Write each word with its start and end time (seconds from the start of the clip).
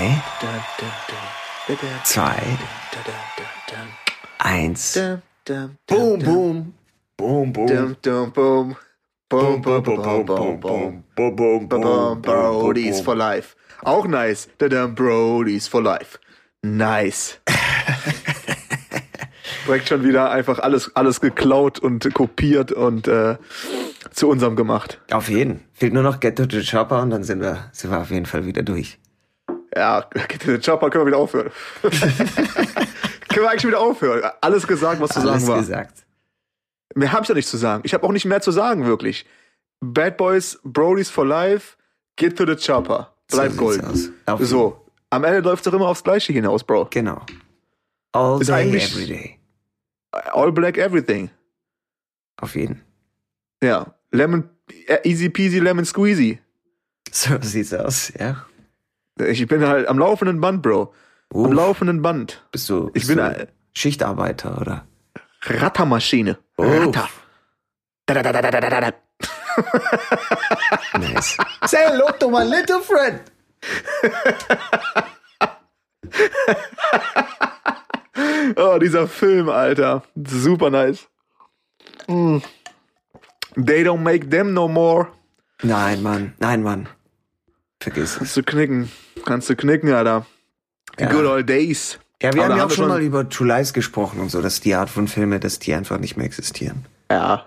Drei, 0.00 0.22
zwei, 2.04 2.58
eins. 4.38 4.98
Boom, 5.86 6.18
boom. 6.18 6.74
Boom, 7.18 7.52
boom. 7.52 7.66
Dum, 7.66 7.96
dum, 8.00 8.32
boom. 8.32 8.76
Boom, 9.28 9.60
boom, 9.60 9.82
boom, 9.82 10.02
boom, 10.02 10.24
boom, 10.24 10.60
boom. 10.60 11.04
boom, 11.14 11.36
boom, 11.36 11.68
Boom, 11.68 12.22
Brodies 12.22 13.02
for 13.02 13.14
life. 13.14 13.54
Auch 13.82 14.06
nice. 14.06 14.48
Dum, 14.56 14.94
Brodies 14.94 15.68
for 15.68 15.82
life. 15.82 16.18
Nice. 16.62 17.38
Direkt 19.66 19.88
schon 19.88 20.02
wieder 20.02 20.30
einfach 20.30 20.60
alles, 20.60 20.96
alles 20.96 21.20
geklaut 21.20 21.78
und 21.78 22.14
kopiert 22.14 22.72
und 22.72 23.06
äh, 23.06 23.36
zu 24.12 24.30
unserem 24.30 24.56
gemacht. 24.56 24.98
Auf 25.10 25.28
jeden. 25.28 25.60
Fehlt 25.74 25.92
nur 25.92 26.02
noch 26.02 26.20
Get 26.20 26.36
to 26.36 26.46
the 26.50 26.64
Chopper 26.64 27.02
und 27.02 27.10
dann 27.10 27.22
sind 27.22 27.42
wir, 27.42 27.68
sind 27.72 27.90
wir 27.90 28.00
auf 28.00 28.10
jeden 28.10 28.24
Fall 28.24 28.46
wieder 28.46 28.62
durch. 28.62 28.98
Ja, 29.76 30.02
den 30.46 30.60
Chopper 30.60 30.90
können 30.90 31.04
wir 31.04 31.08
wieder 31.08 31.18
aufhören. 31.18 31.50
können 31.82 33.44
wir 33.44 33.50
eigentlich 33.50 33.66
wieder 33.66 33.80
aufhören. 33.80 34.30
Alles 34.40 34.66
gesagt, 34.66 35.00
was 35.00 35.10
zu 35.10 35.20
Alles 35.20 35.42
sagen 35.42 35.46
war. 35.48 35.58
gesagt. 35.58 36.06
Mehr 36.94 37.12
habe 37.12 37.22
ich 37.22 37.28
ja 37.28 37.34
nicht 37.34 37.48
zu 37.48 37.56
sagen. 37.56 37.82
Ich 37.84 37.94
habe 37.94 38.04
auch 38.06 38.12
nicht 38.12 38.24
mehr 38.24 38.40
zu 38.40 38.50
sagen, 38.50 38.84
wirklich. 38.86 39.24
Bad 39.80 40.16
Boys, 40.16 40.58
Brodies 40.64 41.08
for 41.08 41.24
Life, 41.26 41.76
get 42.16 42.36
to 42.36 42.44
the 42.44 42.56
chopper. 42.56 43.14
Bleib 43.30 43.52
So 43.52 43.56
golden. 43.58 44.14
So. 44.40 44.84
Am 45.10 45.24
Ende 45.24 45.40
läuft 45.40 45.66
doch 45.66 45.72
immer 45.72 45.86
aufs 45.88 46.02
Gleiche 46.04 46.32
hinaus, 46.32 46.64
Bro. 46.64 46.88
Genau. 46.90 47.24
All 48.12 48.40
Ist 48.40 48.48
day, 48.50 48.76
every 48.76 49.06
day. 49.06 49.38
All 50.32 50.50
black 50.52 50.76
everything. 50.78 51.30
Auf 52.40 52.54
jeden. 52.56 52.82
Ja. 53.62 53.94
Lemon, 54.10 54.48
äh, 54.88 54.98
easy 55.08 55.28
peasy 55.28 55.60
lemon 55.60 55.84
squeezy. 55.84 56.40
So 57.12 57.38
sieht's 57.40 57.72
aus, 57.72 58.12
ja. 58.18 58.44
Ich 59.18 59.46
bin 59.46 59.66
halt 59.66 59.88
am 59.88 59.98
laufenden 59.98 60.40
Band, 60.40 60.62
Bro. 60.62 60.92
Am 61.34 61.40
Uff, 61.40 61.52
laufenden 61.52 62.02
Band. 62.02 62.42
bist 62.52 62.68
du, 62.68 62.88
Ich 62.88 63.06
bist 63.06 63.08
bin 63.08 63.18
du 63.18 63.48
Schichtarbeiter, 63.72 64.60
oder? 64.60 64.86
Rattermaschine. 65.42 66.38
Ratter. 66.58 67.08
Da, 68.06 68.22
da, 68.22 68.32
da, 68.32 68.50
da, 68.50 68.80
da. 68.80 68.92
Nice. 70.98 71.36
Say 71.66 71.78
hello 71.84 72.10
to 72.18 72.30
my 72.30 72.44
little 72.44 72.80
friend. 72.80 73.20
Oh, 78.56 78.78
dieser 78.78 79.06
Film, 79.06 79.48
Alter. 79.48 80.02
Super 80.26 80.70
nice. 80.70 81.06
Mm. 82.08 82.42
They 83.56 83.82
don't 83.82 84.02
make 84.02 84.30
them 84.30 84.52
no 84.52 84.68
more. 84.68 85.08
Nein, 85.62 86.02
Mann. 86.02 86.34
Nein, 86.40 86.62
Mann. 86.62 86.88
Vergiss. 87.80 88.16
Kannst 88.18 88.36
du 88.36 88.42
knicken. 88.42 88.90
Kannst 89.24 89.48
du 89.48 89.56
knicken, 89.56 89.92
Alter. 89.92 90.26
Ja. 90.98 91.10
Good 91.10 91.24
old 91.24 91.48
days. 91.48 91.98
Ja, 92.22 92.34
wir 92.34 92.42
Aber 92.42 92.52
haben 92.52 92.58
ja 92.58 92.66
auch 92.66 92.70
schon 92.70 92.88
mal 92.88 93.00
über 93.00 93.28
True 93.28 93.48
Lies 93.48 93.72
gesprochen 93.72 94.20
und 94.20 94.30
so, 94.30 94.42
dass 94.42 94.60
die 94.60 94.74
Art 94.74 94.90
von 94.90 95.08
Filme, 95.08 95.40
dass 95.40 95.58
die 95.58 95.72
einfach 95.72 95.98
nicht 95.98 96.16
mehr 96.16 96.26
existieren. 96.26 96.84
Ja. 97.10 97.46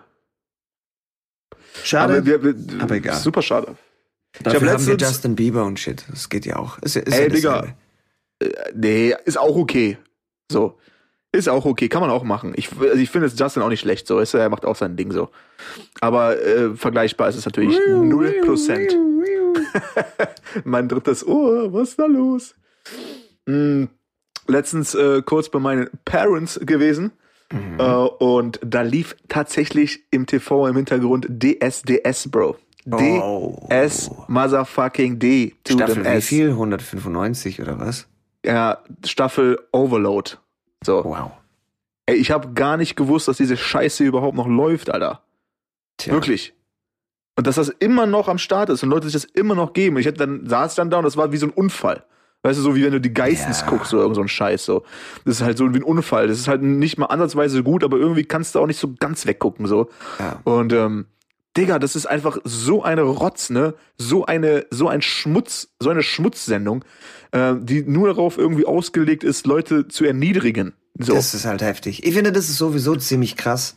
Schade. 1.84 2.18
Aber, 2.18 2.26
wir, 2.26 2.44
wir, 2.44 2.82
aber 2.82 2.96
egal. 2.96 3.18
Super 3.18 3.44
schade. 3.44 3.76
Dafür 4.42 4.72
hab 4.72 4.80
haben 4.80 4.88
wir 4.88 4.98
Justin 4.98 5.36
Bieber 5.36 5.64
und 5.66 5.80
shit. 5.80 6.06
Das 6.10 6.30
geht 6.30 6.46
ja 6.46 6.56
auch. 6.56 6.80
Ist, 6.80 6.96
ist 6.96 7.14
Ey, 7.14 7.24
ja 7.24 7.30
Digga. 7.30 7.52
dasselbe. 8.40 8.74
Nee, 8.76 9.16
ist 9.26 9.38
auch 9.38 9.56
okay. 9.56 9.98
So. 10.52 10.80
Ist 11.32 11.50
auch 11.50 11.66
okay, 11.66 11.90
kann 11.90 12.02
man 12.02 12.10
auch 12.10 12.24
machen. 12.24 12.54
Ich, 12.56 12.70
also 12.80 12.96
ich 12.96 13.10
finde 13.10 13.28
es 13.28 13.38
Justin 13.38 13.64
auch 13.64 13.70
nicht 13.70 13.80
schlecht, 13.80 14.08
so. 14.08 14.20
Ist, 14.20 14.34
er 14.34 14.50
macht 14.50 14.66
auch 14.66 14.76
sein 14.76 14.96
Ding 14.96 15.12
so. 15.12 15.30
Aber 16.00 16.40
äh, 16.40 16.76
vergleichbar 16.76 17.30
ist 17.30 17.36
es 17.36 17.46
natürlich 17.46 17.76
0%. 17.78 18.96
mein 20.64 20.88
drittes 20.88 21.26
Ohr, 21.26 21.74
was 21.74 21.90
ist 21.90 22.00
da 22.00 22.06
los? 22.06 22.56
Hm, 23.48 23.90
letztens 24.48 24.96
äh, 24.96 25.22
kurz 25.22 25.50
bei 25.50 25.60
meinen 25.60 25.90
Parents 26.06 26.60
gewesen. 26.64 27.12
Mhm. 27.52 27.80
Äh, 27.80 27.84
und 27.84 28.60
da 28.64 28.82
lief 28.82 29.16
tatsächlich 29.28 30.04
im 30.12 30.26
TV 30.26 30.68
im 30.68 30.76
Hintergrund 30.76 31.28
DSDS, 31.30 32.30
Bro. 32.30 32.58
Oh. 32.92 33.68
DS 33.70 34.12
motherfucking 34.28 35.18
D 35.18 35.54
to 35.64 35.74
Staffel 35.74 36.04
wie 36.04 36.22
viel? 36.22 36.50
195 36.50 37.62
oder 37.62 37.80
was? 37.80 38.08
Ja, 38.46 38.80
Staffel 39.06 39.58
Overload. 39.72 40.32
So. 40.84 41.04
Wow. 41.06 41.32
Ey, 42.06 42.16
ich 42.16 42.32
habe 42.32 42.52
gar 42.54 42.76
nicht 42.76 42.98
gewusst, 42.98 43.30
dass 43.30 43.38
diese 43.38 43.56
Scheiße 43.56 44.04
überhaupt 44.04 44.36
noch 44.36 44.48
läuft, 44.48 44.90
Alter. 44.90 45.22
Tja. 45.98 46.14
Wirklich. 46.14 46.54
Und 47.36 47.48
dass 47.48 47.56
das 47.56 47.70
immer 47.70 48.06
noch 48.06 48.28
am 48.28 48.38
Start 48.38 48.70
ist 48.70 48.84
und 48.84 48.90
Leute 48.90 49.10
sich 49.10 49.14
das 49.22 49.26
immer 49.26 49.56
noch 49.56 49.74
geben. 49.74 49.98
Ich 49.98 50.06
hätte 50.06 50.20
dann 50.20 50.48
saß 50.48 50.76
dann 50.76 50.90
da 50.90 50.98
und 50.98 51.04
das 51.04 51.18
war 51.18 51.32
wie 51.32 51.38
so 51.38 51.48
ein 51.48 51.52
Unfall. 51.52 52.04
Weißt 52.44 52.60
du, 52.60 52.64
so 52.64 52.76
wie 52.76 52.84
wenn 52.84 52.92
du 52.92 53.00
die 53.02 53.14
Geistens 53.14 53.62
Ja. 53.62 53.68
guckst 53.68 53.94
oder 53.94 54.04
irgend 54.04 54.16
so 54.18 54.22
ein 54.22 54.28
Scheiß 54.28 54.66
so. 54.66 54.84
Das 55.26 55.36
ist 55.36 55.42
halt 55.42 55.58
so 55.58 55.74
wie 55.74 55.78
ein 55.78 55.84
Unfall. 55.84 56.28
Das 56.28 56.38
ist 56.38 56.48
halt 56.48 56.62
nicht 56.62 56.98
mal 56.98 57.06
ansatzweise 57.08 57.64
gut, 57.64 57.84
aber 57.84 57.98
irgendwie 57.98 58.26
kannst 58.26 58.54
du 58.54 58.60
auch 58.60 58.68
nicht 58.68 58.80
so 58.80 58.94
ganz 59.00 59.26
weggucken 59.26 59.66
so. 59.66 59.90
Ja. 60.20 60.42
Und 60.44 60.74
ähm, 60.74 61.06
Digga, 61.56 61.80
das 61.80 61.96
ist 61.96 62.06
einfach 62.06 62.38
so 62.44 62.84
eine 62.84 63.04
Rotz, 63.04 63.50
ne? 63.50 63.76
So 63.98 64.26
eine, 64.26 64.66
so 64.72 64.88
ein 64.88 65.02
Schmutz, 65.02 65.70
so 65.80 65.90
eine 65.90 66.04
Schmutzsendung, 66.04 66.84
äh, 67.32 67.54
die 67.60 67.84
nur 67.84 68.08
darauf 68.08 68.38
irgendwie 68.38 68.66
ausgelegt 68.66 69.24
ist, 69.24 69.48
Leute 69.48 69.88
zu 69.88 70.04
erniedrigen. 70.04 70.74
So. 71.00 71.14
Das 71.14 71.34
ist 71.34 71.46
halt 71.46 71.62
heftig. 71.62 72.04
Ich 72.06 72.14
finde, 72.14 72.32
das 72.32 72.50
ist 72.50 72.58
sowieso 72.58 72.96
ziemlich 72.96 73.38
krass. 73.38 73.76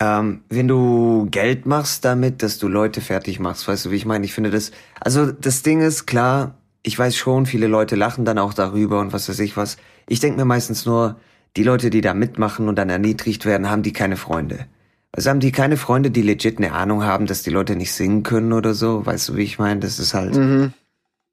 Ähm, 0.00 0.42
wenn 0.48 0.68
du 0.68 1.26
Geld 1.30 1.66
machst 1.66 2.04
damit, 2.04 2.42
dass 2.42 2.58
du 2.58 2.68
Leute 2.68 3.00
fertig 3.00 3.40
machst, 3.40 3.66
weißt 3.66 3.86
du, 3.86 3.90
wie 3.90 3.96
ich 3.96 4.06
meine? 4.06 4.24
Ich 4.24 4.32
finde 4.32 4.50
das, 4.50 4.70
also 5.00 5.32
das 5.32 5.62
Ding 5.62 5.80
ist 5.80 6.06
klar, 6.06 6.54
ich 6.82 6.96
weiß 6.98 7.16
schon, 7.16 7.46
viele 7.46 7.66
Leute 7.66 7.96
lachen 7.96 8.24
dann 8.24 8.38
auch 8.38 8.54
darüber 8.54 9.00
und 9.00 9.12
was 9.12 9.28
weiß 9.28 9.40
ich 9.40 9.56
was. 9.56 9.76
Ich 10.08 10.20
denke 10.20 10.38
mir 10.38 10.44
meistens 10.44 10.86
nur, 10.86 11.16
die 11.56 11.64
Leute, 11.64 11.90
die 11.90 12.00
da 12.00 12.14
mitmachen 12.14 12.68
und 12.68 12.76
dann 12.76 12.90
erniedrigt 12.90 13.44
werden, 13.44 13.68
haben 13.68 13.82
die 13.82 13.92
keine 13.92 14.16
Freunde. 14.16 14.66
Also 15.10 15.30
haben 15.30 15.40
die 15.40 15.52
keine 15.52 15.76
Freunde, 15.76 16.10
die 16.10 16.22
legit 16.22 16.58
eine 16.58 16.72
Ahnung 16.72 17.02
haben, 17.02 17.26
dass 17.26 17.42
die 17.42 17.50
Leute 17.50 17.74
nicht 17.74 17.92
singen 17.92 18.22
können 18.22 18.52
oder 18.52 18.74
so, 18.74 19.04
weißt 19.04 19.30
du, 19.30 19.36
wie 19.36 19.42
ich 19.42 19.58
meine? 19.58 19.80
Das 19.80 19.98
ist 19.98 20.14
halt. 20.14 20.36
Mhm. 20.36 20.72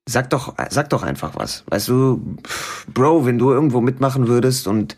Sag 0.07 0.29
doch, 0.29 0.55
sag 0.69 0.89
doch 0.89 1.03
einfach 1.03 1.35
was. 1.35 1.63
Weißt 1.67 1.87
du, 1.87 2.37
Bro, 2.93 3.25
wenn 3.25 3.37
du 3.37 3.51
irgendwo 3.51 3.81
mitmachen 3.81 4.27
würdest 4.27 4.67
und 4.67 4.97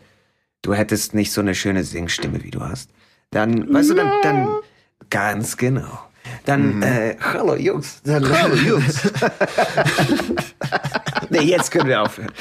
du 0.62 0.74
hättest 0.74 1.14
nicht 1.14 1.32
so 1.32 1.40
eine 1.40 1.54
schöne 1.54 1.82
Singstimme, 1.84 2.42
wie 2.44 2.50
du 2.50 2.60
hast, 2.60 2.90
dann, 3.30 3.72
weißt 3.72 3.90
du, 3.90 3.94
dann, 3.94 4.10
dann, 4.22 4.48
ganz 5.10 5.56
genau. 5.56 6.00
Dann, 6.44 6.82
äh, 6.82 7.16
hallo 7.20 7.54
Jungs. 7.56 8.02
Dann, 8.04 8.22
Mhm. 8.22 8.32
Hallo, 8.32 8.54
Jungs. 8.66 9.10
nee, 11.30 11.40
jetzt 11.42 11.70
können 11.70 11.88
wir 11.88 12.02
aufhören. 12.02 12.32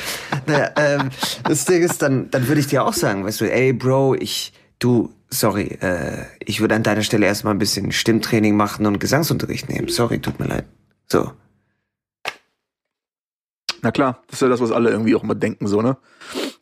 Naja, 0.46 0.72
ähm, 0.76 1.10
das 1.44 1.66
Ding 1.66 1.82
ist, 1.82 2.02
dann, 2.02 2.30
dann 2.32 2.48
würde 2.48 2.60
ich 2.62 2.68
dir 2.68 2.86
auch 2.86 2.94
sagen, 2.94 3.26
weißt 3.26 3.42
du, 3.42 3.52
ey, 3.52 3.74
Bro, 3.74 4.16
ich, 4.16 4.54
du, 4.80 5.14
sorry, 5.30 5.78
äh, 5.82 6.26
ich 6.40 6.60
würde 6.62 6.76
an 6.76 6.84
deiner 6.84 7.04
Stelle 7.04 7.26
erstmal 7.26 7.54
ein 7.54 7.60
bisschen 7.60 7.92
Stimmtraining 7.92 8.56
machen 8.56 8.86
und 8.86 9.00
Gesangsunterricht 9.00 9.70
nehmen. 9.70 9.88
Sorry, 9.88 10.20
tut 10.20 10.40
mir 10.40 10.48
leid. 10.48 10.66
So. 11.08 11.32
Na 13.82 13.92
klar, 13.92 14.24
das 14.28 14.38
ist 14.38 14.42
ja 14.42 14.50
das, 14.50 14.60
was 14.60 14.72
alle 14.72 14.90
irgendwie 14.90 15.16
auch 15.16 15.24
immer 15.24 15.36
denken, 15.36 15.68
so, 15.68 15.82
ne? 15.82 15.98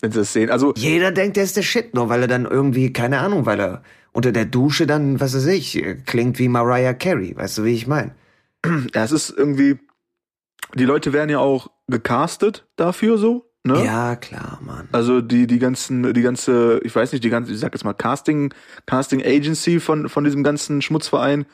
Wenn 0.01 0.11
sie 0.11 0.19
das 0.19 0.33
sehen. 0.33 0.51
Also, 0.51 0.73
Jeder 0.75 1.11
denkt, 1.11 1.37
der 1.37 1.45
ist 1.45 1.55
der 1.57 1.63
Shit, 1.63 1.93
nur 1.93 2.09
weil 2.09 2.21
er 2.21 2.27
dann 2.27 2.45
irgendwie, 2.45 2.91
keine 2.91 3.19
Ahnung, 3.19 3.45
weil 3.45 3.59
er 3.59 3.81
unter 4.15 4.31
der 4.31 4.45
Dusche 4.45 4.87
dann, 4.87 5.19
was 5.19 5.35
weiß 5.35 5.47
ich, 5.47 5.83
klingt 6.05 6.39
wie 6.39 6.47
Mariah 6.47 6.93
Carey. 6.93 7.35
Weißt 7.35 7.57
du, 7.57 7.65
wie 7.65 7.73
ich 7.73 7.85
meine? 7.85 8.15
ja, 8.65 9.03
es 9.03 9.11
ist 9.11 9.29
irgendwie, 9.29 9.77
die 10.73 10.85
Leute 10.85 11.11
werden 11.11 11.29
ja 11.29 11.39
auch 11.39 11.69
gecastet 11.87 12.65
dafür 12.77 13.17
so, 13.17 13.51
ne? 13.63 13.83
Ja, 13.83 14.15
klar, 14.15 14.59
Mann. 14.65 14.87
Also 14.93 15.19
die, 15.19 15.47
die 15.47 15.59
ganzen, 15.59 16.13
die 16.13 16.21
ganze, 16.21 16.79
ich 16.83 16.95
weiß 16.95 17.11
nicht, 17.11 17.25
die 17.25 17.29
ganze, 17.29 17.51
ich 17.51 17.59
sag 17.59 17.73
jetzt 17.73 17.83
mal, 17.83 17.93
Casting, 17.93 18.53
Casting 18.85 19.21
Agency 19.21 19.81
von, 19.81 20.07
von 20.07 20.23
diesem 20.23 20.43
ganzen 20.43 20.81
Schmutzverein 20.81 21.45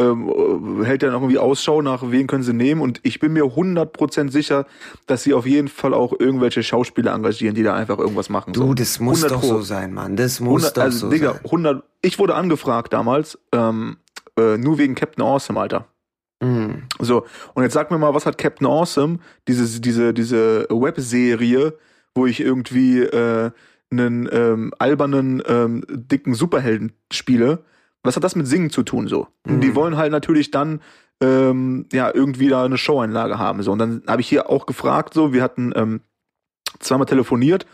ähm, 0.00 0.82
hält 0.84 1.02
dann 1.02 1.10
auch 1.10 1.20
irgendwie 1.20 1.38
Ausschau 1.38 1.82
nach, 1.82 2.02
wen 2.06 2.26
können 2.26 2.42
sie 2.42 2.52
nehmen 2.52 2.80
und 2.80 3.00
ich 3.02 3.20
bin 3.20 3.32
mir 3.32 3.44
100% 3.44 4.30
sicher, 4.30 4.66
dass 5.06 5.22
sie 5.22 5.34
auf 5.34 5.46
jeden 5.46 5.68
Fall 5.68 5.94
auch 5.94 6.14
irgendwelche 6.18 6.62
Schauspieler 6.62 7.12
engagieren, 7.12 7.54
die 7.54 7.62
da 7.62 7.74
einfach 7.74 7.98
irgendwas 7.98 8.28
machen. 8.28 8.52
Du, 8.52 8.60
so. 8.60 8.74
das 8.74 9.00
muss 9.00 9.22
100 9.24 9.30
doch 9.30 9.40
Pro. 9.40 9.58
so 9.58 9.62
sein, 9.62 9.92
Mann. 9.92 10.16
Das 10.16 10.40
muss 10.40 10.62
100, 10.64 10.76
doch 10.76 10.82
also, 10.82 10.98
so 10.98 11.10
Digga, 11.10 11.32
sein. 11.32 11.44
100, 11.44 11.84
ich 12.02 12.18
wurde 12.18 12.34
angefragt 12.34 12.92
damals, 12.92 13.38
ähm, 13.52 13.98
äh, 14.38 14.56
nur 14.56 14.78
wegen 14.78 14.94
Captain 14.94 15.24
Awesome, 15.24 15.60
Alter. 15.60 15.86
Mhm. 16.42 16.84
So, 16.98 17.26
und 17.54 17.62
jetzt 17.62 17.74
sag 17.74 17.90
mir 17.90 17.98
mal, 17.98 18.14
was 18.14 18.26
hat 18.26 18.38
Captain 18.38 18.66
Awesome, 18.66 19.18
diese, 19.46 19.80
diese, 19.80 20.14
diese 20.14 20.66
Webserie, 20.70 21.74
wo 22.14 22.26
ich 22.26 22.40
irgendwie 22.40 23.00
äh, 23.00 23.50
einen 23.90 24.28
ähm, 24.32 24.72
albernen, 24.78 25.42
ähm, 25.46 25.84
dicken 25.88 26.34
Superhelden 26.34 26.92
spiele, 27.12 27.64
was 28.02 28.16
hat 28.16 28.24
das 28.24 28.36
mit 28.36 28.46
Singen 28.46 28.70
zu 28.70 28.82
tun 28.82 29.08
so? 29.08 29.28
Mhm. 29.46 29.60
Die 29.60 29.74
wollen 29.74 29.96
halt 29.96 30.12
natürlich 30.12 30.50
dann 30.50 30.80
ähm, 31.20 31.86
ja 31.92 32.10
irgendwie 32.12 32.48
da 32.48 32.64
eine 32.64 32.78
Showeinlage 32.78 33.38
haben. 33.38 33.62
So. 33.62 33.72
Und 33.72 33.78
dann 33.78 34.02
habe 34.06 34.22
ich 34.22 34.28
hier 34.28 34.48
auch 34.48 34.66
gefragt, 34.66 35.14
so, 35.14 35.32
wir 35.32 35.42
hatten 35.42 35.72
ähm, 35.76 36.00
zweimal 36.78 37.06
telefoniert 37.06 37.66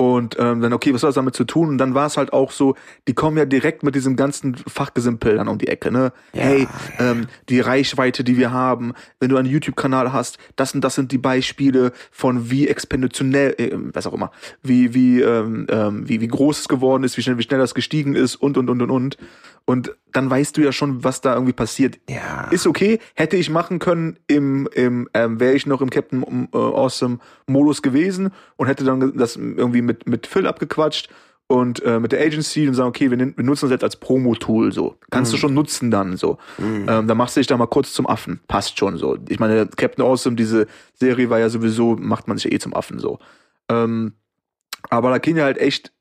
Und 0.00 0.36
ähm, 0.38 0.60
dann, 0.60 0.72
okay, 0.72 0.94
was 0.94 1.00
soll 1.00 1.08
das 1.08 1.16
damit 1.16 1.34
zu 1.34 1.42
tun? 1.42 1.70
Und 1.70 1.78
dann 1.78 1.92
war 1.92 2.06
es 2.06 2.16
halt 2.16 2.32
auch 2.32 2.52
so, 2.52 2.76
die 3.08 3.14
kommen 3.14 3.36
ja 3.36 3.44
direkt 3.44 3.82
mit 3.82 3.96
diesem 3.96 4.14
ganzen 4.14 4.54
Fachgesimpel 4.54 5.34
dann 5.36 5.48
um 5.48 5.58
die 5.58 5.66
Ecke, 5.66 5.90
ne? 5.90 6.12
Ja, 6.32 6.42
hey, 6.42 6.68
ähm, 7.00 7.26
die 7.48 7.58
Reichweite, 7.58 8.22
die 8.22 8.38
wir 8.38 8.52
haben, 8.52 8.92
wenn 9.18 9.28
du 9.28 9.36
einen 9.36 9.48
YouTube-Kanal 9.48 10.12
hast, 10.12 10.38
das 10.54 10.72
und 10.72 10.82
das 10.82 10.94
sind 10.94 11.10
die 11.10 11.18
Beispiele 11.18 11.90
von 12.12 12.48
wie 12.48 12.68
exponentiell, 12.68 13.56
äh, 13.58 13.72
was 13.92 14.06
auch 14.06 14.12
immer, 14.12 14.30
wie, 14.62 14.94
wie, 14.94 15.20
ähm, 15.20 15.66
ähm, 15.68 16.08
wie, 16.08 16.20
wie 16.20 16.28
groß 16.28 16.60
es 16.60 16.68
geworden 16.68 17.02
ist, 17.02 17.16
wie 17.16 17.22
schnell, 17.22 17.38
wie 17.38 17.42
schnell 17.42 17.58
das 17.58 17.74
gestiegen 17.74 18.14
ist 18.14 18.36
und, 18.36 18.56
und, 18.56 18.70
und, 18.70 18.80
und, 18.80 18.90
und. 18.92 19.18
Und 19.64 19.96
dann 20.12 20.30
weißt 20.30 20.56
du 20.56 20.62
ja 20.62 20.72
schon, 20.72 21.04
was 21.04 21.20
da 21.20 21.34
irgendwie 21.34 21.52
passiert. 21.52 21.98
Ja. 22.08 22.48
Ist 22.50 22.66
okay, 22.66 22.98
hätte 23.14 23.36
ich 23.36 23.50
machen 23.50 23.78
können 23.78 24.18
im, 24.26 24.68
im 24.74 25.08
ähm, 25.14 25.40
wäre 25.40 25.54
ich 25.54 25.66
noch 25.66 25.80
im 25.80 25.90
Captain 25.90 26.48
äh, 26.52 26.56
Awesome 26.56 27.18
Modus 27.46 27.82
gewesen 27.82 28.30
und 28.56 28.66
hätte 28.66 28.84
dann 28.84 29.16
das 29.16 29.36
irgendwie 29.36 29.82
mit, 29.82 30.08
mit 30.08 30.26
Phil 30.26 30.46
abgequatscht 30.46 31.08
und 31.48 31.82
äh, 31.82 31.98
mit 31.98 32.12
der 32.12 32.20
Agency 32.20 32.68
und 32.68 32.74
sagen, 32.74 32.90
okay, 32.90 33.10
wir, 33.10 33.18
wir 33.18 33.44
nutzen 33.44 33.66
das 33.66 33.70
jetzt 33.70 33.84
als 33.84 33.96
Promo-Tool 33.96 34.70
so. 34.72 34.96
Kannst 35.10 35.32
du 35.32 35.38
schon 35.38 35.54
nutzen 35.54 35.90
dann 35.90 36.18
so. 36.18 36.36
Ähm, 36.58 37.06
dann 37.08 37.16
machst 37.16 37.36
du 37.36 37.40
dich 37.40 37.46
da 37.46 37.56
mal 37.56 37.66
kurz 37.66 37.94
zum 37.94 38.06
Affen. 38.06 38.40
Passt 38.48 38.78
schon 38.78 38.98
so. 38.98 39.16
Ich 39.28 39.40
meine, 39.40 39.66
Captain 39.66 40.04
Awesome, 40.04 40.36
diese 40.36 40.66
Serie 40.92 41.30
war 41.30 41.38
ja 41.38 41.48
sowieso, 41.48 41.96
macht 41.96 42.28
man 42.28 42.36
sich 42.36 42.44
ja 42.44 42.52
eh 42.52 42.58
zum 42.58 42.74
Affen 42.74 42.98
so. 42.98 43.18
Ähm, 43.70 44.12
aber 44.90 45.10
da 45.10 45.18
gehen 45.18 45.38
ja 45.38 45.44
halt 45.44 45.58
echt, 45.58 45.92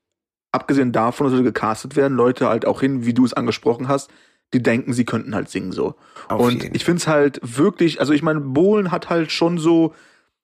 abgesehen 0.51 0.91
davon, 0.91 1.27
dass 1.27 1.38
sie 1.38 1.44
gecastet 1.44 1.95
werden, 1.95 2.17
Leute 2.17 2.47
halt 2.47 2.65
auch 2.65 2.81
hin, 2.81 3.05
wie 3.05 3.13
du 3.13 3.25
es 3.25 3.33
angesprochen 3.33 3.88
hast, 3.88 4.11
die 4.53 4.63
denken, 4.63 4.94
sie 4.94 5.05
könnten 5.05 5.35
halt 5.35 5.49
singen 5.49 5.71
so. 5.71 5.95
Auf 6.29 6.41
und 6.41 6.63
jeden. 6.63 6.75
ich 6.75 6.85
finde 6.85 6.99
es 6.99 7.07
halt 7.07 7.39
wirklich, 7.44 7.99
also 7.99 8.13
ich 8.13 8.23
meine, 8.23 8.39
Bohlen 8.39 8.91
hat 8.91 9.09
halt 9.09 9.31
schon 9.31 9.57
so, 9.57 9.94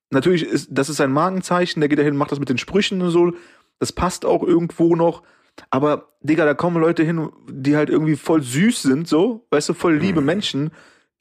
natürlich 0.10 0.44
ist, 0.44 0.70
das 0.72 0.90
ist 0.90 0.98
sein 0.98 1.12
Markenzeichen, 1.12 1.80
der 1.80 1.90
geht 1.90 2.00
dahin, 2.00 2.18
macht 2.18 2.32
das 2.32 2.40
mit 2.40 2.50
den 2.50 2.58
Sprüchen 2.58 3.02
und 3.02 3.12
so, 3.12 3.34
das 3.80 3.92
passt 3.92 4.26
auch 4.26 4.44
irgendwo 4.44 4.96
noch. 4.96 5.24
Aber, 5.70 6.10
Digga, 6.22 6.46
da 6.46 6.54
kommen 6.54 6.82
Leute 6.82 7.04
hin, 7.04 7.30
die 7.48 7.76
halt 7.76 7.90
irgendwie 7.90 8.16
voll 8.16 8.42
süß 8.42 8.82
sind, 8.82 9.08
so, 9.08 9.46
weißt 9.52 9.70
du, 9.70 9.74
voll 9.74 9.96
liebe 9.96 10.22
Menschen, 10.22 10.72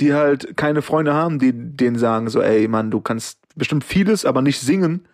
die 0.01 0.15
halt 0.15 0.57
keine 0.57 0.83
Freunde 0.83 1.15
haben, 1.15 1.39
die 1.39 1.53
denen 1.53 1.99
sagen 1.99 2.29
so, 2.29 2.41
ey, 2.41 2.67
Mann, 2.67 2.91
du 2.91 3.01
kannst 3.01 3.39
bestimmt 3.55 3.85
vieles, 3.85 4.25
aber 4.25 4.43
nicht 4.43 4.61
singen. 4.61 5.07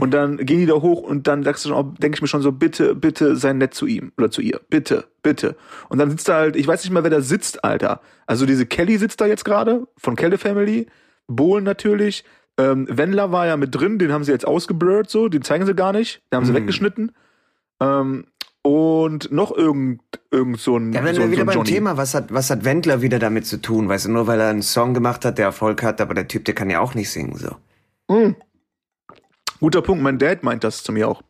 Und 0.00 0.10
dann 0.10 0.36
gehen 0.38 0.58
die 0.58 0.66
da 0.66 0.74
hoch 0.74 1.02
und 1.02 1.26
dann 1.26 1.42
sagst 1.42 1.64
du 1.64 1.70
schon, 1.70 1.94
denke 1.94 2.16
ich 2.16 2.22
mir 2.22 2.28
schon 2.28 2.42
so, 2.42 2.52
bitte, 2.52 2.94
bitte 2.94 3.36
sei 3.36 3.52
nett 3.52 3.74
zu 3.74 3.86
ihm 3.86 4.12
oder 4.18 4.30
zu 4.30 4.40
ihr. 4.42 4.60
Bitte, 4.68 5.04
bitte. 5.22 5.56
Und 5.88 5.98
dann 5.98 6.10
sitzt 6.10 6.28
da 6.28 6.34
halt, 6.34 6.56
ich 6.56 6.66
weiß 6.66 6.84
nicht 6.84 6.92
mal, 6.92 7.02
wer 7.02 7.10
da 7.10 7.20
sitzt, 7.20 7.64
Alter. 7.64 8.00
Also 8.26 8.44
diese 8.46 8.66
Kelly 8.66 8.98
sitzt 8.98 9.20
da 9.20 9.26
jetzt 9.26 9.44
gerade, 9.44 9.86
von 9.96 10.16
Kelly 10.16 10.36
Family. 10.38 10.86
Bohlen 11.26 11.64
natürlich. 11.64 12.24
Ähm, 12.58 12.86
Wendler 12.90 13.32
war 13.32 13.46
ja 13.46 13.56
mit 13.56 13.74
drin, 13.74 13.98
den 13.98 14.12
haben 14.12 14.24
sie 14.24 14.32
jetzt 14.32 14.46
ausgeblurrt, 14.46 15.08
so, 15.10 15.28
den 15.28 15.42
zeigen 15.42 15.64
sie 15.66 15.74
gar 15.74 15.92
nicht. 15.92 16.22
Den 16.30 16.36
haben 16.36 16.44
sie 16.44 16.52
Mhm. 16.52 16.56
weggeschnitten. 16.56 17.12
Ähm, 17.80 18.26
und 18.62 19.30
noch 19.32 19.54
irgend, 19.54 20.00
irgend 20.30 20.58
so 20.60 20.76
ein. 20.78 20.92
Da 20.92 21.04
werden 21.04 21.16
so, 21.16 21.20
wir 21.22 21.26
so 21.26 21.32
wieder 21.32 21.42
ein 21.42 21.46
beim 21.46 21.54
Johnny. 21.56 21.70
Thema, 21.70 21.96
was 21.96 22.14
hat, 22.14 22.32
was 22.32 22.48
hat 22.50 22.64
Wendler 22.64 23.02
wieder 23.02 23.18
damit 23.18 23.46
zu 23.46 23.60
tun? 23.60 23.88
Weißt 23.88 24.06
du, 24.06 24.10
nur 24.10 24.26
weil 24.26 24.40
er 24.40 24.48
einen 24.48 24.62
Song 24.62 24.94
gemacht 24.94 25.24
hat, 25.24 25.36
der 25.38 25.46
Erfolg 25.46 25.82
hat, 25.82 26.00
aber 26.00 26.14
der 26.14 26.28
Typ, 26.28 26.44
der 26.46 26.54
kann 26.54 26.70
ja 26.70 26.80
auch 26.80 26.94
nicht 26.94 27.10
singen, 27.10 27.36
so. 27.36 27.56
Hm. 28.10 28.36
Guter 29.64 29.80
Punkt, 29.80 30.02
mein 30.02 30.18
Dad 30.18 30.42
meint 30.42 30.62
das 30.62 30.82
zu 30.82 30.92
mir 30.92 31.08
auch. 31.08 31.22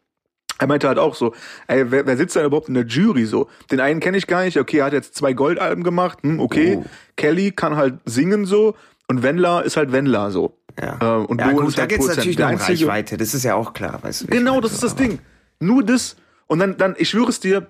Er 0.58 0.66
meinte 0.66 0.88
halt 0.88 0.98
auch 0.98 1.14
so, 1.14 1.34
ey, 1.68 1.92
wer, 1.92 2.04
wer 2.04 2.16
sitzt 2.16 2.34
da 2.34 2.44
überhaupt 2.44 2.66
in 2.66 2.74
der 2.74 2.84
Jury 2.84 3.26
so? 3.26 3.48
Den 3.70 3.78
einen 3.78 4.00
kenne 4.00 4.16
ich 4.16 4.26
gar 4.26 4.42
nicht, 4.42 4.58
okay, 4.58 4.78
er 4.78 4.86
hat 4.86 4.92
jetzt 4.92 5.14
zwei 5.14 5.34
Goldalben 5.34 5.84
gemacht, 5.84 6.18
hm, 6.22 6.40
okay. 6.40 6.78
Oh. 6.80 6.84
Kelly 7.16 7.52
kann 7.52 7.76
halt 7.76 8.00
singen 8.06 8.44
so 8.44 8.74
und 9.06 9.22
Wendler 9.22 9.62
ist 9.62 9.76
halt 9.76 9.92
Wendler 9.92 10.32
so. 10.32 10.58
Ja, 10.82 10.98
Äh, 11.00 11.24
und 11.26 11.40
ja 11.40 11.52
gut, 11.52 11.78
da 11.78 11.82
halt 11.82 11.90
geht's 11.90 12.06
Produzent. 12.06 12.16
natürlich 12.16 12.38
noch 12.40 12.50
um 12.50 12.56
Reichweite, 12.56 13.16
das 13.18 13.34
ist 13.34 13.44
ja 13.44 13.54
auch 13.54 13.72
klar, 13.72 14.02
weißt 14.02 14.22
du. 14.22 14.26
Genau, 14.26 14.60
das 14.60 14.72
ist 14.72 14.82
das 14.82 14.96
Ding. 14.96 15.20
Nur 15.60 15.84
das. 15.84 16.16
Und 16.48 16.58
dann, 16.58 16.76
dann, 16.76 16.96
ich 16.98 17.10
schwöre 17.10 17.28
es 17.28 17.38
dir, 17.38 17.68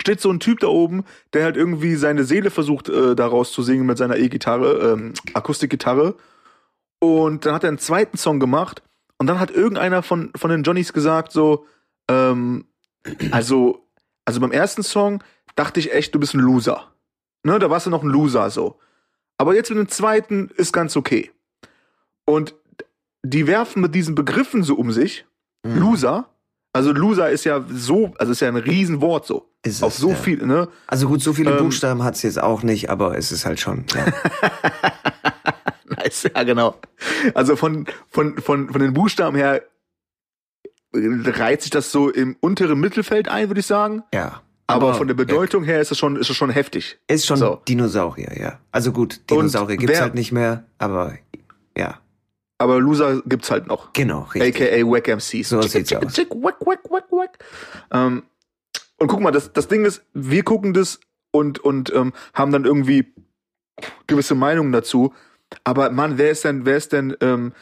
steht 0.00 0.20
so 0.20 0.30
ein 0.30 0.38
Typ 0.38 0.60
da 0.60 0.68
oben, 0.68 1.02
der 1.32 1.42
halt 1.42 1.56
irgendwie 1.56 1.96
seine 1.96 2.22
Seele 2.22 2.52
versucht, 2.52 2.88
äh, 2.88 3.16
daraus 3.16 3.50
zu 3.50 3.62
singen 3.62 3.84
mit 3.84 3.98
seiner 3.98 4.16
E-Gitarre, 4.16 4.92
ähm, 4.92 5.14
Akustikgitarre. 5.34 6.14
Und 7.00 7.46
dann 7.46 7.54
hat 7.54 7.64
er 7.64 7.68
einen 7.70 7.78
zweiten 7.78 8.16
Song 8.16 8.38
gemacht. 8.38 8.80
Und 9.18 9.26
dann 9.26 9.40
hat 9.40 9.50
irgendeiner 9.50 10.02
von, 10.02 10.30
von 10.36 10.50
den 10.50 10.62
Johnnies 10.62 10.92
gesagt, 10.92 11.32
so, 11.32 11.66
ähm, 12.08 12.66
also, 13.30 13.84
also 14.24 14.40
beim 14.40 14.52
ersten 14.52 14.82
Song 14.82 15.22
dachte 15.56 15.80
ich 15.80 15.92
echt, 15.92 16.14
du 16.14 16.20
bist 16.20 16.34
ein 16.34 16.40
Loser. 16.40 16.92
Ne, 17.42 17.58
da 17.58 17.70
warst 17.70 17.86
du 17.86 17.90
noch 17.90 18.02
ein 18.02 18.08
Loser, 18.08 18.50
so. 18.50 18.78
Aber 19.36 19.54
jetzt 19.54 19.70
mit 19.70 19.78
dem 19.78 19.88
zweiten 19.88 20.50
ist 20.56 20.72
ganz 20.72 20.96
okay. 20.96 21.30
Und 22.24 22.54
die 23.22 23.46
werfen 23.46 23.82
mit 23.82 23.94
diesen 23.94 24.14
Begriffen 24.14 24.62
so 24.62 24.74
um 24.74 24.92
sich. 24.92 25.26
Mhm. 25.64 25.78
Loser. 25.78 26.28
Also 26.72 26.92
Loser 26.92 27.30
ist 27.30 27.44
ja 27.44 27.64
so, 27.68 28.12
also 28.18 28.32
ist 28.32 28.40
ja 28.40 28.48
ein 28.48 28.56
Riesenwort 28.56 29.26
so. 29.26 29.48
Ist 29.64 29.82
Auf 29.82 29.94
es, 29.94 29.98
so 29.98 30.10
ja. 30.10 30.14
viel, 30.14 30.46
ne? 30.46 30.68
Also 30.86 31.08
gut, 31.08 31.22
so 31.22 31.32
viele 31.32 31.52
Ähm, 31.52 31.64
Buchstaben 31.64 32.04
hat's 32.04 32.22
jetzt 32.22 32.40
auch 32.40 32.62
nicht, 32.62 32.90
aber 32.90 33.16
es 33.16 33.32
ist 33.32 33.44
halt 33.46 33.58
schon. 33.58 33.84
Ja. 33.94 34.06
Nice, 36.08 36.30
ja 36.34 36.42
genau. 36.44 36.76
Also 37.34 37.56
von, 37.56 37.86
von, 38.08 38.38
von, 38.38 38.70
von 38.70 38.80
den 38.80 38.92
Buchstaben 38.94 39.36
her 39.36 39.62
reiht 40.94 41.62
sich 41.62 41.70
das 41.70 41.92
so 41.92 42.10
im 42.10 42.36
unteren 42.40 42.80
Mittelfeld 42.80 43.28
ein, 43.28 43.48
würde 43.48 43.60
ich 43.60 43.66
sagen. 43.66 44.02
ja. 44.12 44.42
Aber, 44.70 44.92
von 44.92 45.06
der 45.08 45.14
Bedeutung 45.14 45.64
her 45.64 45.80
ist 45.80 45.90
es 45.92 45.96
schon, 45.96 46.16
ist 46.16 46.28
es 46.28 46.36
schon 46.36 46.50
heftig. 46.50 46.98
Ist 47.08 47.24
schon 47.24 47.38
So. 47.38 47.62
Dinosaurier, 47.66 48.38
ja. 48.38 48.60
Also 48.70 48.92
gut, 48.92 49.18
Dinosaurier 49.30 49.78
gibt's 49.78 49.94
wer- 49.96 50.02
halt 50.02 50.14
nicht 50.14 50.30
mehr, 50.30 50.64
aber 50.76 51.14
ja, 51.74 51.98
Aber 52.58 52.78
Loser 52.78 53.22
gibt's 53.24 53.50
halt 53.50 53.66
noch. 53.66 53.94
genau, 53.94 54.28
richtig. 54.34 54.60
AKA 54.60 54.84
Wack 54.86 55.08
MCs. 55.08 55.48
So 55.48 55.62
sieht's 55.62 55.90
aus. 55.94 56.12
chick, 56.12 56.28
wack, 56.34 56.56
wack, 56.66 56.80
wack, 56.90 57.10
wack. 57.10 57.38
Ähm, 57.92 58.24
und 58.98 59.08
guck 59.08 59.20
mal, 59.20 59.30
das, 59.30 59.54
das 59.54 59.68
Ding 59.68 59.86
ist, 59.86 60.02
wir 60.12 60.42
gucken 60.42 60.74
das 60.74 61.00
und, 61.30 61.60
und 61.60 61.90
ähm, 61.94 62.12
haben 62.34 62.52
dann 62.52 62.66
irgendwie 62.66 63.14
gewisse 64.06 64.34
Meinungen 64.34 64.72
dazu. 64.72 65.14
Aber 65.64 65.90
Mann, 65.90 66.18
wer 66.18 66.30
ist 66.30 66.44
denn, 66.44 66.66
wer 66.66 66.76
ist 66.76 66.92
denn 66.92 67.16
ähm, 67.20 67.52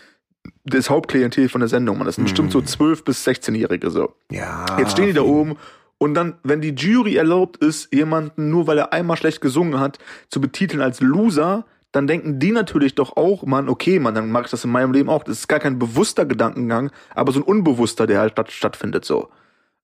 das 0.64 0.90
Hauptklientel 0.90 1.48
von 1.48 1.60
der 1.60 1.68
Sendung? 1.68 1.98
Man, 1.98 2.06
das 2.06 2.16
sind 2.16 2.24
bestimmt 2.24 2.52
so 2.52 2.58
12- 2.58 3.04
bis 3.04 3.26
16-Jährige 3.26 3.90
so. 3.90 4.14
Ja. 4.30 4.66
Jetzt 4.78 4.92
stehen 4.92 5.06
die 5.06 5.12
da 5.12 5.22
oben 5.22 5.56
und 5.98 6.14
dann, 6.14 6.34
wenn 6.42 6.60
die 6.60 6.74
Jury 6.74 7.16
erlaubt 7.16 7.56
ist, 7.58 7.92
jemanden 7.92 8.50
nur 8.50 8.66
weil 8.66 8.78
er 8.78 8.92
einmal 8.92 9.16
schlecht 9.16 9.40
gesungen 9.40 9.80
hat, 9.80 9.98
zu 10.28 10.40
betiteln 10.40 10.82
als 10.82 11.00
Loser, 11.00 11.64
dann 11.92 12.06
denken 12.06 12.38
die 12.38 12.52
natürlich 12.52 12.94
doch 12.94 13.16
auch, 13.16 13.44
Mann, 13.44 13.68
okay, 13.68 13.98
Mann, 13.98 14.14
dann 14.14 14.30
mache 14.30 14.44
ich 14.44 14.50
das 14.50 14.64
in 14.64 14.70
meinem 14.70 14.92
Leben 14.92 15.08
auch. 15.08 15.24
Das 15.24 15.38
ist 15.38 15.48
gar 15.48 15.60
kein 15.60 15.78
bewusster 15.78 16.26
Gedankengang, 16.26 16.90
aber 17.14 17.32
so 17.32 17.40
ein 17.40 17.44
unbewusster, 17.44 18.06
der 18.06 18.20
halt 18.20 18.32
statt, 18.32 18.50
stattfindet 18.52 19.04
so. 19.04 19.30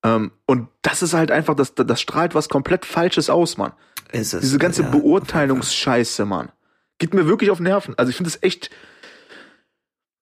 Ähm, 0.05 0.33
und 0.47 0.69
das 0.83 1.03
ist 1.03 1.15
halt 1.15 1.31
einfach, 1.31 1.55
das, 1.55 1.75
das 1.75 2.01
strahlt 2.01 2.35
was 2.35 2.51
komplett 2.51 2.85
Falsches 2.85 3.31
aus, 3.31 3.57
Mann. 3.57 3.73
Ist 4.11 4.35
es, 4.35 4.43
Diese 4.43 4.59
ganze 4.59 4.83
ja. 4.83 4.91
Beurteilungsscheiße, 4.91 6.27
Mann. 6.27 6.51
Geht 7.03 7.15
mir 7.15 7.27
wirklich 7.27 7.51
auf 7.51 7.59
den 7.59 7.65
Nerven. 7.65 7.95
Also 7.99 8.11
ich 8.11 8.17
finde 8.17 8.29
es 8.31 8.39
echt. 8.45 8.71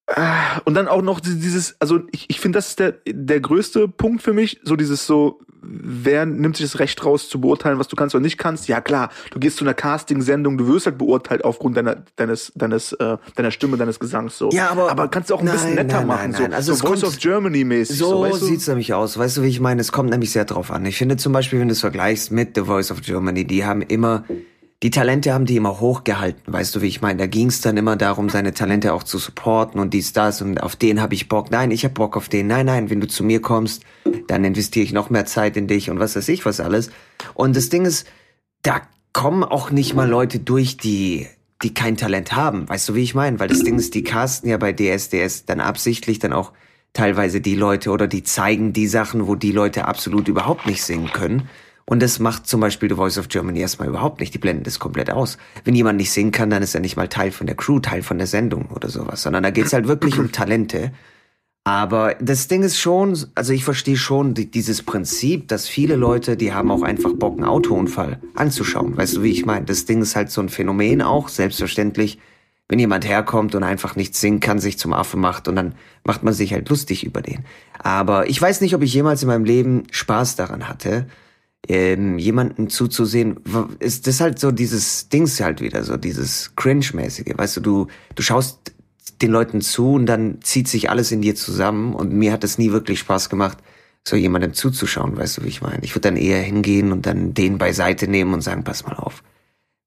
Ah, 0.06 0.58
Und 0.64 0.74
dann 0.74 0.88
auch 0.88 1.02
noch 1.02 1.20
dieses, 1.20 1.76
also 1.78 2.00
ich, 2.10 2.24
ich 2.30 2.40
finde, 2.40 2.56
das 2.56 2.68
ist 2.70 2.78
der, 2.80 2.94
der 3.06 3.38
größte 3.40 3.86
Punkt 3.86 4.22
für 4.22 4.32
mich, 4.32 4.58
so 4.64 4.74
dieses 4.74 5.06
so, 5.06 5.40
wer 5.62 6.24
nimmt 6.24 6.56
sich 6.56 6.64
das 6.66 6.78
Recht 6.80 7.04
raus 7.04 7.28
zu 7.28 7.38
beurteilen, 7.40 7.78
was 7.78 7.86
du 7.86 7.94
kannst 7.96 8.14
oder 8.16 8.22
nicht 8.22 8.36
kannst? 8.38 8.66
Ja 8.66 8.80
klar, 8.80 9.10
du 9.30 9.38
gehst 9.38 9.58
zu 9.58 9.64
einer 9.64 9.74
Casting-Sendung, 9.74 10.56
du 10.58 10.66
wirst 10.66 10.86
halt 10.86 10.96
beurteilt 10.98 11.44
aufgrund 11.44 11.76
deiner, 11.76 12.02
deines, 12.16 12.50
deines, 12.56 12.92
äh, 12.94 13.18
deiner 13.36 13.50
Stimme, 13.52 13.76
deines 13.76 14.00
Gesangs 14.00 14.36
so. 14.38 14.48
Ja, 14.52 14.70
aber- 14.70 14.90
aber 14.90 15.06
kannst 15.08 15.28
du 15.30 15.34
auch 15.34 15.40
ein 15.42 15.46
bisschen 15.50 15.74
Nein, 15.76 15.86
netter 15.86 15.98
nein, 15.98 16.06
machen, 16.08 16.30
nein, 16.32 16.40
nein. 16.42 16.50
so, 16.50 16.56
Also 16.56 16.74
so 16.74 16.86
Voice 16.88 17.02
kommt- 17.02 17.12
of 17.12 17.18
Germany 17.20 17.62
mäßig. 17.64 17.98
So, 17.98 18.08
So 18.08 18.22
weißt 18.22 18.40
du? 18.42 18.46
sieht's 18.46 18.66
nämlich 18.66 18.94
aus. 18.94 19.16
Weißt 19.18 19.36
du, 19.36 19.42
wie 19.42 19.48
ich 19.48 19.60
meine? 19.60 19.80
Es 19.82 19.92
kommt 19.92 20.08
nämlich 20.10 20.32
sehr 20.32 20.46
drauf 20.46 20.72
an. 20.72 20.84
Ich 20.86 20.96
finde 20.96 21.18
zum 21.18 21.32
Beispiel, 21.32 21.60
wenn 21.60 21.68
du 21.68 21.72
es 21.72 21.80
vergleichst 21.80 22.32
mit 22.32 22.56
The 22.56 22.62
Voice 22.62 22.90
of 22.90 23.02
Germany, 23.02 23.44
die 23.46 23.64
haben 23.64 23.82
immer, 23.82 24.24
die 24.82 24.90
Talente 24.90 25.34
haben 25.34 25.44
die 25.44 25.56
immer 25.56 25.78
hochgehalten. 25.80 26.52
Weißt 26.52 26.74
du, 26.74 26.80
wie 26.80 26.86
ich 26.86 27.02
meine? 27.02 27.18
Da 27.18 27.26
ging's 27.26 27.60
dann 27.60 27.76
immer 27.76 27.96
darum, 27.96 28.30
seine 28.30 28.54
Talente 28.54 28.94
auch 28.94 29.02
zu 29.02 29.18
supporten 29.18 29.78
und 29.78 29.92
dies, 29.92 30.14
das 30.14 30.40
und 30.40 30.62
auf 30.62 30.74
den 30.74 31.02
habe 31.02 31.14
ich 31.14 31.28
Bock. 31.28 31.50
Nein, 31.50 31.70
ich 31.70 31.84
habe 31.84 31.94
Bock 31.94 32.16
auf 32.16 32.28
den. 32.30 32.46
Nein, 32.46 32.66
nein, 32.66 32.88
wenn 32.88 33.00
du 33.00 33.06
zu 33.06 33.22
mir 33.22 33.42
kommst, 33.42 33.82
dann 34.26 34.44
investiere 34.44 34.84
ich 34.84 34.92
noch 34.92 35.10
mehr 35.10 35.26
Zeit 35.26 35.56
in 35.56 35.66
dich 35.66 35.90
und 35.90 36.00
was 36.00 36.16
weiß 36.16 36.28
ich 36.28 36.46
was 36.46 36.60
alles. 36.60 36.90
Und 37.34 37.56
das 37.56 37.68
Ding 37.68 37.84
ist, 37.84 38.06
da 38.62 38.80
kommen 39.12 39.44
auch 39.44 39.70
nicht 39.70 39.94
mal 39.94 40.08
Leute 40.08 40.38
durch, 40.38 40.76
die 40.76 41.26
die 41.62 41.74
kein 41.74 41.96
Talent 41.96 42.32
haben. 42.32 42.68
Weißt 42.68 42.88
du, 42.88 42.94
wie 42.94 43.02
ich 43.02 43.14
meine? 43.14 43.38
Weil 43.38 43.48
das 43.48 43.62
Ding 43.62 43.78
ist, 43.78 43.94
die 43.94 44.02
casten 44.02 44.48
ja 44.48 44.56
bei 44.56 44.72
DSDS 44.72 45.44
dann 45.44 45.60
absichtlich 45.60 46.18
dann 46.18 46.32
auch 46.32 46.52
teilweise 46.92 47.40
die 47.40 47.54
Leute 47.54 47.90
oder 47.90 48.06
die 48.06 48.22
zeigen 48.22 48.72
die 48.72 48.86
Sachen, 48.86 49.26
wo 49.26 49.34
die 49.34 49.52
Leute 49.52 49.86
absolut 49.86 50.28
überhaupt 50.28 50.66
nicht 50.66 50.82
singen 50.82 51.12
können. 51.12 51.48
Und 51.90 52.00
das 52.00 52.20
macht 52.20 52.46
zum 52.46 52.60
Beispiel 52.60 52.88
The 52.88 52.94
Voice 52.94 53.18
of 53.18 53.26
Germany 53.26 53.58
erstmal 53.58 53.88
überhaupt 53.88 54.20
nicht. 54.20 54.32
Die 54.32 54.38
blenden 54.38 54.62
das 54.62 54.78
komplett 54.78 55.10
aus. 55.10 55.38
Wenn 55.64 55.74
jemand 55.74 55.96
nicht 55.96 56.12
singen 56.12 56.30
kann, 56.30 56.48
dann 56.48 56.62
ist 56.62 56.72
er 56.72 56.80
nicht 56.80 56.96
mal 56.96 57.08
Teil 57.08 57.32
von 57.32 57.48
der 57.48 57.56
Crew, 57.56 57.80
Teil 57.80 58.04
von 58.04 58.16
der 58.16 58.28
Sendung 58.28 58.66
oder 58.66 58.88
sowas, 58.88 59.22
sondern 59.22 59.42
da 59.42 59.50
geht's 59.50 59.72
halt 59.72 59.88
wirklich 59.88 60.16
um 60.16 60.30
Talente. 60.30 60.92
Aber 61.64 62.14
das 62.20 62.46
Ding 62.46 62.62
ist 62.62 62.78
schon, 62.78 63.18
also 63.34 63.52
ich 63.52 63.64
verstehe 63.64 63.96
schon 63.96 64.34
die, 64.34 64.48
dieses 64.48 64.84
Prinzip, 64.84 65.48
dass 65.48 65.66
viele 65.66 65.96
Leute, 65.96 66.36
die 66.36 66.52
haben 66.52 66.70
auch 66.70 66.82
einfach 66.82 67.12
Bock, 67.12 67.38
einen 67.38 67.48
Autounfall 67.48 68.20
anzuschauen. 68.36 68.96
Weißt 68.96 69.16
du, 69.16 69.24
wie 69.24 69.32
ich 69.32 69.44
meine? 69.44 69.66
Das 69.66 69.84
Ding 69.84 70.00
ist 70.00 70.14
halt 70.14 70.30
so 70.30 70.40
ein 70.40 70.48
Phänomen 70.48 71.02
auch, 71.02 71.26
selbstverständlich. 71.26 72.20
Wenn 72.68 72.78
jemand 72.78 73.04
herkommt 73.04 73.56
und 73.56 73.64
einfach 73.64 73.96
nichts 73.96 74.20
singen 74.20 74.38
kann, 74.38 74.60
sich 74.60 74.78
zum 74.78 74.92
Affe 74.92 75.16
macht 75.16 75.48
und 75.48 75.56
dann 75.56 75.74
macht 76.04 76.22
man 76.22 76.34
sich 76.34 76.52
halt 76.52 76.68
lustig 76.68 77.02
über 77.02 77.20
den. 77.20 77.44
Aber 77.80 78.30
ich 78.30 78.40
weiß 78.40 78.60
nicht, 78.60 78.76
ob 78.76 78.82
ich 78.82 78.94
jemals 78.94 79.22
in 79.22 79.26
meinem 79.26 79.44
Leben 79.44 79.82
Spaß 79.90 80.36
daran 80.36 80.68
hatte, 80.68 81.08
ähm, 81.68 82.18
jemanden 82.18 82.68
zuzusehen. 82.68 83.40
Ist 83.78 84.06
das 84.06 84.20
halt 84.20 84.38
so 84.38 84.50
dieses 84.50 85.08
Dings 85.08 85.40
halt 85.40 85.60
wieder, 85.60 85.84
so 85.84 85.96
dieses 85.96 86.54
Cringe-mäßige. 86.56 87.34
Weißt 87.36 87.58
du, 87.58 87.60
du, 87.60 87.86
du 88.14 88.22
schaust 88.22 88.72
den 89.22 89.30
Leuten 89.30 89.60
zu 89.60 89.92
und 89.92 90.06
dann 90.06 90.40
zieht 90.42 90.68
sich 90.68 90.90
alles 90.90 91.12
in 91.12 91.22
dir 91.22 91.34
zusammen 91.34 91.94
und 91.94 92.12
mir 92.12 92.32
hat 92.32 92.44
es 92.44 92.58
nie 92.58 92.72
wirklich 92.72 93.00
Spaß 93.00 93.28
gemacht, 93.28 93.58
so 94.06 94.16
jemandem 94.16 94.54
zuzuschauen, 94.54 95.16
weißt 95.16 95.38
du, 95.38 95.44
wie 95.44 95.48
ich 95.48 95.60
meine. 95.60 95.84
Ich 95.84 95.94
würde 95.94 96.08
dann 96.08 96.16
eher 96.16 96.40
hingehen 96.40 96.90
und 96.90 97.06
dann 97.06 97.34
den 97.34 97.58
beiseite 97.58 98.08
nehmen 98.08 98.32
und 98.32 98.40
sagen, 98.40 98.64
pass 98.64 98.86
mal 98.86 98.96
auf. 98.96 99.22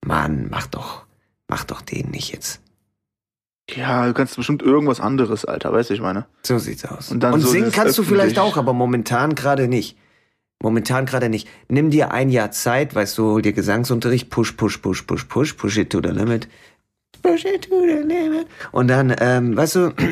Mann, 0.05 0.47
mach 0.51 0.67
doch, 0.67 1.05
mach 1.47 1.63
doch 1.63 1.81
den 1.81 2.11
nicht 2.11 2.31
jetzt. 2.31 2.61
Ja, 3.69 4.05
du 4.05 4.13
kannst 4.13 4.35
bestimmt 4.35 4.61
irgendwas 4.61 4.99
anderes, 4.99 5.45
Alter, 5.45 5.71
weißt 5.71 5.89
du, 5.89 5.93
ich 5.93 6.01
meine. 6.01 6.25
So 6.43 6.59
sieht's 6.59 6.85
aus. 6.85 7.11
Und 7.11 7.23
Und 7.23 7.41
so 7.41 7.47
singen 7.47 7.71
kannst 7.71 7.97
du 7.97 8.03
vielleicht 8.03 8.37
auch, 8.37 8.57
aber 8.57 8.73
momentan 8.73 9.35
gerade 9.35 9.67
nicht. 9.67 9.97
Momentan 10.62 11.05
gerade 11.05 11.29
nicht. 11.29 11.48
Nimm 11.67 11.89
dir 11.89 12.12
ein 12.12 12.29
Jahr 12.29 12.51
Zeit, 12.51 12.95
weißt 12.95 13.17
du, 13.17 13.24
hol 13.31 13.41
dir 13.41 13.53
Gesangsunterricht, 13.53 14.29
push, 14.29 14.53
push, 14.53 14.77
push, 14.77 15.03
push, 15.03 15.25
push, 15.25 15.53
push 15.53 15.77
it 15.77 15.89
to 15.89 16.00
the 16.01 16.10
limit. 16.10 16.48
Push 17.22 17.45
it 17.45 17.69
to 17.69 17.81
the 17.81 18.03
limit. 18.07 18.48
Und 18.72 18.88
dann, 18.88 19.13
ähm, 19.19 19.57
weißt 19.57 19.75
du, 19.75 19.93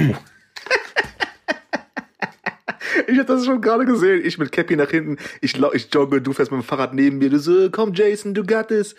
Ich 3.08 3.18
hab 3.20 3.28
das 3.28 3.46
schon 3.46 3.62
gerade 3.62 3.86
gesehen. 3.86 4.22
Ich 4.24 4.38
mit 4.38 4.52
Cappy 4.52 4.76
nach 4.76 4.90
hinten. 4.90 5.18
Ich, 5.42 5.56
ich 5.74 5.88
jogge, 5.94 6.22
du 6.22 6.34
fährst 6.34 6.52
mit 6.52 6.62
dem 6.62 6.64
Fahrrad 6.64 6.94
neben 6.94 7.18
mir. 7.18 7.30
Du 7.30 7.40
so, 7.40 7.70
komm 7.70 7.94
Jason, 7.94 8.34
du 8.34 8.44
got 8.46 8.68
this. 8.70 8.96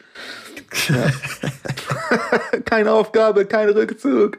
Ja. 0.88 1.10
keine 2.64 2.92
Aufgabe, 2.92 3.46
kein 3.46 3.68
Rückzug. 3.70 4.38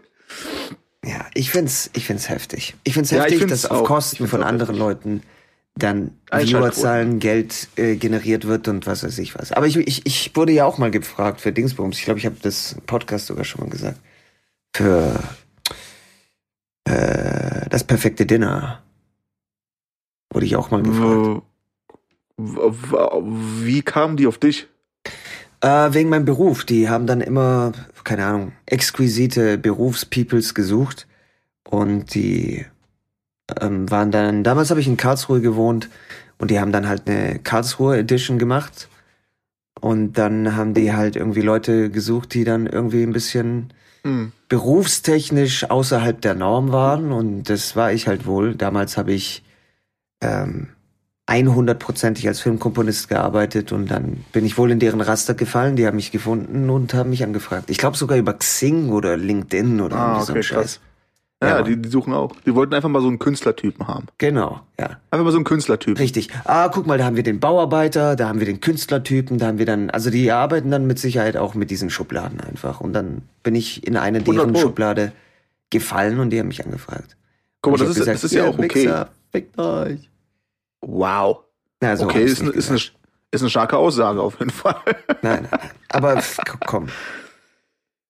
ja, 1.06 1.26
ich 1.34 1.52
find's, 1.52 1.90
ich 1.94 2.06
find's 2.06 2.30
heftig. 2.30 2.76
Ich 2.84 2.94
find's 2.94 3.12
Ja, 3.12 3.18
ich 3.18 3.24
heftig, 3.24 3.40
find's 3.40 3.62
dass 3.62 3.72
auch. 3.72 3.76
auf 3.76 3.82
Ich 3.82 3.88
Kosten 3.88 4.28
von 4.28 4.44
anderen. 4.44 4.76
Leuten 4.76 5.22
dann. 5.76 6.12
Viewerzahlen, 6.32 7.20
Geld 7.20 7.68
äh, 7.76 7.96
generiert 7.96 8.46
wird 8.46 8.68
und 8.68 8.88
was 8.88 9.04
weiß 9.04 9.18
ich 9.20 9.36
was. 9.36 9.52
Aber 9.52 9.68
ich, 9.68 9.78
ich, 9.78 10.06
ich 10.06 10.36
wurde 10.36 10.52
ja 10.52 10.66
auch 10.66 10.78
mal 10.78 10.92
gefragt 10.92 11.42
für 11.42 11.52
Dingsbums. 11.52 11.98
Ich 11.98 12.06
glaube, 12.06 12.20
ich 12.20 12.26
habe 12.26 12.38
das 12.42 12.76
Podcast 12.86 13.28
sogar 13.28 13.44
schon 13.44 13.62
mal 13.62 13.70
gesagt. 13.70 14.00
Für 14.76 15.20
äh, 16.86 17.70
das 17.70 17.84
perfekte 17.84 18.26
Dinner. 18.26 18.82
Wurde 20.32 20.46
ich 20.46 20.56
auch 20.56 20.72
mal 20.72 20.82
gefragt. 20.82 21.44
Wie 22.38 23.82
kamen 23.84 24.18
die 24.18 24.28
auf 24.28 24.40
dich? 24.40 24.68
Äh, 25.62 25.94
wegen 25.94 26.10
meinem 26.10 26.26
Beruf. 26.26 26.66
Die 26.66 26.90
haben 26.90 27.08
dann 27.08 27.22
immer, 27.22 27.72
keine 28.04 28.26
Ahnung, 28.26 28.52
exquisite 28.66 29.58
Berufspeoples 29.58 30.56
gesucht. 30.56 31.08
Und 31.70 32.16
die 32.16 32.66
ähm, 33.62 33.90
waren 33.92 34.12
dann, 34.12 34.44
damals 34.44 34.70
habe 34.70 34.80
ich 34.80 34.88
in 34.88 34.98
Karlsruhe 34.98 35.42
gewohnt 35.42 35.90
und 36.38 36.52
die 36.52 36.60
haben 36.60 36.72
dann 36.72 36.88
halt 36.88 37.08
eine 37.10 37.40
Karlsruhe 37.40 37.98
Edition 37.98 38.40
gemacht. 38.40 38.90
Und 39.82 40.14
dann 40.18 40.56
haben 40.56 40.74
die 40.74 40.94
halt 40.94 41.16
irgendwie 41.16 41.42
Leute 41.42 41.90
gesucht, 41.90 42.34
die 42.34 42.44
dann 42.44 42.68
irgendwie 42.68 43.04
ein 43.04 43.12
bisschen 43.14 43.74
Hm. 44.06 44.32
berufstechnisch 44.50 45.70
außerhalb 45.70 46.20
der 46.22 46.36
Norm 46.36 46.72
waren. 46.72 47.12
Und 47.12 47.44
das 47.50 47.76
war 47.76 47.92
ich 47.94 48.08
halt 48.08 48.26
wohl. 48.26 48.56
Damals 48.56 48.98
habe 48.98 49.14
ich 49.14 49.44
ähm, 50.22 50.68
100%ig 51.30 52.28
als 52.28 52.42
Filmkomponist 52.42 53.08
gearbeitet 53.08 53.72
und 53.72 53.90
dann 53.90 54.26
bin 54.34 54.46
ich 54.46 54.58
wohl 54.58 54.72
in 54.72 54.80
deren 54.80 55.00
Raster 55.02 55.34
gefallen. 55.36 55.76
Die 55.78 55.88
haben 55.88 55.96
mich 55.96 56.12
gefunden 56.12 56.70
und 56.70 56.94
haben 56.94 57.10
mich 57.12 57.24
angefragt. 57.24 57.70
Ich 57.70 57.78
glaube 57.78 57.96
sogar 57.98 58.18
über 58.18 58.34
Xing 58.34 58.90
oder 58.90 59.16
LinkedIn 59.18 59.80
oder 59.82 59.96
Ah, 59.96 60.06
irgendwie 60.12 60.26
so 60.26 60.34
ein 60.34 60.38
okay, 60.40 60.44
Scheiß. 60.44 60.58
krass. 60.58 60.80
Ja, 61.44 61.58
Ja. 61.58 61.62
die, 61.64 61.82
die 61.82 61.90
suchen 61.90 62.14
auch. 62.14 62.36
Die 62.46 62.56
wollten 62.56 62.74
einfach 62.74 62.90
mal 62.90 63.02
so 63.02 63.08
einen 63.08 63.20
Künstlertypen 63.20 63.88
haben. 63.88 64.08
Genau, 64.18 64.62
ja. 64.80 64.98
Einfach 65.12 65.26
mal 65.26 65.32
so 65.32 65.38
einen 65.38 65.46
Künstlertypen. 65.46 65.98
Richtig. 65.98 66.30
Ah, 66.46 66.70
guck 66.70 66.88
mal, 66.88 66.98
da 66.98 67.06
haben 67.06 67.16
wir 67.16 67.24
den 67.24 67.40
Bauarbeiter, 67.40 68.16
da 68.16 68.28
haben 68.28 68.40
wir 68.40 68.46
den 68.46 68.62
Künstlertypen, 68.62 69.38
da 69.38 69.48
haben 69.48 69.58
wir 69.58 69.66
dann, 69.66 69.90
also 69.90 70.10
die 70.10 70.32
arbeiten 70.32 70.72
dann 70.72 70.88
mit 70.88 71.00
Sicherheit 71.00 71.38
auch 71.38 71.54
mit 71.54 71.70
diesen 71.72 71.90
Schubladen 71.90 72.40
einfach. 72.42 72.82
Und 72.82 72.94
dann 72.94 73.24
bin 73.44 73.56
ich 73.56 73.86
in 73.86 73.98
eine 73.98 74.20
100 74.20 74.38
deren. 74.48 74.56
Schublade 74.56 75.12
gefallen 75.70 76.20
und 76.20 76.30
die 76.30 76.40
haben 76.40 76.48
mich 76.48 76.64
angefragt. 76.64 77.18
Guck 77.62 77.74
mal, 77.80 77.86
das 77.86 77.98
ist, 77.98 78.08
hab 78.08 78.14
das 78.14 78.24
ist 78.24 78.34
ja 78.34 78.46
auch 78.46 78.58
okay. 78.58 78.76
Wichser, 78.84 79.10
fickt 79.32 79.58
euch. 79.58 80.10
Wow. 80.82 81.40
Na, 81.82 81.96
so 81.98 82.06
okay, 82.06 82.24
ist, 82.24 82.34
ist, 82.34 82.42
eine, 82.42 82.52
gesagt. 82.52 82.94
ist 83.32 83.42
eine 83.42 83.50
starke 83.50 83.78
Aussage 83.78 84.22
auf 84.22 84.40
jeden 84.40 84.52
Fall. 84.52 84.76
Nein, 85.22 85.44
nein, 85.44 85.48
nein. 85.52 85.70
Aber 85.90 86.22
komm. 86.66 86.88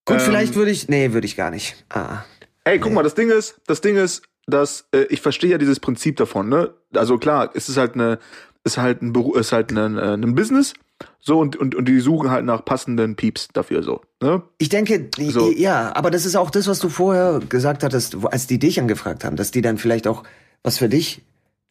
Gut, 0.06 0.18
Ähm, 0.20 0.20
vielleicht 0.20 0.56
würde 0.56 0.72
ich. 0.72 0.90
Nee, 0.90 1.13
würde 1.13 1.25
ich 1.25 1.36
gar 1.36 1.50
nicht. 1.50 1.86
Ah. 1.90 2.24
Ey, 2.65 2.79
guck 2.79 2.93
mal, 2.93 3.03
das 3.03 3.15
Ding 3.15 3.29
ist, 3.29 3.55
das 3.67 3.82
Ding 3.82 3.96
ist, 3.98 4.24
dass 4.48 4.86
äh, 4.93 5.03
ich 5.10 5.22
verstehe 5.22 5.51
ja 5.51 5.58
dieses 5.58 5.79
Prinzip 5.79 6.17
davon, 6.17 6.50
ne? 6.50 6.74
Also 6.96 7.17
klar, 7.17 7.51
es 7.53 7.70
ist 7.70 7.77
halt 7.77 7.96
eine, 7.96 8.20
ist 8.63 8.77
halt 8.77 9.01
ein 9.01 9.13
Beruf, 9.13 9.38
ist 9.38 9.51
halt 9.51 9.72
ein, 9.72 9.98
äh, 9.98 10.13
ein 10.13 10.36
Business, 10.36 10.74
so 11.20 11.39
und, 11.39 11.55
und 11.55 11.75
und 11.75 11.86
die 11.88 12.00
suchen 12.00 12.29
halt 12.29 12.46
nach 12.46 12.63
passenden 12.63 13.15
Pieps 13.15 13.48
dafür 13.53 13.84
so, 13.84 14.01
ne? 14.22 14.43
Ich 14.58 14.70
denke, 14.70 15.10
So. 15.29 15.51
ja, 15.51 15.96
aber 15.96 16.12
das 16.12 16.25
ist 16.25 16.36
auch 16.36 16.50
das, 16.50 16.67
was 16.67 16.79
du 16.79 16.89
vorher 16.89 17.41
gesagt 17.48 17.84
hattest, 17.84 18.17
als 18.24 18.48
die 18.48 18.60
dich 18.60 18.79
angefragt 18.79 19.24
haben, 19.24 19.36
dass 19.36 19.51
die 19.51 19.62
dann 19.62 19.77
vielleicht 19.77 20.08
auch 20.08 20.24
was 20.62 20.77
für 20.77 20.88
dich, 20.89 21.22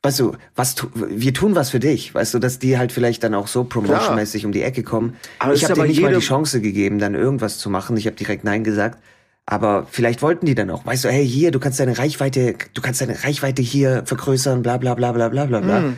weißt 0.02 0.20
du, 0.20 0.32
was 0.54 0.74
tu, 0.74 0.88
wir 0.94 1.32
tun 1.32 1.54
was 1.54 1.70
für 1.70 1.80
dich, 1.80 2.14
weißt 2.14 2.34
du, 2.34 2.38
dass 2.38 2.58
die 2.58 2.76
halt 2.76 2.92
vielleicht 2.92 3.22
dann 3.24 3.34
auch 3.34 3.46
so 3.48 3.64
promotionmäßig 3.64 4.44
um 4.44 4.52
die 4.52 4.62
Ecke 4.62 4.82
kommen. 4.82 5.16
Aber 5.38 5.54
ich 5.54 5.64
habe 5.64 5.74
denen 5.74 5.88
nicht 5.88 6.02
mal 6.02 6.12
die 6.12 6.20
Chance 6.20 6.60
gegeben, 6.60 6.98
dann 6.98 7.14
irgendwas 7.14 7.58
zu 7.58 7.70
machen. 7.70 7.96
Ich 7.96 8.06
habe 8.06 8.16
direkt 8.16 8.44
nein 8.44 8.64
gesagt. 8.64 9.02
Aber 9.46 9.86
vielleicht 9.90 10.22
wollten 10.22 10.46
die 10.46 10.54
dann 10.54 10.70
auch, 10.70 10.86
weißt 10.86 11.04
du, 11.04 11.08
hey, 11.10 11.26
hier, 11.26 11.50
du 11.50 11.58
kannst 11.58 11.80
deine 11.80 11.98
Reichweite, 11.98 12.54
du 12.74 12.80
kannst 12.80 13.00
deine 13.00 13.24
Reichweite 13.24 13.60
hier 13.60 14.02
vergrößern, 14.06 14.62
bla 14.62 14.76
bla 14.76 14.94
bla 14.94 15.12
bla 15.12 15.28
bla 15.28 15.46
bla 15.46 15.60
bla. 15.60 15.78
Hm. 15.78 15.96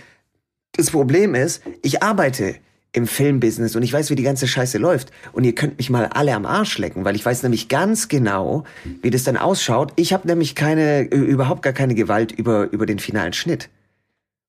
Das 0.73 0.91
Problem 0.91 1.35
ist, 1.35 1.63
ich 1.83 2.03
arbeite 2.03 2.57
im 2.95 3.07
Filmbusiness 3.07 3.75
und 3.77 3.83
ich 3.83 3.93
weiß, 3.93 4.11
wie 4.11 4.15
die 4.15 4.23
ganze 4.23 4.47
Scheiße 4.47 4.79
läuft. 4.79 5.11
Und 5.33 5.45
ihr 5.45 5.55
könnt 5.55 5.79
mich 5.79 5.91
mal 5.91 6.07
alle 6.07 6.35
am 6.35 6.47
Arsch 6.47 6.79
lecken, 6.79 7.05
weil 7.05 7.17
ich 7.17 7.27
weiß 7.27 7.43
nämlich 7.43 7.69
ganz 7.69 8.09
genau, 8.09 8.65
wie 9.03 9.11
das 9.11 9.25
dann 9.25 9.37
ausschaut. 9.37 9.93
Ich 9.97 10.13
habe 10.13 10.29
nämlich 10.29 10.55
keine, 10.55 11.03
überhaupt 11.03 11.63
gar 11.63 11.73
keine 11.73 11.95
Gewalt 11.95 12.31
über, 12.33 12.71
über 12.73 12.87
den 12.87 13.01
finalen 13.01 13.33
Schnitt. 13.33 13.69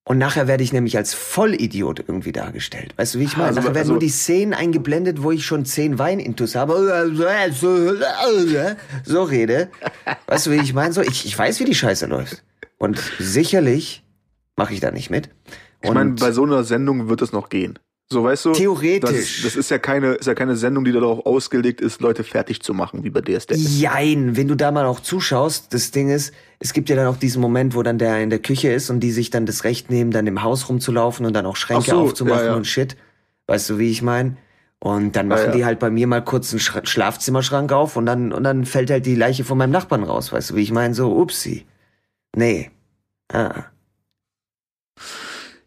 Und 0.07 0.19
nachher 0.19 0.47
werde 0.47 0.63
ich 0.63 0.71
nämlich 0.71 0.97
als 0.97 1.15
Vollidiot 1.15 1.99
irgendwie 2.07 2.31
dargestellt. 2.31 2.93
Weißt 2.95 3.15
du, 3.15 3.19
wie 3.19 3.23
ich 3.23 3.37
meine? 3.37 3.47
Also, 3.49 3.61
nachher 3.61 3.73
werden 3.73 3.77
also- 3.79 3.91
nur 3.93 3.99
die 3.99 4.09
Szenen 4.09 4.53
eingeblendet, 4.53 5.23
wo 5.23 5.31
ich 5.31 5.45
schon 5.45 5.65
zehn 5.65 5.97
Weinintus 5.97 6.53
habe. 6.53 6.75
So 9.03 9.23
rede. 9.23 9.69
Weißt 10.27 10.45
du, 10.45 10.51
wie 10.51 10.57
ich 10.57 10.75
meine? 10.75 10.93
So, 10.93 11.01
ich, 11.01 11.25
ich 11.25 11.37
weiß, 11.37 11.59
wie 11.59 11.65
die 11.65 11.73
Scheiße 11.73 12.05
läuft. 12.05 12.43
Und 12.77 13.01
sicherlich 13.17 14.03
mache 14.55 14.75
ich 14.75 14.79
da 14.79 14.91
nicht 14.91 15.09
mit. 15.09 15.29
Ich 15.81 15.91
meine, 15.91 16.11
Und- 16.11 16.19
bei 16.19 16.31
so 16.31 16.43
einer 16.43 16.63
Sendung 16.63 17.09
wird 17.09 17.23
es 17.23 17.31
noch 17.31 17.49
gehen. 17.49 17.79
So, 18.07 18.23
weißt 18.23 18.45
du? 18.45 18.51
Theoretisch. 18.51 19.41
Das, 19.41 19.53
das 19.53 19.55
ist 19.55 19.71
ja 19.71 19.79
keine, 19.79 20.13
ist 20.13 20.27
ja 20.27 20.35
keine 20.35 20.55
Sendung, 20.55 20.85
die 20.85 20.91
darauf 20.91 21.25
ausgelegt 21.25 21.81
ist, 21.81 22.01
Leute 22.01 22.23
fertig 22.23 22.61
zu 22.61 22.73
machen, 22.73 23.03
wie 23.03 23.09
bei 23.09 23.21
DSDS. 23.21 23.79
Jein, 23.79 24.37
wenn 24.37 24.47
du 24.47 24.55
da 24.55 24.71
mal 24.71 24.85
auch 24.85 24.99
zuschaust, 24.99 25.73
das 25.73 25.89
Ding 25.89 26.09
ist, 26.09 26.31
es 26.59 26.73
gibt 26.73 26.89
ja 26.89 26.95
dann 26.95 27.07
auch 27.07 27.17
diesen 27.17 27.41
Moment, 27.41 27.73
wo 27.73 27.81
dann 27.81 27.97
der 27.97 28.21
in 28.21 28.29
der 28.29 28.39
Küche 28.39 28.71
ist 28.71 28.91
und 28.91 28.99
die 28.99 29.11
sich 29.11 29.31
dann 29.31 29.47
das 29.47 29.63
Recht 29.63 29.89
nehmen, 29.89 30.11
dann 30.11 30.27
im 30.27 30.43
Haus 30.43 30.69
rumzulaufen 30.69 31.25
und 31.25 31.33
dann 31.33 31.47
auch 31.47 31.55
Schränke 31.55 31.91
so, 31.91 31.99
aufzumachen 31.99 32.45
ja, 32.45 32.51
ja. 32.51 32.55
und 32.55 32.67
Shit. 32.67 32.95
Weißt 33.47 33.71
du, 33.71 33.79
wie 33.79 33.89
ich 33.89 34.03
meine? 34.03 34.37
Und 34.79 35.15
dann 35.15 35.27
machen 35.27 35.47
ja. 35.47 35.51
die 35.51 35.65
halt 35.65 35.79
bei 35.79 35.89
mir 35.89 36.05
mal 36.05 36.23
kurz 36.23 36.51
einen 36.51 36.59
Schra 36.59 36.85
Schlafzimmerschrank 36.85 37.71
auf 37.71 37.95
und 37.95 38.05
dann, 38.05 38.31
und 38.31 38.43
dann 38.43 38.65
fällt 38.65 38.91
halt 38.91 39.07
die 39.07 39.15
Leiche 39.15 39.43
von 39.43 39.57
meinem 39.57 39.71
Nachbarn 39.71 40.03
raus. 40.03 40.31
Weißt 40.31 40.51
du, 40.51 40.55
wie 40.55 40.61
ich 40.61 40.71
meine? 40.71 40.93
So, 40.93 41.19
upsi. 41.19 41.65
Nee. 42.35 42.69
Ah. 43.33 43.63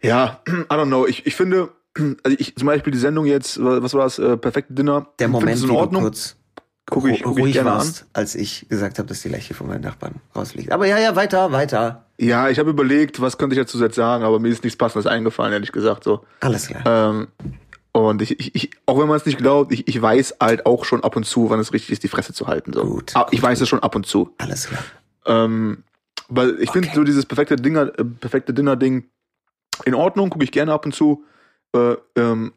Ja, 0.00 0.40
I 0.46 0.50
don't 0.70 0.86
know. 0.86 1.04
Ich, 1.04 1.26
ich 1.26 1.34
finde, 1.34 1.70
also 2.22 2.36
ich 2.38 2.56
zum 2.56 2.66
Beispiel 2.66 2.92
die 2.92 2.98
Sendung 2.98 3.26
jetzt, 3.26 3.62
was 3.62 3.94
war 3.94 4.04
das, 4.04 4.18
äh, 4.18 4.36
perfekte 4.36 4.72
Dinner. 4.74 5.08
Der 5.18 5.28
Moment, 5.28 5.62
in 5.62 5.70
Ordnung? 5.70 6.02
kurz 6.02 6.36
Guck 6.90 7.06
ich, 7.06 7.22
guck 7.22 7.36
ich 7.36 7.44
ruhig 7.44 7.52
gerne 7.52 7.70
an. 7.72 7.76
warst, 7.78 8.06
als 8.14 8.34
ich 8.34 8.66
gesagt 8.70 8.98
habe, 8.98 9.06
dass 9.06 9.20
die 9.20 9.28
Leiche 9.28 9.52
von 9.52 9.66
meinem 9.66 9.82
Nachbarn 9.82 10.14
rausliegt. 10.34 10.72
Aber 10.72 10.86
ja, 10.86 10.98
ja, 10.98 11.14
weiter, 11.16 11.52
weiter. 11.52 12.06
Ja, 12.18 12.48
ich 12.48 12.58
habe 12.58 12.70
überlegt, 12.70 13.20
was 13.20 13.36
könnte 13.36 13.54
ich 13.54 13.60
dazu 13.60 13.78
jetzt 13.78 13.94
sagen, 13.94 14.24
aber 14.24 14.38
mir 14.40 14.48
ist 14.48 14.64
nichts 14.64 14.78
Passendes 14.78 15.06
eingefallen, 15.06 15.52
ehrlich 15.52 15.70
gesagt. 15.70 16.04
So. 16.04 16.24
Alles 16.40 16.68
klar. 16.68 16.82
Ähm, 16.86 17.28
und 17.92 18.22
ich, 18.22 18.40
ich, 18.40 18.54
ich, 18.54 18.70
auch 18.86 18.98
wenn 18.98 19.06
man 19.06 19.18
es 19.18 19.26
nicht 19.26 19.36
glaubt, 19.36 19.70
ich, 19.70 19.86
ich 19.86 20.00
weiß 20.00 20.36
halt 20.40 20.64
auch 20.64 20.86
schon 20.86 21.04
ab 21.04 21.14
und 21.14 21.24
zu, 21.24 21.50
wann 21.50 21.60
es 21.60 21.74
richtig 21.74 21.92
ist, 21.92 22.02
die 22.04 22.08
Fresse 22.08 22.32
zu 22.32 22.46
halten. 22.46 22.72
So. 22.72 22.82
Gut, 22.84 23.12
Ah, 23.14 23.26
ich 23.32 23.40
gut, 23.40 23.48
weiß 23.50 23.60
es 23.60 23.68
schon 23.68 23.80
ab 23.80 23.94
und 23.94 24.06
zu. 24.06 24.34
Alles 24.38 24.68
klar. 24.68 24.82
Ähm, 25.26 25.84
weil 26.30 26.58
ich 26.60 26.70
finde 26.70 26.88
Okay. 26.88 26.96
so 26.96 27.04
dieses 27.04 27.26
perfekte 27.26 27.56
Dinger, 27.56 27.92
äh, 27.98 28.04
perfekte 28.04 28.54
Dinner-Ding 28.54 29.04
in 29.84 29.94
Ordnung, 29.94 30.30
gucke 30.30 30.44
ich 30.44 30.52
gerne 30.52 30.72
ab 30.72 30.86
und 30.86 30.94
zu. 30.94 31.22
Äh, 31.74 31.96
ähm, 32.16 32.52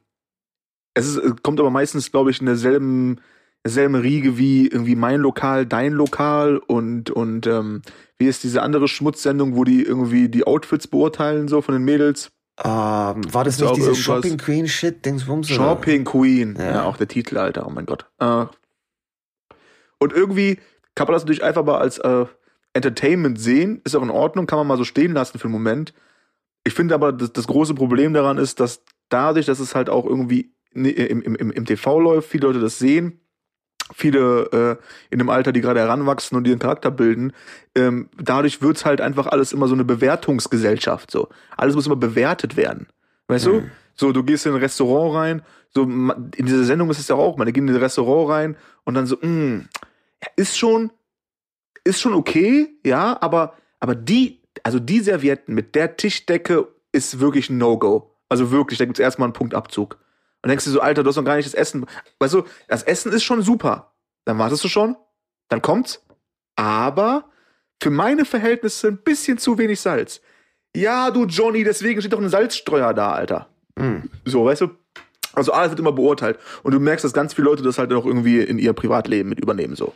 es 0.94 1.08
ist, 1.08 1.18
äh, 1.18 1.32
kommt 1.42 1.60
aber 1.60 1.70
meistens, 1.70 2.12
glaube 2.12 2.32
ich, 2.32 2.40
in 2.40 2.46
derselben, 2.46 3.20
derselben 3.66 3.96
Riege 3.96 4.38
wie 4.38 4.68
irgendwie 4.68 4.96
mein 4.96 5.20
Lokal, 5.20 5.66
dein 5.66 5.94
Lokal 5.94 6.58
und, 6.58 7.12
und 7.12 7.48
ähm, 7.48 7.82
wie 8.18 8.28
ist 8.28 8.44
diese 8.44 8.62
andere 8.62 8.88
Schmutzsendung, 8.88 9.56
wo 9.56 9.64
die 9.64 9.84
irgendwie 9.84 10.30
die 10.30 10.46
Outfits 10.46 10.88
beurteilen, 10.88 11.48
so 11.48 11.62
von 11.62 11.74
den 11.76 11.84
Mädels? 11.84 12.32
Ähm, 12.64 13.22
war 13.34 13.44
das 13.44 13.60
nicht 13.60 13.76
dieses 13.76 13.98
irgendwas- 13.98 14.04
Shopping 14.04 14.38
Queen 14.38 14.68
Shit, 14.68 15.06
Dingsbums? 15.06 15.48
Shopping 15.50 16.04
Queen. 16.06 16.56
Ja. 16.60 16.72
Ja. 16.72 16.84
auch 16.84 16.98
der 16.98 17.08
Titel, 17.08 17.38
Alter, 17.38 17.66
oh 17.66 17.72
mein 17.72 17.86
Gott. 17.86 18.06
Äh, 18.20 18.46
Und 20.00 20.14
irgendwie 20.14 20.60
kann 20.96 21.08
man 21.08 21.14
das 21.14 21.24
natürlich 21.24 21.44
einfach 21.44 21.64
mal 21.64 21.78
als 21.78 21.98
äh, 22.00 22.26
Entertainment 22.74 23.40
sehen, 23.40 23.82
ist 23.84 23.96
auch 23.96 24.02
in 24.04 24.10
Ordnung, 24.10 24.46
kann 24.48 24.58
man 24.60 24.68
mal 24.68 24.78
so 24.78 24.84
stehen 24.84 25.14
lassen 25.14 25.40
für 25.40 25.46
einen 25.46 25.54
Moment. 25.54 25.94
Ich 26.64 26.74
finde 26.74 26.94
aber, 26.96 27.12
das, 27.12 27.34
das 27.34 27.48
große 27.48 27.74
Problem 27.74 28.14
daran 28.14 28.38
ist, 28.38 28.60
dass 28.60 28.84
dadurch, 29.12 29.46
dass 29.46 29.60
es 29.60 29.76
halt 29.76 29.90
auch 29.90 30.06
irgendwie 30.06 30.54
im, 30.74 30.86
im, 30.86 31.36
im, 31.36 31.52
im 31.52 31.66
TV 31.66 32.00
läuft, 32.00 32.30
viele 32.30 32.48
Leute 32.48 32.60
das 32.60 32.80
sehen, 32.80 33.20
viele 33.94 34.80
äh, 34.80 34.84
in 35.10 35.20
dem 35.20 35.30
Alter, 35.30 35.52
die 35.52 35.62
gerade 35.62 35.80
heranwachsen 35.80 36.38
und 36.38 36.48
ihren 36.48 36.60
Charakter 36.60 36.92
bilden, 36.92 37.34
ähm, 37.76 38.10
dadurch 38.18 38.62
wird's 38.62 38.86
halt 38.86 39.02
einfach 39.02 39.28
alles 39.28 39.54
immer 39.54 39.68
so 39.68 39.74
eine 39.74 39.84
Bewertungsgesellschaft. 39.84 41.12
So. 41.12 41.28
Alles 41.58 41.76
muss 41.76 41.86
immer 41.86 41.96
bewertet 41.96 42.56
werden. 42.58 42.88
Weißt 43.28 43.48
mhm. 43.48 43.52
du? 43.52 43.72
So, 43.96 44.12
du 44.12 44.24
gehst 44.24 44.46
in 44.46 44.54
ein 44.54 44.60
Restaurant 44.60 45.16
rein, 45.16 45.42
so 45.74 45.84
in 45.84 46.46
dieser 46.46 46.64
Sendung 46.64 46.90
ist 46.90 47.00
es 47.00 47.08
ja 47.08 47.16
auch, 47.16 47.38
man 47.38 47.48
geht 47.48 47.58
in 47.58 47.70
ein 47.70 47.76
Restaurant 47.76 48.30
rein 48.30 48.58
und 48.84 48.94
dann 48.94 49.06
so, 49.06 49.16
mh, 49.18 49.22
hm, 49.22 49.70
ja, 50.24 50.30
ist 50.36 50.58
schon, 50.58 50.92
ist 51.84 52.02
schon 52.02 52.14
okay, 52.14 52.70
ja, 52.86 53.18
aber, 53.22 53.54
aber 53.80 53.96
die, 53.96 54.42
also 54.64 54.80
die 54.80 55.00
Servietten 55.02 55.54
mit 55.54 55.76
der 55.76 55.98
Tischdecke 55.98 56.68
ist 56.92 57.20
wirklich 57.20 57.50
ein 57.50 57.58
No-Go. 57.58 58.11
Also 58.32 58.50
wirklich, 58.50 58.80
da 58.80 58.86
gibt's 58.86 59.02
erstmal 59.02 59.26
einen 59.26 59.34
Punktabzug. 59.34 59.98
Und 60.42 60.48
denkst 60.48 60.64
du 60.64 60.72
so, 60.72 60.80
Alter, 60.80 61.04
du 61.04 61.10
hast 61.10 61.18
noch 61.18 61.26
gar 61.26 61.36
nicht 61.36 61.48
das 61.48 61.54
Essen. 61.54 61.86
Weißt 62.20 62.34
du, 62.34 62.46
das 62.70 62.82
Essen 62.84 63.12
ist 63.12 63.26
schon 63.26 63.42
super. 63.42 63.92
Dann 64.24 64.38
wartest 64.40 64.64
du 64.64 64.70
schon, 64.70 64.96
dann 65.50 65.62
kommt's. 65.62 66.02
Aber 66.56 67.26
für 67.84 67.90
meine 67.90 68.24
Verhältnisse 68.24 68.88
ein 68.88 69.00
bisschen 69.00 69.38
zu 69.38 69.58
wenig 69.58 69.82
Salz. 69.82 70.22
Ja, 70.74 71.12
du 71.12 71.26
Johnny, 71.26 71.66
deswegen 71.66 72.00
steht 72.00 72.14
doch 72.14 72.22
ein 72.22 72.30
Salzstreuer 72.30 72.94
da, 72.94 73.12
Alter. 73.12 73.50
Mhm. 73.76 74.10
So, 74.24 74.46
weißt 74.46 74.62
du? 74.62 74.70
Also 75.34 75.52
alles 75.52 75.72
wird 75.72 75.82
immer 75.82 75.92
beurteilt. 75.92 76.40
Und 76.64 76.72
du 76.72 76.80
merkst, 76.80 77.04
dass 77.04 77.12
ganz 77.12 77.34
viele 77.34 77.50
Leute 77.50 77.64
das 77.64 77.78
halt 77.78 77.92
auch 77.92 78.06
irgendwie 78.06 78.40
in 78.40 78.60
ihr 78.60 78.72
Privatleben 78.72 79.28
mit 79.28 79.42
übernehmen, 79.42 79.76
so. 79.76 79.94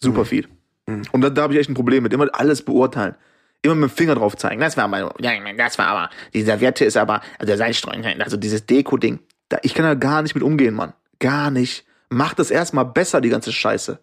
Super 0.00 0.22
mhm. 0.22 0.26
viel. 0.26 0.48
Mhm. 0.86 1.02
Und 1.12 1.20
da, 1.20 1.30
da 1.30 1.42
habe 1.42 1.52
ich 1.52 1.60
echt 1.60 1.70
ein 1.70 1.74
Problem 1.74 2.02
mit. 2.02 2.12
Immer 2.12 2.26
alles 2.32 2.62
beurteilen 2.62 3.14
immer 3.62 3.74
mit 3.74 3.90
dem 3.90 3.94
Finger 3.96 4.14
drauf 4.14 4.36
zeigen. 4.36 4.60
Das 4.60 4.76
war 4.76 4.84
aber, 4.84 5.14
das 5.56 5.78
war 5.78 5.86
aber, 5.86 6.10
die 6.34 6.42
Serviette 6.42 6.84
ist 6.84 6.96
aber, 6.96 7.20
also 7.38 7.46
der 7.46 7.56
Salzstreuer, 7.56 8.02
also 8.20 8.36
dieses 8.36 8.66
Deko-Ding. 8.66 9.20
Ich 9.62 9.74
kann 9.74 9.84
da 9.84 9.94
gar 9.94 10.22
nicht 10.22 10.34
mit 10.34 10.44
umgehen, 10.44 10.74
Mann. 10.74 10.92
Gar 11.18 11.50
nicht. 11.50 11.84
Mach 12.10 12.34
das 12.34 12.50
erstmal 12.50 12.84
besser, 12.84 13.20
die 13.20 13.28
ganze 13.28 13.52
Scheiße. 13.52 13.98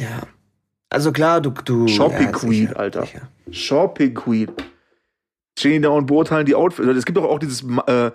Ja. 0.00 0.22
Also 0.90 1.12
klar, 1.12 1.40
du. 1.40 1.50
du 1.50 1.88
Shopping 1.88 2.26
ja, 2.26 2.32
Queen, 2.32 2.66
sicher, 2.68 2.78
Alter. 2.78 3.06
Sicher. 3.06 3.28
Shopping 3.50 4.14
Queen. 4.14 4.50
Stehen 5.58 5.82
da 5.82 5.90
und 5.90 6.06
beurteilen 6.06 6.46
die 6.46 6.54
Outfits. 6.54 6.88
Es 6.88 7.04
gibt 7.04 7.18
doch 7.18 7.24
auch 7.24 7.38
dieses. 7.38 7.62
Äh, 7.86 8.10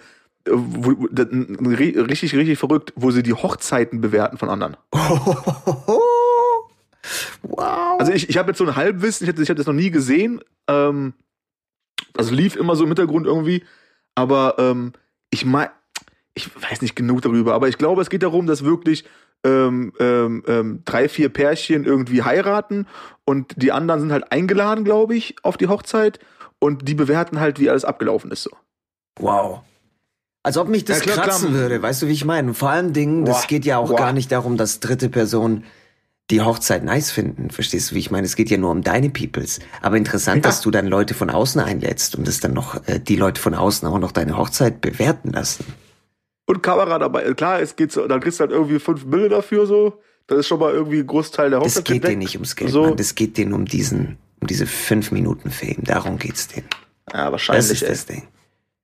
wo, 0.45 1.07
richtig, 1.15 2.35
richtig 2.35 2.59
verrückt, 2.59 2.91
wo 2.97 3.11
sie 3.11 3.23
die 3.23 3.33
Hochzeiten 3.33 4.01
bewerten 4.01 4.37
von 4.37 4.49
anderen. 4.49 4.75
wow. 7.43 7.99
Also 7.99 8.11
ich, 8.11 8.29
ich 8.29 8.37
habe 8.37 8.49
jetzt 8.49 8.57
so 8.57 8.65
ein 8.65 8.75
Halbwissen, 8.75 9.25
ich 9.25 9.33
habe 9.33 9.41
ich 9.41 9.49
hab 9.49 9.57
das 9.57 9.67
noch 9.67 9.73
nie 9.73 9.91
gesehen. 9.91 10.41
Ähm, 10.67 11.13
also 12.17 12.33
lief 12.33 12.55
immer 12.55 12.75
so 12.75 12.83
im 12.83 12.89
Hintergrund 12.89 13.27
irgendwie. 13.27 13.63
Aber 14.15 14.55
ähm, 14.57 14.93
ich 15.29 15.45
meine, 15.45 15.71
ich 16.35 16.49
weiß 16.55 16.81
nicht 16.81 16.95
genug 16.95 17.21
darüber, 17.21 17.53
aber 17.53 17.67
ich 17.67 17.77
glaube, 17.77 18.01
es 18.01 18.09
geht 18.09 18.23
darum, 18.23 18.47
dass 18.47 18.63
wirklich 18.63 19.05
ähm, 19.43 19.93
ähm, 19.99 20.43
ähm, 20.47 20.81
drei, 20.85 21.09
vier 21.09 21.29
Pärchen 21.29 21.85
irgendwie 21.85 22.23
heiraten 22.23 22.87
und 23.25 23.53
die 23.57 23.71
anderen 23.71 24.01
sind 24.01 24.11
halt 24.11 24.31
eingeladen, 24.31 24.83
glaube 24.83 25.15
ich, 25.15 25.35
auf 25.43 25.57
die 25.57 25.67
Hochzeit 25.67 26.19
und 26.59 26.87
die 26.87 26.95
bewerten 26.95 27.39
halt, 27.39 27.59
wie 27.59 27.69
alles 27.69 27.85
abgelaufen 27.85 28.31
ist 28.31 28.43
so. 28.43 28.51
Wow. 29.19 29.61
Als 30.43 30.57
ob 30.57 30.67
mich 30.67 30.85
das 30.85 30.99
ja, 30.99 31.11
klar, 31.11 31.25
kratzen 31.25 31.49
klar. 31.49 31.61
würde, 31.61 31.81
weißt 31.81 32.01
du, 32.01 32.07
wie 32.07 32.13
ich 32.13 32.25
meine? 32.25 32.53
Vor 32.53 32.69
allem 32.69 32.93
Dingen, 32.93 33.25
das 33.25 33.47
geht 33.47 33.65
ja 33.65 33.77
auch 33.77 33.89
Boah. 33.89 33.97
gar 33.97 34.13
nicht 34.13 34.31
darum, 34.31 34.57
dass 34.57 34.79
dritte 34.79 35.09
Personen 35.09 35.65
die 36.31 36.41
Hochzeit 36.41 36.83
nice 36.83 37.11
finden. 37.11 37.49
Verstehst 37.49 37.91
du, 37.91 37.95
wie 37.95 37.99
ich 37.99 38.11
meine? 38.11 38.25
Es 38.25 38.35
geht 38.35 38.49
ja 38.49 38.57
nur 38.57 38.71
um 38.71 38.81
deine 38.81 39.09
Peoples. 39.09 39.59
Aber 39.81 39.97
interessant, 39.97 40.37
ja. 40.37 40.49
dass 40.49 40.61
du 40.61 40.71
dann 40.71 40.87
Leute 40.87 41.13
von 41.13 41.29
außen 41.29 41.59
einlädst 41.61 42.15
und 42.15 42.27
dass 42.27 42.39
dann 42.39 42.53
noch 42.53 42.87
äh, 42.87 42.99
die 42.99 43.15
Leute 43.15 43.41
von 43.41 43.53
außen 43.53 43.87
auch 43.87 43.99
noch 43.99 44.11
deine 44.11 44.37
Hochzeit 44.37 44.81
bewerten 44.81 45.31
lassen 45.31 45.65
und 46.45 46.63
Kamera 46.63 46.99
dabei. 46.99 47.33
Klar, 47.33 47.61
es 47.61 47.75
geht 47.75 47.91
so, 47.91 48.07
dann 48.07 48.19
kriegst 48.19 48.39
du 48.39 48.41
halt 48.41 48.51
irgendwie 48.51 48.79
fünf 48.79 49.05
Bilder 49.05 49.37
dafür 49.37 49.65
so. 49.65 50.01
Das 50.27 50.39
ist 50.39 50.47
schon 50.47 50.59
mal 50.59 50.73
irgendwie 50.73 50.99
ein 50.99 51.07
Großteil 51.07 51.49
der 51.49 51.59
Hochzeit. 51.59 51.87
Das 51.87 51.93
geht 51.93 52.03
denen 52.05 52.19
nicht 52.19 52.35
ums 52.35 52.55
Geld, 52.55 52.71
so. 52.71 52.83
Mann. 52.83 52.97
Das 52.97 53.15
geht 53.15 53.37
denen 53.37 53.53
um 53.53 53.65
diesen, 53.65 54.17
um 54.39 54.47
diese 54.47 54.65
fünf 54.65 55.11
Minuten 55.11 55.51
Fame. 55.51 55.83
Darum 55.83 56.17
geht's 56.17 56.47
denen. 56.47 56.67
Ja, 57.11 57.31
wahrscheinlich. 57.31 57.67
Das 57.67 57.81
ist 57.81 57.89
das 57.89 58.05
Ding. 58.05 58.23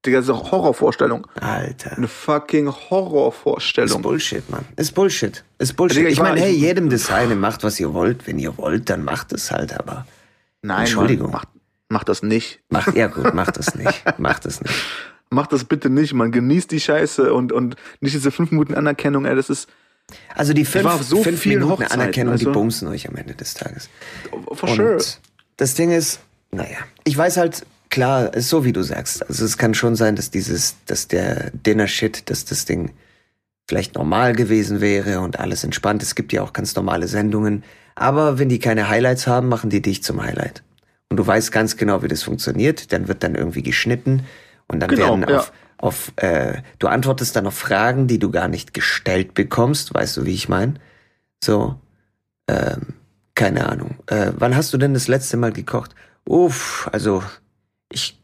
Digga, 0.05 0.19
das 0.19 0.29
ist 0.29 0.33
eine 0.33 0.51
Horrorvorstellung. 0.51 1.27
Alter. 1.39 1.97
Eine 1.97 2.07
fucking 2.07 2.69
Horrorvorstellung. 2.69 3.97
Ist 3.97 4.01
Bullshit, 4.01 4.49
Mann. 4.49 4.65
Ist 4.77 4.93
Bullshit. 4.93 5.43
Ist 5.57 5.75
Bullshit. 5.75 5.97
Digga, 5.97 6.09
ich, 6.09 6.13
ich 6.13 6.21
meine, 6.21 6.39
hey, 6.39 6.53
jedem 6.53 6.95
seine, 6.97 7.35
macht 7.35 7.63
was 7.63 7.79
ihr 7.79 7.93
wollt. 7.93 8.25
Wenn 8.25 8.39
ihr 8.39 8.57
wollt, 8.57 8.89
dann 8.89 9.03
macht 9.03 9.33
es 9.33 9.51
halt, 9.51 9.77
aber. 9.77 10.05
Nein, 10.61 10.81
Entschuldigung. 10.81 11.31
Mann, 11.31 11.41
macht, 11.41 11.47
macht 11.89 12.09
das 12.09 12.23
nicht. 12.23 12.61
Macht, 12.69 12.95
ja 12.95 13.07
gut, 13.07 13.33
macht 13.33 13.57
das 13.57 13.75
nicht. 13.75 14.03
macht 14.17 14.45
das 14.45 14.61
nicht 14.61 14.73
macht 15.29 15.53
das 15.53 15.63
bitte 15.65 15.89
nicht. 15.89 16.13
Man 16.13 16.31
genießt 16.31 16.71
die 16.71 16.79
Scheiße 16.79 17.33
und, 17.33 17.51
und 17.51 17.75
nicht 18.01 18.15
diese 18.15 18.31
fünf 18.31 18.51
Minuten 18.51 18.73
Anerkennung, 18.73 19.25
ey, 19.25 19.35
das 19.35 19.49
ist. 19.49 19.69
Also 20.33 20.53
die 20.53 20.65
fünf, 20.65 21.03
so 21.03 21.21
fünf 21.21 21.45
Minuten 21.45 21.71
Hochzeiten, 21.71 22.01
Anerkennung, 22.01 22.31
also? 22.33 22.45
die 22.45 22.51
bumsen 22.51 22.87
euch 22.87 23.07
am 23.07 23.15
Ende 23.15 23.35
des 23.35 23.53
Tages. 23.53 23.89
For 24.53 24.69
sure. 24.69 24.97
das 25.57 25.75
Ding 25.75 25.91
ist, 25.91 26.19
naja, 26.51 26.77
ich 27.03 27.15
weiß 27.15 27.37
halt, 27.37 27.63
klar, 27.89 28.33
ist 28.33 28.49
so 28.49 28.65
wie 28.65 28.73
du 28.73 28.81
sagst. 28.83 29.27
Also 29.27 29.45
es 29.45 29.57
kann 29.57 29.73
schon 29.73 29.95
sein, 29.95 30.15
dass 30.15 30.31
dieses, 30.31 30.75
dass 30.85 31.07
der 31.07 31.51
Dinner-Shit, 31.51 32.29
dass 32.29 32.45
das 32.45 32.65
Ding 32.65 32.91
vielleicht 33.67 33.95
normal 33.95 34.33
gewesen 34.33 34.81
wäre 34.81 35.19
und 35.19 35.39
alles 35.39 35.63
entspannt. 35.63 36.01
Es 36.01 36.15
gibt 36.15 36.33
ja 36.33 36.41
auch 36.41 36.53
ganz 36.53 36.75
normale 36.75 37.07
Sendungen. 37.07 37.63
Aber 37.95 38.39
wenn 38.39 38.49
die 38.49 38.59
keine 38.59 38.89
Highlights 38.89 39.27
haben, 39.27 39.47
machen 39.47 39.69
die 39.69 39.81
dich 39.81 40.03
zum 40.03 40.21
Highlight. 40.21 40.63
Und 41.09 41.17
du 41.17 41.25
weißt 41.25 41.51
ganz 41.51 41.77
genau, 41.77 42.01
wie 42.01 42.07
das 42.07 42.23
funktioniert. 42.23 42.93
Dann 42.93 43.07
wird 43.07 43.23
dann 43.23 43.35
irgendwie 43.35 43.63
geschnitten 43.63 44.25
und 44.67 44.79
dann 44.79 44.89
genau, 44.89 45.19
werden 45.19 45.25
auf, 45.25 45.47
ja. 45.47 45.53
auf 45.77 46.11
äh, 46.17 46.61
du 46.77 46.87
antwortest 46.87 47.35
dann 47.35 47.47
auf 47.47 47.55
Fragen, 47.55 48.07
die 48.07 48.19
du 48.19 48.31
gar 48.31 48.47
nicht 48.47 48.73
gestellt 48.73 49.33
bekommst, 49.33 49.93
weißt 49.93 50.17
du, 50.17 50.25
wie 50.25 50.33
ich 50.33 50.47
meine? 50.47 50.75
So, 51.43 51.75
ähm, 52.47 52.93
keine 53.35 53.67
Ahnung. 53.69 53.97
Äh, 54.07 54.31
wann 54.35 54.55
hast 54.55 54.73
du 54.73 54.77
denn 54.77 54.93
das 54.93 55.07
letzte 55.07 55.37
Mal 55.37 55.51
gekocht? 55.51 55.95
Uff, 56.25 56.87
also 56.91 57.23
ich 57.91 58.19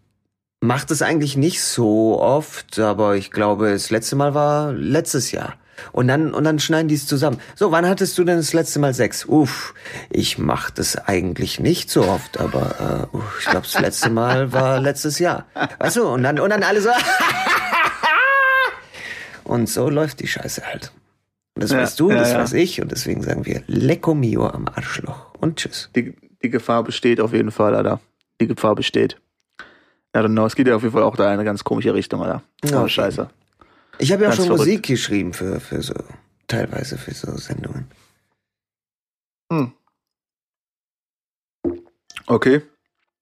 mach 0.61 0.85
das 0.85 1.01
eigentlich 1.01 1.37
nicht 1.37 1.61
so 1.61 2.19
oft, 2.19 2.79
aber 2.79 3.15
ich 3.15 3.31
glaube, 3.31 3.71
das 3.71 3.89
letzte 3.89 4.15
Mal 4.15 4.33
war 4.33 4.73
letztes 4.73 5.31
Jahr. 5.31 5.55
Und 5.91 6.07
dann, 6.07 6.33
und 6.33 6.45
dann 6.45 6.59
schneiden 6.59 6.87
die 6.87 6.95
es 6.95 7.05
zusammen. 7.05 7.39
So, 7.55 7.71
wann 7.71 7.87
hattest 7.87 8.17
du 8.17 8.23
denn 8.23 8.37
das 8.37 8.53
letzte 8.53 8.79
Mal 8.79 8.93
Sex? 8.93 9.25
Uff, 9.25 9.73
ich 10.09 10.37
mach 10.37 10.69
das 10.69 10.95
eigentlich 10.95 11.59
nicht 11.59 11.89
so 11.89 12.05
oft, 12.05 12.39
aber 12.39 13.09
äh, 13.13 13.17
ich 13.39 13.45
glaube, 13.45 13.67
das 13.71 13.79
letzte 13.79 14.09
Mal 14.09 14.53
war 14.53 14.79
letztes 14.79 15.19
Jahr. 15.19 15.45
Weißt 15.79 15.97
du, 15.97 16.07
und 16.07 16.23
dann, 16.23 16.39
und 16.39 16.49
dann 16.49 16.63
alle 16.63 16.81
so. 16.81 16.89
und 19.43 19.69
so 19.69 19.89
läuft 19.89 20.21
die 20.21 20.27
Scheiße 20.27 20.65
halt. 20.65 20.91
Und 21.55 21.63
das 21.63 21.71
ja, 21.71 21.79
weißt 21.79 21.99
du, 21.99 22.09
ja, 22.09 22.17
das 22.17 22.31
ja. 22.31 22.39
weiß 22.39 22.53
ich, 22.53 22.81
und 22.81 22.91
deswegen 22.91 23.21
sagen 23.21 23.45
wir 23.45 23.63
Lecco 23.67 24.13
Mio 24.13 24.47
am 24.47 24.67
Arschloch 24.67 25.33
und 25.39 25.57
tschüss. 25.57 25.89
Die, 25.95 26.13
die 26.41 26.49
Gefahr 26.49 26.83
besteht 26.83 27.21
auf 27.21 27.33
jeden 27.33 27.51
Fall, 27.51 27.75
Alter. 27.75 27.99
Die 28.41 28.47
Gefahr 28.47 28.75
besteht. 28.75 29.17
Don't 30.21 30.29
know, 30.29 30.45
es 30.45 30.55
geht 30.55 30.67
ja 30.67 30.75
auf 30.75 30.81
jeden 30.81 30.93
Fall 30.93 31.03
auch 31.03 31.15
da 31.15 31.25
in 31.25 31.33
eine 31.33 31.43
ganz 31.43 31.63
komische 31.63 31.93
Richtung, 31.93 32.21
Alter. 32.21 32.41
Oh, 32.63 32.77
okay. 32.77 32.89
Scheiße. 32.89 33.29
Ich 33.97 34.11
habe 34.11 34.23
ja 34.23 34.29
auch 34.29 34.33
schon 34.33 34.45
verrückt. 34.45 34.65
Musik 34.65 34.83
geschrieben 34.83 35.33
für, 35.33 35.59
für 35.59 35.81
so, 35.81 35.93
teilweise 36.47 36.97
für 36.97 37.13
so 37.13 37.35
Sendungen. 37.37 37.87
Hm. 39.51 39.73
Okay. 42.27 42.61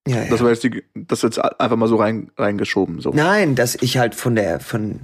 Ja, 0.07 0.23
ja. 0.23 0.29
Das 0.29 0.41
war 0.41 0.49
jetzt 0.49 0.63
die, 0.63 0.83
das 0.93 1.21
jetzt 1.21 1.39
einfach 1.39 1.77
mal 1.77 1.87
so 1.87 1.95
rein, 1.95 2.31
reingeschoben, 2.37 2.99
so. 2.99 3.11
Nein, 3.11 3.55
dass 3.55 3.75
ich 3.75 3.97
halt 3.97 4.15
von 4.15 4.35
der, 4.35 4.59
von, 4.59 5.01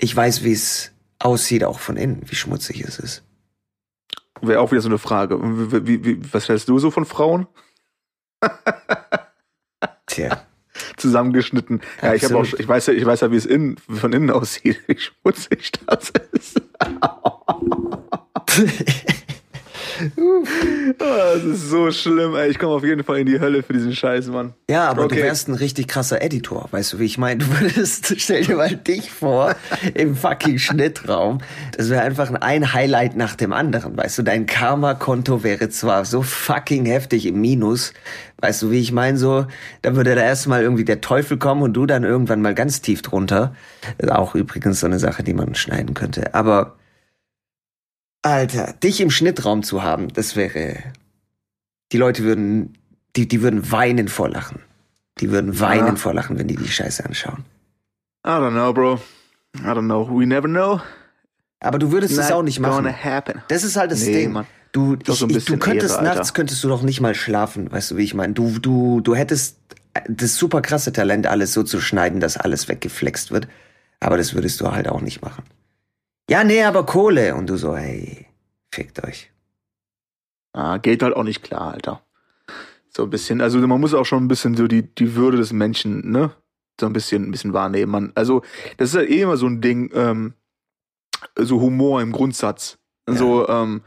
ich 0.00 0.14
weiß, 0.14 0.44
wie 0.44 0.52
es 0.52 0.92
aussieht, 1.18 1.64
auch 1.64 1.80
von 1.80 1.96
innen, 1.96 2.22
wie 2.26 2.36
schmutzig 2.36 2.82
es 2.82 2.98
ist. 2.98 3.24
Wäre 4.40 4.60
auch 4.60 4.70
wieder 4.70 4.82
so 4.82 4.88
eine 4.88 4.98
Frage. 4.98 5.40
Wie, 5.40 6.04
wie, 6.04 6.32
was 6.32 6.48
hältst 6.48 6.68
du 6.68 6.78
so 6.78 6.90
von 6.90 7.06
Frauen? 7.06 7.46
Tja 10.06 10.46
zusammengeschnitten. 10.96 11.80
Ja, 12.02 12.14
ich 12.14 12.24
habe 12.24 12.36
auch, 12.36 12.44
ich 12.44 12.68
weiß 12.68 12.86
ja, 12.86 12.94
ich 12.94 13.04
weiß 13.04 13.20
ja, 13.20 13.30
wie 13.30 13.36
es 13.36 13.46
innen, 13.46 13.76
von 13.88 14.12
innen 14.12 14.30
aussieht, 14.30 14.80
wie 14.86 14.98
schmutzig 14.98 15.72
das 15.86 16.12
ist. 16.32 16.60
das 20.98 21.44
ist 21.44 21.68
so 21.68 21.90
schlimm, 21.90 22.34
ey. 22.34 22.50
Ich 22.50 22.58
komme 22.58 22.74
auf 22.74 22.84
jeden 22.84 23.04
Fall 23.04 23.18
in 23.18 23.26
die 23.26 23.40
Hölle 23.40 23.62
für 23.62 23.72
diesen 23.72 23.94
Scheiß, 23.94 24.28
Mann. 24.28 24.54
Ja, 24.68 24.88
aber 24.88 25.04
okay. 25.04 25.16
du 25.16 25.22
wärst 25.22 25.48
ein 25.48 25.54
richtig 25.54 25.88
krasser 25.88 26.22
Editor, 26.22 26.68
weißt 26.70 26.94
du, 26.94 26.98
wie 26.98 27.04
ich 27.04 27.18
meine? 27.18 27.44
Du 27.44 27.60
würdest, 27.60 28.14
stell 28.20 28.44
dir 28.44 28.56
mal 28.56 28.74
dich 28.74 29.10
vor, 29.10 29.54
im 29.94 30.16
fucking 30.16 30.58
Schnittraum. 30.58 31.38
Das 31.76 31.90
wäre 31.90 32.02
einfach 32.02 32.32
ein 32.32 32.72
Highlight 32.72 33.16
nach 33.16 33.34
dem 33.34 33.52
anderen, 33.52 33.96
weißt 33.96 34.18
du? 34.18 34.22
Dein 34.22 34.46
Karma-Konto 34.46 35.42
wäre 35.42 35.68
zwar 35.68 36.04
so 36.04 36.22
fucking 36.22 36.86
heftig 36.86 37.26
im 37.26 37.40
Minus, 37.40 37.92
weißt 38.40 38.62
du, 38.62 38.70
wie 38.70 38.80
ich 38.80 38.92
meine? 38.92 39.18
So, 39.18 39.46
da 39.82 39.96
würde 39.96 40.14
da 40.14 40.22
erstmal 40.22 40.62
irgendwie 40.62 40.84
der 40.84 41.00
Teufel 41.00 41.38
kommen 41.38 41.62
und 41.62 41.72
du 41.74 41.86
dann 41.86 42.04
irgendwann 42.04 42.42
mal 42.42 42.54
ganz 42.54 42.80
tief 42.80 43.02
drunter. 43.02 43.54
Auch 44.08 44.34
übrigens 44.34 44.80
so 44.80 44.86
eine 44.86 44.98
Sache, 44.98 45.22
die 45.22 45.34
man 45.34 45.54
schneiden 45.54 45.94
könnte. 45.94 46.34
Aber 46.34 46.76
Alter, 48.24 48.72
dich 48.82 49.00
im 49.00 49.10
Schnittraum 49.10 49.62
zu 49.62 49.82
haben, 49.82 50.08
das 50.12 50.34
wäre. 50.34 50.78
Die 51.92 51.98
Leute 51.98 52.24
würden, 52.24 52.78
die, 53.16 53.28
die 53.28 53.42
würden 53.42 53.70
weinen 53.70 54.08
vor 54.08 54.28
Lachen. 54.28 54.60
Die 55.20 55.30
würden 55.30 55.60
weinen 55.60 55.86
Ja. 55.88 55.96
vor 55.96 56.14
Lachen, 56.14 56.38
wenn 56.38 56.48
die 56.48 56.56
die 56.56 56.68
Scheiße 56.68 57.04
anschauen. 57.04 57.44
I 58.26 58.30
don't 58.30 58.52
know, 58.52 58.72
bro. 58.72 58.98
I 59.56 59.66
don't 59.68 59.84
know. 59.84 60.08
We 60.08 60.26
never 60.26 60.48
know. 60.48 60.80
Aber 61.60 61.78
du 61.78 61.92
würdest 61.92 62.18
es 62.18 62.32
auch 62.32 62.42
nicht 62.42 62.60
machen. 62.60 62.92
Das 63.48 63.62
ist 63.62 63.76
halt 63.76 63.92
das 63.92 64.02
Nee, 64.04 64.12
Ding. 64.12 64.32
Mann. 64.32 64.46
Du, 64.72 64.96
ich, 64.96 65.06
so 65.06 65.28
ich, 65.28 65.44
du 65.44 65.56
könntest 65.56 65.96
Ehre, 65.96 66.04
nachts 66.04 66.34
könntest 66.34 66.64
du 66.64 66.68
doch 66.68 66.82
nicht 66.82 67.00
mal 67.00 67.14
schlafen, 67.14 67.70
weißt 67.70 67.92
du, 67.92 67.96
wie 67.96 68.02
ich 68.02 68.14
meine? 68.14 68.32
Du, 68.32 68.58
du, 68.58 69.00
du 69.00 69.14
hättest 69.14 69.58
das 70.08 70.34
super 70.34 70.62
krasse 70.62 70.92
Talent, 70.92 71.28
alles 71.28 71.52
so 71.52 71.62
zu 71.62 71.80
schneiden, 71.80 72.18
dass 72.18 72.36
alles 72.36 72.68
weggeflext 72.68 73.30
wird. 73.30 73.46
Aber 74.00 74.16
das 74.16 74.34
würdest 74.34 74.60
du 74.60 74.72
halt 74.72 74.88
auch 74.88 75.00
nicht 75.00 75.22
machen. 75.22 75.44
Ja, 76.28 76.42
nee, 76.44 76.62
aber 76.62 76.86
Kohle. 76.86 77.34
Und 77.34 77.48
du 77.48 77.56
so, 77.56 77.76
hey, 77.76 78.26
fickt 78.72 79.04
euch. 79.04 79.30
Ah, 80.52 80.78
geht 80.78 81.02
halt 81.02 81.16
auch 81.16 81.24
nicht 81.24 81.42
klar, 81.42 81.72
Alter. 81.74 82.02
So 82.88 83.02
ein 83.04 83.10
bisschen, 83.10 83.40
also 83.40 83.58
man 83.58 83.80
muss 83.80 83.92
auch 83.92 84.06
schon 84.06 84.24
ein 84.24 84.28
bisschen 84.28 84.56
so 84.56 84.68
die, 84.68 84.82
die 84.94 85.16
Würde 85.16 85.36
des 85.36 85.52
Menschen, 85.52 86.10
ne? 86.10 86.30
So 86.80 86.86
ein 86.86 86.92
bisschen, 86.92 87.24
ein 87.24 87.30
bisschen 87.30 87.52
wahrnehmen. 87.52 87.90
Man, 87.90 88.12
also, 88.14 88.42
das 88.76 88.90
ist 88.90 88.96
halt 88.96 89.10
eh 89.10 89.22
immer 89.22 89.36
so 89.36 89.46
ein 89.46 89.60
Ding, 89.60 89.90
ähm, 89.94 90.34
so 91.36 91.60
Humor 91.60 92.00
im 92.02 92.12
Grundsatz. 92.12 92.78
Ja. 93.08 93.16
So, 93.16 93.48
ähm, 93.48 93.82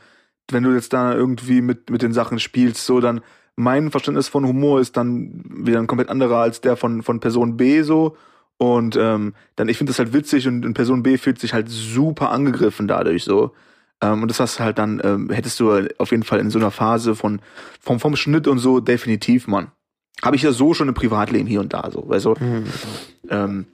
wenn 0.51 0.63
du 0.63 0.73
jetzt 0.73 0.93
da 0.93 1.13
irgendwie 1.13 1.61
mit, 1.61 1.89
mit 1.89 2.01
den 2.01 2.13
Sachen 2.13 2.39
spielst, 2.39 2.85
so 2.85 2.99
dann, 2.99 3.21
mein 3.55 3.91
Verständnis 3.91 4.27
von 4.27 4.45
Humor 4.45 4.79
ist 4.79 4.95
dann 4.97 5.43
wieder 5.45 5.79
ein 5.79 5.87
komplett 5.87 6.09
anderer 6.09 6.37
als 6.37 6.61
der 6.61 6.77
von, 6.77 7.01
von 7.01 7.19
Person 7.19 7.57
B 7.57 7.81
so. 7.81 8.15
Und 8.57 8.95
ähm, 8.95 9.35
dann, 9.55 9.69
ich 9.69 9.77
finde 9.77 9.91
das 9.91 9.99
halt 9.99 10.13
witzig 10.13 10.47
und, 10.47 10.65
und 10.65 10.73
Person 10.73 11.03
B 11.03 11.17
fühlt 11.17 11.39
sich 11.39 11.53
halt 11.53 11.69
super 11.69 12.31
angegriffen 12.31 12.87
dadurch 12.87 13.23
so. 13.23 13.53
Ähm, 14.01 14.23
und 14.23 14.29
das 14.29 14.39
hast 14.39 14.59
du 14.59 14.63
halt 14.63 14.77
dann, 14.77 15.01
ähm, 15.03 15.29
hättest 15.29 15.59
du 15.59 15.87
auf 15.97 16.11
jeden 16.11 16.23
Fall 16.23 16.39
in 16.39 16.49
so 16.49 16.59
einer 16.59 16.71
Phase 16.71 17.15
von 17.15 17.39
vom, 17.79 17.99
vom 17.99 18.15
Schnitt 18.15 18.47
und 18.47 18.59
so 18.59 18.79
definitiv, 18.79 19.47
Mann. 19.47 19.71
Habe 20.23 20.35
ich 20.35 20.41
ja 20.41 20.51
so 20.51 20.73
schon 20.73 20.87
im 20.87 20.95
Privatleben 20.95 21.47
hier 21.47 21.59
und 21.59 21.73
da 21.73 21.89
so. 21.91 22.07
Weißt 22.09 22.25
du? 22.25 22.33
Ähm, 23.29 23.67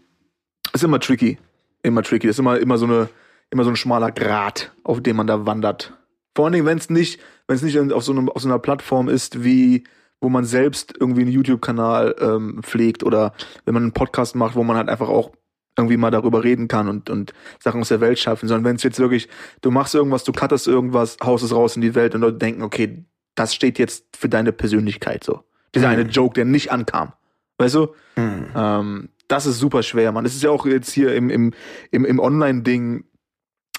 ist 0.74 0.84
immer 0.84 1.00
tricky. 1.00 1.38
Immer 1.82 2.04
tricky. 2.04 2.28
Das 2.28 2.36
ist 2.36 2.40
immer, 2.40 2.58
immer 2.60 2.78
so 2.78 2.86
eine, 2.86 3.10
immer 3.50 3.64
so 3.64 3.70
ein 3.70 3.76
schmaler 3.78 4.12
Grat, 4.12 4.74
auf 4.84 5.02
dem 5.02 5.16
man 5.16 5.28
da 5.28 5.46
wandert. 5.46 5.94
Vor 6.36 6.46
allen 6.46 6.54
Dingen, 6.54 6.66
wenn 6.66 6.78
es 6.78 6.90
nicht, 6.90 7.20
wenn 7.48 7.56
es 7.56 7.62
nicht 7.62 7.78
auf 7.78 8.04
so, 8.04 8.12
einem, 8.12 8.28
auf 8.30 8.42
so 8.42 8.50
einer 8.50 8.60
Plattform 8.60 9.08
ist, 9.08 9.44
wie 9.44 9.86
wo 10.24 10.30
man 10.30 10.46
selbst 10.46 10.94
irgendwie 10.98 11.22
einen 11.22 11.32
YouTube-Kanal 11.32 12.16
ähm, 12.20 12.62
pflegt 12.64 13.04
oder 13.04 13.34
wenn 13.66 13.74
man 13.74 13.84
einen 13.84 13.92
Podcast 13.92 14.36
macht, 14.36 14.56
wo 14.56 14.64
man 14.64 14.78
halt 14.78 14.88
einfach 14.88 15.10
auch 15.10 15.32
irgendwie 15.78 15.98
mal 15.98 16.12
darüber 16.12 16.44
reden 16.44 16.68
kann 16.70 16.88
und, 16.88 17.10
und 17.10 17.34
Sachen 17.60 17.82
aus 17.82 17.90
der 17.90 18.00
Welt 18.00 18.20
schaffen, 18.20 18.48
sondern 18.48 18.64
wenn 18.64 18.78
es 18.78 18.84
jetzt 18.84 19.00
wirklich, 19.00 19.28
du 19.62 19.70
machst 19.70 19.94
irgendwas, 19.96 20.24
du 20.24 20.32
cuttest 20.32 20.68
irgendwas, 20.68 21.18
haust 21.22 21.44
es 21.44 21.54
raus 21.54 21.76
in 21.76 21.82
die 21.82 21.94
Welt 21.94 22.16
und 22.16 22.22
Leute 22.22 22.38
denken, 22.38 22.62
okay, 22.62 23.04
das 23.36 23.54
steht 23.54 23.80
jetzt 23.80 24.06
für 24.16 24.30
deine 24.30 24.54
Persönlichkeit 24.54 25.24
so. 25.24 25.44
Dieser 25.76 25.88
Mhm. 25.88 25.94
eine 25.94 26.04
Joke, 26.04 26.36
der 26.36 26.46
nicht 26.46 26.72
ankam. 26.72 27.14
Weißt 27.58 27.76
du? 27.76 27.88
Hm. 28.16 28.46
Ähm, 28.56 29.10
das 29.28 29.46
ist 29.46 29.60
super 29.60 29.84
schwer, 29.84 30.12
man. 30.12 30.26
Es 30.26 30.36
ist 30.36 30.44
ja 30.44 30.52
auch 30.52 30.66
jetzt 30.66 30.92
hier 30.92 31.16
im, 31.16 31.30
im, 31.30 31.52
im, 31.92 32.06
im 32.06 32.20
Online-Ding, 32.20 33.04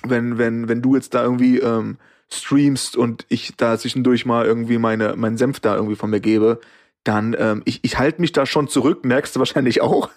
wenn, 0.03 0.37
wenn, 0.37 0.69
wenn 0.69 0.83
du 0.83 0.95
jetzt 0.95 1.15
da 1.15 1.23
irgendwie 1.23 1.59
ähm, 1.59 1.97
streamst 2.33 2.97
und 2.97 3.27
ich 3.29 3.55
da 3.57 3.79
zwischendurch 3.79 4.27
mal 4.27 4.45
irgendwie 4.45 4.79
meine, 4.79 5.17
meinen 5.17 5.37
Senf 5.37 5.61
da 5.61 5.75
irgendwie 5.77 5.97
von 5.97 6.11
mir 6.11 6.21
gebe, 6.21 6.61
dann 7.05 7.37
ähm, 7.39 7.63
ich, 7.65 7.81
ich 7.83 7.99
halte 7.99 8.21
mich 8.21 8.33
da 8.33 8.47
schon 8.47 8.69
zurück, 8.69 9.05
merkst 9.05 9.37
du 9.37 9.39
wahrscheinlich 9.39 9.81
auch. 9.81 10.11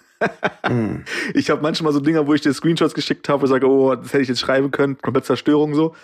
Hm. 0.66 1.04
Ich 1.34 1.50
habe 1.50 1.62
manchmal 1.62 1.92
so 1.92 2.00
Dinger, 2.00 2.26
wo 2.26 2.34
ich 2.34 2.40
dir 2.40 2.52
Screenshots 2.52 2.94
geschickt 2.94 3.28
habe 3.28 3.42
und 3.44 3.48
sage, 3.48 3.68
oh, 3.68 3.94
das 3.94 4.12
hätte 4.12 4.22
ich 4.22 4.28
jetzt 4.28 4.40
schreiben 4.40 4.70
können, 4.70 4.98
komplett 4.98 5.24
Zerstörung 5.24 5.74
so. 5.74 5.94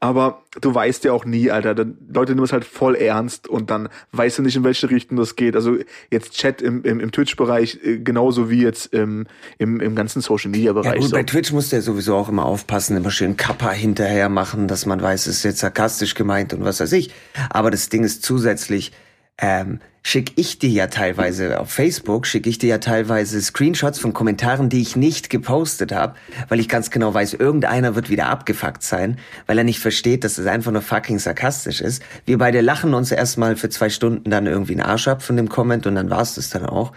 Aber 0.00 0.42
du 0.60 0.74
weißt 0.74 1.04
ja 1.04 1.12
auch 1.12 1.24
nie, 1.24 1.50
Alter. 1.50 1.74
Dann, 1.74 1.96
Leute 2.12 2.32
nehmen 2.32 2.44
es 2.44 2.52
halt 2.52 2.64
voll 2.64 2.94
ernst 2.94 3.48
und 3.48 3.70
dann 3.70 3.88
weißt 4.12 4.38
du 4.38 4.42
nicht, 4.42 4.56
in 4.56 4.64
welche 4.64 4.90
Richtung 4.90 5.16
das 5.16 5.36
geht. 5.36 5.56
Also 5.56 5.76
jetzt 6.10 6.32
Chat 6.32 6.60
im, 6.60 6.84
im, 6.84 7.00
im 7.00 7.10
Twitch-Bereich 7.12 7.80
äh, 7.82 7.98
genauso 7.98 8.50
wie 8.50 8.62
jetzt 8.62 8.92
im, 8.92 9.26
im, 9.58 9.80
im 9.80 9.94
ganzen 9.94 10.20
Ja 10.20 10.22
Social-Media-Bereich. 10.22 11.00
gut, 11.00 11.10
so. 11.10 11.16
bei 11.16 11.22
Twitch 11.22 11.52
musst 11.52 11.72
du 11.72 11.76
ja 11.76 11.82
sowieso 11.82 12.16
auch 12.16 12.28
immer 12.28 12.44
aufpassen, 12.44 12.96
immer 12.96 13.10
schön 13.10 13.36
Kappa 13.36 13.70
hinterher 13.70 14.28
machen, 14.28 14.68
dass 14.68 14.86
man 14.86 15.00
weiß, 15.00 15.26
es 15.26 15.38
ist 15.38 15.42
jetzt 15.44 15.58
sarkastisch 15.60 16.14
gemeint 16.14 16.52
und 16.52 16.64
was 16.64 16.80
weiß 16.80 16.92
ich. 16.92 17.12
Aber 17.50 17.70
das 17.70 17.88
Ding 17.88 18.04
ist 18.04 18.22
zusätzlich, 18.22 18.92
ähm, 19.38 19.80
schicke 20.04 20.32
ich 20.36 20.58
dir 20.58 20.70
ja 20.70 20.86
teilweise 20.88 21.60
auf 21.60 21.70
Facebook, 21.70 22.26
schicke 22.26 22.50
ich 22.50 22.58
dir 22.58 22.68
ja 22.70 22.78
teilweise 22.78 23.40
Screenshots 23.40 23.98
von 23.98 24.12
Kommentaren, 24.12 24.68
die 24.68 24.82
ich 24.82 24.96
nicht 24.96 25.30
gepostet 25.30 25.92
habe, 25.92 26.14
weil 26.48 26.58
ich 26.58 26.68
ganz 26.68 26.90
genau 26.90 27.14
weiß, 27.14 27.34
irgendeiner 27.34 27.94
wird 27.94 28.10
wieder 28.10 28.26
abgefuckt 28.26 28.82
sein, 28.82 29.18
weil 29.46 29.58
er 29.58 29.64
nicht 29.64 29.78
versteht, 29.78 30.24
dass 30.24 30.38
es 30.38 30.46
einfach 30.46 30.72
nur 30.72 30.82
fucking 30.82 31.18
sarkastisch 31.18 31.80
ist. 31.80 32.02
Wir 32.26 32.38
beide 32.38 32.60
lachen 32.60 32.94
uns 32.94 33.12
erstmal 33.12 33.56
für 33.56 33.68
zwei 33.68 33.90
Stunden 33.90 34.30
dann 34.30 34.46
irgendwie 34.46 34.72
einen 34.72 34.82
Arsch 34.82 35.06
ab 35.06 35.22
von 35.22 35.36
dem 35.36 35.48
Comment 35.48 35.86
und 35.86 35.94
dann 35.94 36.10
war's 36.10 36.34
das 36.34 36.50
dann 36.50 36.66
auch. 36.66 36.92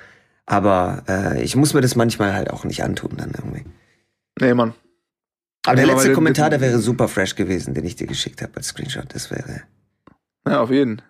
Aber 0.48 1.04
äh, 1.08 1.44
ich 1.44 1.56
muss 1.56 1.74
mir 1.74 1.82
das 1.82 1.96
manchmal 1.96 2.34
halt 2.34 2.50
auch 2.50 2.66
nicht 2.66 2.84
antun 2.84 3.14
dann 3.18 3.32
irgendwie. 3.32 3.66
Nee, 4.40 4.54
Mann. 4.54 4.74
Aber 5.66 5.76
der 5.76 5.88
letzte 5.88 6.14
Kommentar, 6.14 6.52
der 6.52 6.62
wäre 6.62 6.80
super 6.80 7.08
fresh 7.08 7.36
gewesen, 7.36 7.74
den 7.74 7.86
ich 7.86 7.96
dir 7.96 8.06
geschickt 8.06 8.42
habe 8.42 8.54
als 8.58 8.68
Screenshot. 8.68 9.14
Das 9.14 9.32
wäre. 9.32 9.64
Ja, 10.48 10.62
auf 10.62 10.70
jeden. 10.70 11.02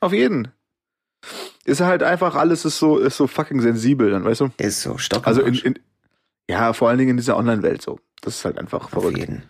Auf 0.00 0.12
jeden. 0.12 0.48
Ist 1.64 1.80
halt 1.80 2.02
einfach, 2.02 2.34
alles 2.34 2.64
ist 2.64 2.78
so, 2.78 2.98
ist 2.98 3.16
so 3.16 3.26
fucking 3.26 3.60
sensibel, 3.60 4.10
dann, 4.10 4.24
weißt 4.24 4.42
du? 4.42 4.50
Ist 4.58 4.82
so, 4.82 4.98
Stock 4.98 5.26
Also 5.26 5.42
in, 5.42 5.54
in, 5.54 5.78
ja, 6.48 6.72
vor 6.72 6.88
allen 6.88 6.98
Dingen 6.98 7.12
in 7.12 7.16
dieser 7.16 7.36
Online-Welt 7.36 7.82
so. 7.82 7.98
Das 8.20 8.36
ist 8.36 8.44
halt 8.44 8.58
einfach 8.58 8.84
Auf 8.84 8.90
verrückt. 8.90 9.18
jeden. 9.18 9.42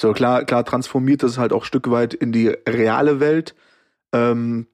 So 0.00 0.12
klar, 0.12 0.44
klar 0.44 0.64
transformiert 0.64 1.22
das 1.22 1.38
halt 1.38 1.52
auch 1.52 1.64
Stück 1.64 1.90
weit 1.90 2.12
in 2.14 2.32
die 2.32 2.48
reale 2.48 3.20
Welt. 3.20 3.54
Ähm, 4.12 4.66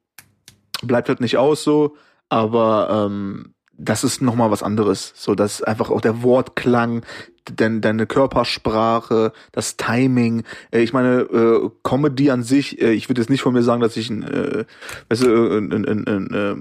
bleibt 0.83 1.09
halt 1.09 1.21
nicht 1.21 1.37
aus 1.39 1.63
so, 1.63 1.97
aber 2.29 3.07
ähm, 3.07 3.55
das 3.73 4.05
ist 4.05 4.21
nochmal 4.21 4.51
was 4.51 4.63
anderes. 4.63 5.13
So, 5.17 5.35
dass 5.35 5.63
einfach 5.63 5.91
auch 5.91 6.01
der 6.01 6.23
Wortklang, 6.23 7.05
denn 7.51 7.81
deine 7.81 8.07
Körpersprache, 8.07 9.33
das 9.53 9.77
Timing. 9.77 10.45
Äh, 10.71 10.81
ich 10.81 10.93
meine, 10.93 11.21
äh, 11.21 11.71
Comedy 11.83 12.31
an 12.31 12.43
sich, 12.43 12.81
äh, 12.81 12.93
ich 12.93 13.09
würde 13.09 13.21
jetzt 13.21 13.31
nicht 13.31 13.43
von 13.43 13.53
mir 13.53 13.63
sagen, 13.63 13.81
dass 13.81 13.97
ich 13.97 14.11
ein, 14.11 14.23
äh, 14.23 14.65
weißt 15.09 15.23
du, 15.25 15.29
äh, 15.29 15.59
ein, 15.59 15.73
ein, 15.73 15.85
ein, 15.87 16.07
ein 16.07 16.35
äh, 16.35 16.57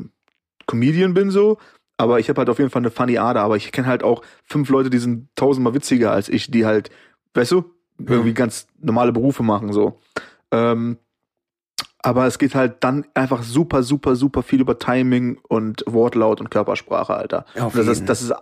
Comedian 0.67 1.13
bin 1.13 1.31
so, 1.31 1.57
aber 1.97 2.19
ich 2.19 2.29
habe 2.29 2.39
halt 2.39 2.49
auf 2.49 2.59
jeden 2.59 2.71
Fall 2.71 2.81
eine 2.81 2.91
funny 2.91 3.17
Ader, 3.17 3.41
aber 3.41 3.57
ich 3.57 3.71
kenne 3.71 3.87
halt 3.87 4.03
auch 4.03 4.23
fünf 4.43 4.69
Leute, 4.69 4.89
die 4.89 4.99
sind 4.99 5.27
tausendmal 5.35 5.73
witziger 5.73 6.11
als 6.11 6.29
ich, 6.29 6.49
die 6.49 6.65
halt, 6.65 6.89
weißt 7.33 7.51
du, 7.51 7.65
irgendwie 7.99 8.33
ganz 8.33 8.67
normale 8.79 9.11
Berufe 9.11 9.43
machen 9.43 9.71
so. 9.71 9.99
Ähm, 10.51 10.97
aber 12.03 12.25
es 12.25 12.39
geht 12.39 12.55
halt 12.55 12.83
dann 12.83 13.05
einfach 13.13 13.43
super, 13.43 13.83
super, 13.83 14.15
super 14.15 14.41
viel 14.41 14.61
über 14.61 14.79
Timing 14.79 15.37
und 15.47 15.83
Wortlaut 15.85 16.39
und 16.39 16.49
Körpersprache, 16.49 17.13
Alter. 17.13 17.45
Auf 17.59 17.75
Und 17.75 17.77
das, 17.77 17.87
ist, 17.87 18.09
das, 18.09 18.21
ist, 18.23 18.33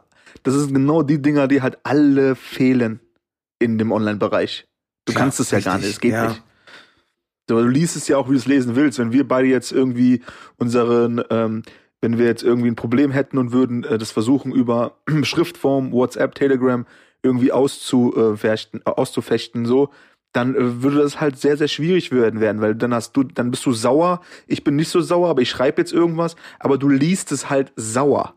das 0.44 0.56
ist 0.56 0.74
genau 0.74 1.04
die 1.04 1.22
Dinger, 1.22 1.48
die 1.48 1.62
halt 1.62 1.78
alle 1.84 2.36
fehlen 2.36 3.00
in 3.60 3.78
dem 3.78 3.92
Online-Bereich. 3.92 4.68
Du 5.06 5.14
Ja, 5.14 5.20
kannst 5.20 5.40
es 5.40 5.52
ja 5.52 5.60
gar 5.60 5.78
nicht, 5.78 5.90
es 5.90 6.00
geht 6.00 6.14
ja. 6.14 6.30
nicht. 6.30 6.44
Du 7.48 7.60
liest 7.60 7.96
es 7.96 8.08
ja 8.08 8.18
auch, 8.18 8.28
wie 8.28 8.34
du 8.34 8.38
es 8.38 8.46
lesen 8.46 8.76
willst. 8.76 9.00
Wenn 9.00 9.12
wir 9.12 9.28
beide 9.28 9.48
jetzt 9.48 9.72
irgendwie 9.72 10.22
unseren, 10.58 11.24
ähm, 11.32 11.64
wenn 12.00 12.18
wir 12.18 12.26
jetzt 12.26 12.44
irgendwie 12.44 12.70
ein 12.70 12.76
Problem 12.76 13.12
hätten 13.12 13.38
und 13.38 13.52
würden 13.52 13.84
äh, 13.84 13.98
das 13.98 14.12
versuchen 14.12 14.52
über 14.52 14.98
Schriftform, 15.24 15.92
WhatsApp, 15.92 16.36
Telegram 16.36 16.86
irgendwie 17.24 17.52
auszufechten, 17.52 18.82
äh, 18.86 18.90
auszufechten 18.90 19.66
so, 19.66 19.90
dann 20.32 20.56
äh, 20.56 20.84
würde 20.84 20.98
das 21.00 21.20
halt 21.20 21.38
sehr, 21.38 21.58
sehr 21.58 21.68
schwierig 21.68 22.12
werden 22.12 22.40
werden, 22.40 22.62
weil 22.62 22.76
dann 22.76 22.94
hast 22.94 23.14
du, 23.14 23.24
dann 23.24 23.52
bist 23.52 23.66
du 23.66 23.74
sauer. 23.74 24.22
Ich 24.48 24.64
bin 24.64 24.76
nicht 24.76 24.90
so 24.90 25.02
sauer, 25.02 25.30
aber 25.30 25.42
ich 25.42 25.50
schreibe 25.50 25.82
jetzt 25.82 25.92
irgendwas, 25.92 26.36
aber 26.60 26.78
du 26.78 26.88
liest 26.88 27.32
es 27.32 27.50
halt 27.50 27.74
sauer. 27.76 28.36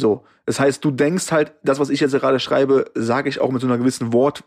So, 0.00 0.24
das 0.48 0.58
heißt, 0.58 0.82
du 0.82 0.90
denkst 0.90 1.30
halt, 1.30 1.52
das, 1.62 1.78
was 1.78 1.90
ich 1.90 2.00
jetzt 2.00 2.12
gerade 2.12 2.40
schreibe, 2.40 2.90
sage 2.94 3.28
ich 3.28 3.38
auch 3.38 3.50
mit 3.50 3.60
so 3.60 3.66
einer 3.66 3.76
gewissen 3.76 4.14
Wort, 4.14 4.44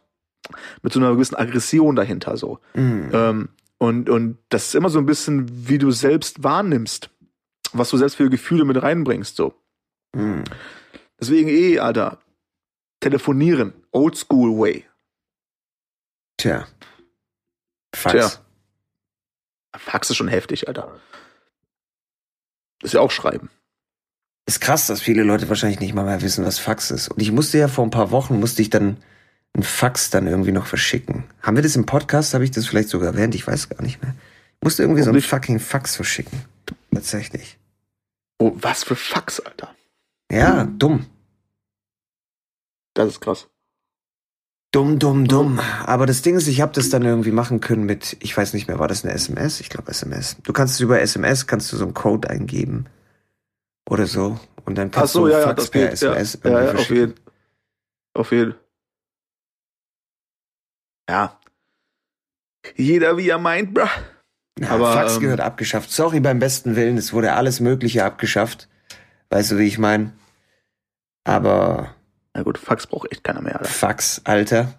mit 0.82 0.92
so 0.92 1.00
einer 1.00 1.12
gewissen 1.12 1.36
Aggression 1.36 1.96
dahinter 1.96 2.38
so. 2.38 2.58
Mhm. 2.74 3.12
Ähm, 3.14 3.50
und, 3.78 4.10
und 4.10 4.40
das 4.50 4.70
ist 4.70 4.74
immer 4.74 4.90
so 4.90 4.98
ein 4.98 5.06
bisschen, 5.06 5.68
wie 5.68 5.78
du 5.78 5.92
selbst 5.92 6.44
wahrnimmst, 6.44 7.12
was 7.74 7.92
du 7.92 7.98
selbst 7.98 8.16
für 8.16 8.32
Gefühle 8.32 8.66
mit 8.66 8.82
reinbringst, 8.82 9.36
so. 9.36 9.54
Mhm. 10.16 10.44
Deswegen 11.20 11.50
eh, 11.50 11.78
Alter, 11.78 12.18
telefonieren, 13.00 13.74
oldschool 13.92 14.58
way. 14.58 14.86
Tja. 16.38 16.66
Fax. 17.94 18.14
Tja. 18.16 18.32
Fax 19.78 20.10
ist 20.10 20.16
schon 20.16 20.30
heftig, 20.30 20.68
Alter. 20.68 21.00
Ist 22.82 22.96
ja 22.96 23.02
auch 23.02 23.12
Schreiben. 23.12 23.52
Ist 24.46 24.62
krass, 24.62 24.88
dass 24.88 25.02
viele 25.02 25.24
Leute 25.24 25.50
wahrscheinlich 25.50 25.80
nicht 25.80 25.94
mal 25.94 26.06
mehr 26.06 26.22
wissen, 26.22 26.46
was 26.46 26.60
Fax 26.60 26.92
ist. 26.92 27.10
Und 27.10 27.22
ich 27.22 27.32
musste 27.32 27.58
ja 27.58 27.68
vor 27.68 27.86
ein 27.86 27.92
paar 27.92 28.12
Wochen, 28.12 28.40
musste 28.40 28.62
ich 28.62 28.70
dann 28.70 28.98
ein 29.54 29.64
Fax 29.64 30.10
dann 30.10 30.28
irgendwie 30.28 30.52
noch 30.52 30.66
verschicken. 30.66 31.26
Haben 31.42 31.58
wir 31.58 31.64
das 31.64 31.76
im 31.76 31.86
Podcast? 31.86 32.34
Habe 32.34 32.44
ich 32.44 32.52
das 32.52 32.66
vielleicht 32.66 32.90
sogar 32.90 33.10
erwähnt? 33.10 33.36
Ich 33.36 33.46
weiß 33.46 33.70
gar 33.70 33.82
nicht 33.82 34.02
mehr. 34.02 34.16
Ich 34.60 34.64
musste 34.64 34.84
irgendwie 34.84 35.04
so 35.04 35.12
ein 35.12 35.22
fucking 35.22 35.60
Fax 35.60 35.96
verschicken. 35.96 36.42
Tatsächlich. 36.94 37.58
Oh, 38.40 38.54
was 38.56 38.84
für 38.84 38.96
Fax, 38.96 39.40
Alter. 39.40 39.76
Ja, 40.32 40.64
dumm. 40.66 41.06
Das 42.94 43.08
ist 43.08 43.22
krass. 43.22 43.48
Dumm, 44.72 45.00
dumm, 45.00 45.28
dumm. 45.28 45.60
Aber 45.86 46.06
das 46.06 46.22
Ding 46.22 46.36
ist, 46.36 46.48
ich 46.48 46.62
habe 46.62 46.72
das 46.74 46.90
dann 46.90 47.04
irgendwie 47.04 47.32
machen 47.32 47.60
können 47.60 47.84
mit, 47.84 48.16
ich 48.22 48.36
weiß 48.36 48.54
nicht 48.54 48.70
mehr, 48.70 48.80
war 48.80 48.88
das 48.88 49.04
eine 49.04 49.14
SMS? 49.14 49.60
Ich 49.60 49.70
glaube 49.70 49.92
SMS. 49.92 50.38
Du 50.44 50.54
kannst 50.54 50.76
es 50.76 50.80
über 50.80 51.02
SMS, 51.02 51.46
kannst 51.46 51.72
du 51.72 51.78
so 51.78 51.84
einen 51.84 51.94
Code 51.94 52.30
eingeben 52.30 52.86
oder 53.90 54.08
so 54.08 54.40
und 54.66 54.76
dann 54.78 54.92
kannst 54.92 55.14
so, 55.14 55.26
du 55.26 55.32
ja, 55.32 55.40
ja, 55.40 55.48
Fax 55.48 55.70
per 55.70 55.90
geht. 55.90 56.02
Ja, 56.02 56.14
SMS 56.16 56.40
ja, 56.44 56.50
irgendwie 56.50 56.74
ja 56.74 56.82
auf 56.82 56.90
jeden. 56.90 57.16
Auf 58.14 58.32
jeden. 58.32 58.56
Ja. 61.10 61.40
Jeder 62.76 63.18
wie 63.18 63.30
er 63.30 63.40
meint, 63.40 63.74
bruh. 63.74 63.88
Ja, 64.60 64.70
Aber, 64.70 64.94
Fax 64.94 65.16
ähm, 65.16 65.22
gehört 65.22 65.42
abgeschafft. 65.42 65.92
Sorry 65.92 66.20
beim 66.20 66.40
besten 66.40 66.76
Willen, 66.76 66.98
es 66.98 67.14
wurde 67.14 67.34
alles 67.34 67.60
Mögliche 67.60 68.06
abgeschafft. 68.06 68.70
Weißt 69.30 69.52
du, 69.52 69.58
wie 69.58 69.68
ich 69.68 69.78
meine? 69.78 70.14
Aber 71.24 71.96
Na 72.34 72.44
gut, 72.44 72.58
Fax 72.58 72.88
braucht 72.88 73.12
echt 73.12 73.24
keiner 73.24 73.42
mehr, 73.42 73.58
Alter. 73.60 73.70
Fax, 73.70 74.22
Alter. 74.26 74.74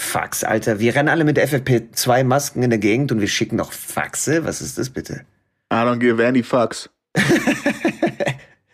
Fax, 0.00 0.44
Alter. 0.44 0.80
Wir 0.80 0.94
rennen 0.94 1.08
alle 1.08 1.24
mit 1.24 1.38
FFP2 1.38 2.24
Masken 2.24 2.62
in 2.62 2.70
der 2.70 2.78
Gegend 2.78 3.12
und 3.12 3.20
wir 3.20 3.28
schicken 3.28 3.56
noch 3.56 3.72
Faxe. 3.72 4.44
Was 4.44 4.62
ist 4.62 4.78
das 4.78 4.90
bitte? 4.90 5.26
I 5.72 5.76
don't 5.76 5.98
give 5.98 6.24
any 6.26 6.42
fucks. 6.42 6.88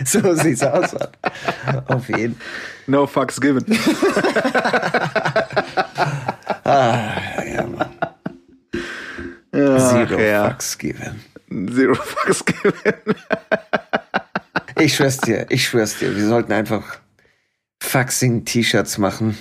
So 0.22 0.34
sieht's 0.34 0.62
aus. 0.62 0.94
Auf 1.86 2.08
jeden. 2.08 2.38
No 2.86 3.06
fucks 3.06 3.40
given. 3.40 3.64
Ah, 6.68 7.44
ja, 7.44 7.64
Mann. 7.64 7.90
Zero 9.52 10.18
ja. 10.18 10.48
Fax 10.48 10.76
geben. 10.78 11.24
Zero 11.72 11.94
fucks 11.94 12.44
given. 12.44 12.72
Ich 14.78 14.94
schwör's 14.96 15.16
dir, 15.18 15.46
ich 15.48 15.64
schwör's 15.66 15.98
dir. 15.98 16.14
Wir 16.14 16.26
sollten 16.26 16.52
einfach 16.52 16.98
Faxing-T-Shirts 17.82 18.98
machen 18.98 19.38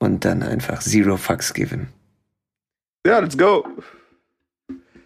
und 0.00 0.24
dann 0.24 0.42
einfach 0.42 0.80
Zero 0.80 1.16
Fax 1.16 1.54
geben. 1.54 1.92
Ja, 3.06 3.20
let's 3.20 3.38
go. 3.38 3.64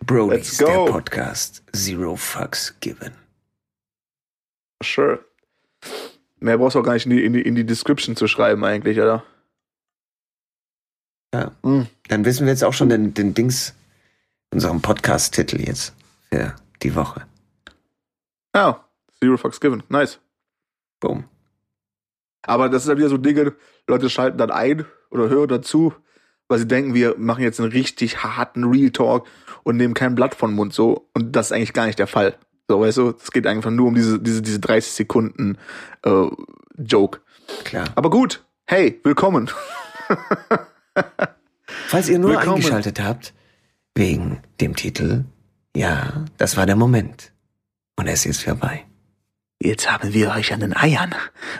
Brody's, 0.06 0.58
Let's 0.58 0.58
go. 0.58 0.86
der 0.86 0.92
Podcast. 0.92 1.62
Zero 1.76 2.16
Fucks 2.16 2.74
given. 2.80 3.12
Sure. 4.82 5.24
Mehr 6.40 6.58
brauchst 6.58 6.74
du 6.74 6.80
auch 6.80 6.84
gar 6.84 6.94
nicht 6.94 7.06
in 7.06 7.10
die, 7.10 7.24
in 7.24 7.32
die, 7.32 7.42
in 7.42 7.54
die 7.54 7.64
Description 7.64 8.16
zu 8.16 8.26
schreiben, 8.26 8.64
eigentlich, 8.64 8.98
oder? 8.98 9.24
Ja. 11.32 11.52
Hm. 11.62 11.86
Dann 12.08 12.24
wissen 12.24 12.46
wir 12.46 12.52
jetzt 12.52 12.64
auch 12.64 12.74
schon 12.74 12.88
den, 12.88 13.14
den 13.14 13.34
Dings, 13.34 13.74
unserem 14.52 14.82
Podcast-Titel 14.82 15.60
jetzt 15.60 15.94
für 16.30 16.54
die 16.82 16.94
Woche. 16.94 17.26
Ja, 18.54 18.84
Zero 19.20 19.36
fucks 19.36 19.60
given. 19.60 19.82
Nice. 19.88 20.18
Boom. 21.00 21.24
Aber 22.42 22.68
das 22.68 22.82
ist 22.82 22.88
halt 22.88 22.98
wieder 22.98 23.08
so 23.08 23.18
Dinge, 23.18 23.54
Leute 23.86 24.10
schalten 24.10 24.38
dann 24.38 24.50
ein 24.50 24.84
oder 25.10 25.28
hören 25.28 25.48
dazu, 25.48 25.94
weil 26.48 26.58
sie 26.58 26.66
denken, 26.66 26.92
wir 26.94 27.16
machen 27.16 27.44
jetzt 27.44 27.60
einen 27.60 27.70
richtig 27.70 28.24
harten 28.24 28.64
Real 28.64 28.90
Talk 28.90 29.26
und 29.62 29.76
nehmen 29.76 29.94
kein 29.94 30.14
Blatt 30.14 30.34
von 30.34 30.50
den 30.50 30.56
Mund 30.56 30.74
so. 30.74 31.08
Und 31.14 31.36
das 31.36 31.46
ist 31.46 31.52
eigentlich 31.52 31.72
gar 31.72 31.86
nicht 31.86 31.98
der 31.98 32.08
Fall. 32.08 32.36
So, 32.68 32.80
weißt 32.80 32.98
du, 32.98 33.14
es 33.22 33.30
geht 33.30 33.46
einfach 33.46 33.70
nur 33.70 33.88
um 33.88 33.94
diese, 33.94 34.18
diese, 34.18 34.42
diese 34.42 34.60
30 34.60 34.92
Sekunden 34.92 35.58
äh, 36.04 36.26
Joke. 36.78 37.20
Klar. 37.64 37.86
Aber 37.94 38.10
gut, 38.10 38.44
hey, 38.66 39.00
willkommen. 39.04 39.50
Falls 41.88 42.08
ihr 42.08 42.18
nur 42.18 42.30
Willkommen. 42.30 42.56
eingeschaltet 42.56 43.00
habt, 43.00 43.34
wegen 43.94 44.42
dem 44.60 44.76
Titel, 44.76 45.24
ja, 45.76 46.24
das 46.38 46.56
war 46.56 46.66
der 46.66 46.76
Moment. 46.76 47.32
Und 47.96 48.08
es 48.08 48.26
ist 48.26 48.42
vorbei. 48.42 48.84
Jetzt 49.60 49.90
haben 49.90 50.12
wir 50.12 50.30
euch 50.30 50.52
an 50.52 50.60
den 50.60 50.76
Eiern 50.76 51.14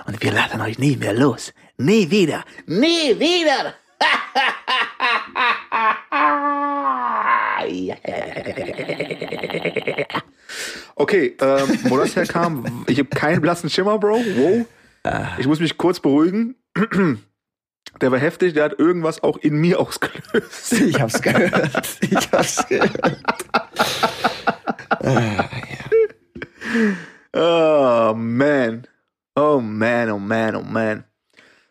und 0.07 0.23
wir 0.23 0.33
lassen 0.33 0.61
euch 0.61 0.79
nie 0.79 0.97
mehr 0.97 1.15
los. 1.15 1.53
Nie 1.77 2.11
wieder. 2.11 2.45
Nie 2.67 3.19
wieder. 3.19 3.75
Okay, 10.95 11.37
ähm, 11.41 11.79
wo 11.85 11.97
das 11.97 12.15
herkam, 12.17 12.85
ich 12.87 12.99
habe 12.99 13.09
keinen 13.09 13.41
blassen 13.41 13.71
Schimmer, 13.71 13.99
Bro. 13.99 14.17
Wow. 14.37 14.67
Ich 15.39 15.47
muss 15.47 15.59
mich 15.61 15.77
kurz 15.79 16.01
beruhigen. 16.01 16.57
Der 18.01 18.11
war 18.11 18.19
heftig, 18.19 18.55
der 18.55 18.65
hat 18.65 18.79
irgendwas 18.79 19.23
auch 19.23 19.37
in 19.39 19.57
mir 19.57 19.79
ausgelöst. 19.81 20.73
Ich 20.73 21.01
hab's 21.01 21.21
gehört. 21.21 21.99
Ich 22.01 22.33
hab's 22.33 22.67
gehört. 22.69 23.19
Ah, 24.91 25.49
Oh 27.35 28.15
man. 28.15 28.87
Oh 29.35 29.61
man, 29.61 30.11
oh 30.11 30.19
man, 30.19 30.57
oh 30.57 30.63
man. 30.63 31.05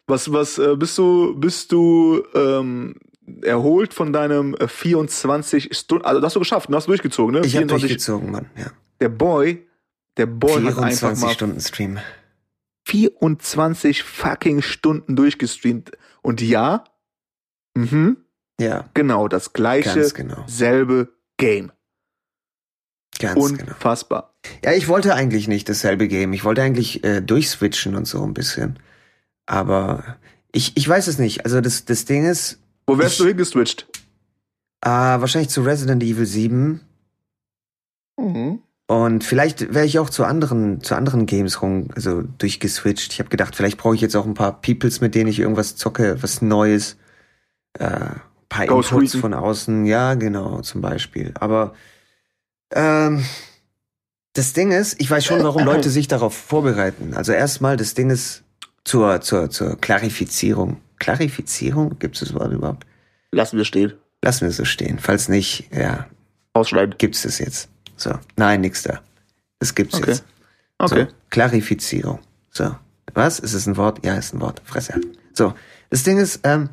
Was, 0.08 0.32
was, 0.32 0.58
äh, 0.58 0.76
bist 0.76 0.98
du, 0.98 1.36
bist 1.40 1.72
du 1.72 2.24
ähm, 2.34 2.96
erholt 3.42 3.94
von 3.94 4.14
deinem 4.14 4.56
äh, 4.56 4.68
24 4.68 5.76
Stunden, 5.76 6.06
also 6.06 6.20
das 6.20 6.30
hast 6.30 6.36
du 6.36 6.40
geschafft, 6.40 6.70
du 6.70 6.76
hast 6.76 6.88
durchgezogen, 6.88 7.34
ne? 7.34 7.42
Ich 7.46 7.56
hab 7.56 7.62
24 7.62 7.82
durchgezogen, 7.82 8.32
Mann. 8.32 8.50
Ja. 8.58 8.72
Der 9.00 9.10
Boy, 9.10 9.68
der 10.18 10.26
Boy 10.26 10.64
hat 10.64 10.78
einfach 10.78 10.88
24 10.88 11.24
mal 11.24 11.34
Stunden 11.34 11.60
Stream. 11.60 12.00
24 12.88 14.04
fucking 14.04 14.62
Stunden 14.62 15.16
durchgestreamt. 15.16 15.92
Und 16.22 16.42
ja, 16.42 16.84
mhm, 17.76 18.18
Ja, 18.60 18.90
genau, 18.94 19.28
das 19.28 19.54
gleiche, 19.54 20.00
ganz 20.00 20.14
genau. 20.14 20.44
selbe 20.48 21.10
Game. 21.38 21.72
Ganz 23.20 23.34
genau. 23.36 23.72
Unfassbar. 23.72 24.34
Ja, 24.64 24.74
ich 24.74 24.88
wollte 24.88 25.14
eigentlich 25.14 25.48
nicht 25.48 25.70
dasselbe 25.70 26.08
Game. 26.08 26.34
Ich 26.34 26.44
wollte 26.44 26.62
eigentlich 26.62 27.04
äh, 27.04 27.22
durchswitchen 27.22 27.96
und 27.96 28.06
so 28.06 28.24
ein 28.24 28.34
bisschen. 28.34 28.80
Aber 29.46 30.18
ich, 30.52 30.76
ich 30.76 30.88
weiß 30.88 31.08
es 31.08 31.18
nicht. 31.18 31.46
Also 31.46 31.62
das, 31.62 31.86
das 31.86 32.06
Ding 32.06 32.26
ist, 32.26 32.61
Wo 32.92 32.98
wärst 32.98 33.14
Ich- 33.14 33.18
du 33.20 33.26
hingeswitcht? 33.28 33.88
äh, 34.84 34.90
wahrscheinlich 34.90 35.50
zu 35.50 35.62
Resident 35.62 36.02
Evil 36.04 36.26
7 36.26 36.82
Mhm. 38.20 38.60
und 38.88 39.24
vielleicht 39.24 39.74
wäre 39.74 39.86
ich 39.86 40.00
auch 40.00 40.10
zu 40.10 40.26
anderen, 40.26 40.82
zu 40.82 40.96
anderen 40.96 41.26
Games 41.26 41.62
rum, 41.62 41.88
also 41.96 42.22
durchgeswitcht. 42.22 43.14
Ich 43.14 43.20
habe 43.20 43.30
gedacht, 43.30 43.56
vielleicht 43.56 43.78
brauche 43.78 43.96
ich 43.96 44.02
jetzt 44.02 44.16
auch 44.16 44.26
ein 44.26 44.34
paar 44.34 44.60
Peoples, 44.62 45.02
mit 45.02 45.16
denen 45.16 45.30
ich 45.30 45.40
irgendwas 45.40 45.76
zocke, 45.76 46.22
was 46.22 46.42
Neues. 46.42 46.98
Äh, 47.80 47.86
ein 47.86 48.22
paar 48.50 48.66
Ghost 48.68 48.92
Inputs 48.92 49.14
Recon. 49.16 49.22
von 49.22 49.34
außen. 49.34 49.86
Ja, 49.86 50.16
genau, 50.16 50.62
zum 50.62 50.82
Beispiel. 50.82 51.32
Aber 51.40 51.74
ähm, 52.74 53.24
das 54.34 54.54
Ding 54.54 54.72
ist, 54.72 55.00
ich 55.00 55.10
weiß 55.10 55.24
schon, 55.26 55.44
warum 55.44 55.64
Leute 55.64 55.90
sich 55.90 56.08
darauf 56.08 56.36
vorbereiten. 56.36 57.14
Also 57.16 57.32
erstmal, 57.32 57.78
das 57.78 57.94
Ding 57.94 58.10
ist 58.10 58.44
zur, 58.84 59.22
zur, 59.22 59.50
zur 59.50 59.78
Klarifizierung. 59.80 60.78
Klarifizierung? 61.02 61.98
Gibt 62.00 62.16
es 62.16 62.22
das 62.22 62.34
Wort 62.34 62.54
überhaupt? 62.54 62.86
Lassen 63.32 63.58
wir 63.58 63.66
stehen. 63.66 63.94
Lassen 64.24 64.42
wir 64.42 64.50
es 64.50 64.58
so 64.58 64.66
stehen. 64.66 65.00
Falls 65.00 65.28
nicht, 65.30 65.68
ja, 65.74 66.06
Ausschneiden. 66.54 66.96
gibt's 66.98 67.24
das 67.24 67.40
jetzt. 67.40 67.70
So. 67.98 68.14
Nein, 68.38 68.62
nix 68.62 68.84
da. 68.84 69.02
Das 69.60 69.74
gibt's 69.76 69.96
Okay. 69.96 70.12
jetzt. 70.12 70.24
Okay. 70.78 71.08
So, 71.10 71.16
Klarifizierung. 71.32 72.20
So. 72.52 72.76
Was? 73.14 73.40
Ist 73.40 73.54
es 73.54 73.66
ein 73.68 73.78
Wort? 73.78 74.06
Ja, 74.06 74.16
ist 74.16 74.34
ein 74.34 74.42
Wort. 74.42 74.62
Fresse. 74.64 75.02
So. 75.34 75.54
Das 75.90 76.04
Ding 76.04 76.18
ist, 76.20 76.42
ähm, 76.44 76.70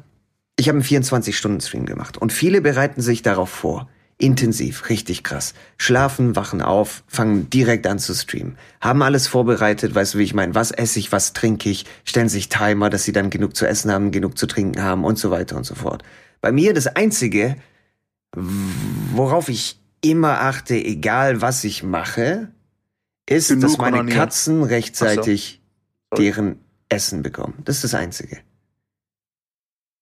ich 0.57 0.69
habe 0.69 0.77
einen 0.79 0.85
24-Stunden-Stream 0.85 1.87
gemacht 1.87 2.19
und 2.19 2.33
viele 2.33 2.61
bereiten 2.61 3.01
sich 3.01 3.23
darauf 3.23 3.49
vor. 3.51 3.89
Intensiv, 4.21 4.89
richtig 4.91 5.23
krass. 5.23 5.55
Schlafen, 5.77 6.35
wachen 6.35 6.61
auf, 6.61 7.05
fangen 7.07 7.51
direkt 7.51 7.87
an 7.87 8.01
zu 8.01 8.13
streamen. 8.15 8.59
Haben 8.81 9.03
alles 9.03 9.29
vorbereitet, 9.29 9.95
weißt 9.95 10.15
du, 10.15 10.19
wie 10.19 10.25
ich 10.25 10.35
meine? 10.35 10.57
Was 10.57 10.73
esse 10.73 10.99
ich, 10.99 11.13
was 11.13 11.35
trinke 11.35 11.71
ich, 11.71 11.85
stellen 12.05 12.29
sich 12.29 12.49
Timer, 12.49 12.91
dass 12.91 13.05
sie 13.05 13.13
dann 13.13 13.31
genug 13.31 13.55
zu 13.55 13.65
essen 13.65 13.93
haben, 13.93 14.11
genug 14.11 14.37
zu 14.37 14.47
trinken 14.47 14.83
haben 14.83 15.05
und 15.05 15.19
so 15.19 15.31
weiter 15.31 15.57
und 15.57 15.65
so 15.65 15.77
fort. 15.77 16.03
Bei 16.41 16.51
mir 16.51 16.75
das 16.75 16.89
Einzige, 16.89 17.57
worauf 18.35 19.49
ich 19.49 19.81
immer 20.01 20.41
achte, 20.41 20.75
egal 20.75 21.41
was 21.41 21.63
ich 21.63 21.85
mache, 21.85 22.49
ist, 23.29 23.49
Genug 23.49 23.63
dass 23.63 23.79
meine. 23.79 24.11
Katzen 24.11 24.63
rechtzeitig 24.65 25.61
Sorry. 26.11 26.25
deren 26.25 26.57
Essen 26.89 27.23
bekommen. 27.23 27.55
Das 27.65 27.77
ist 27.77 27.85
das 27.85 27.95
Einzige. 27.95 28.39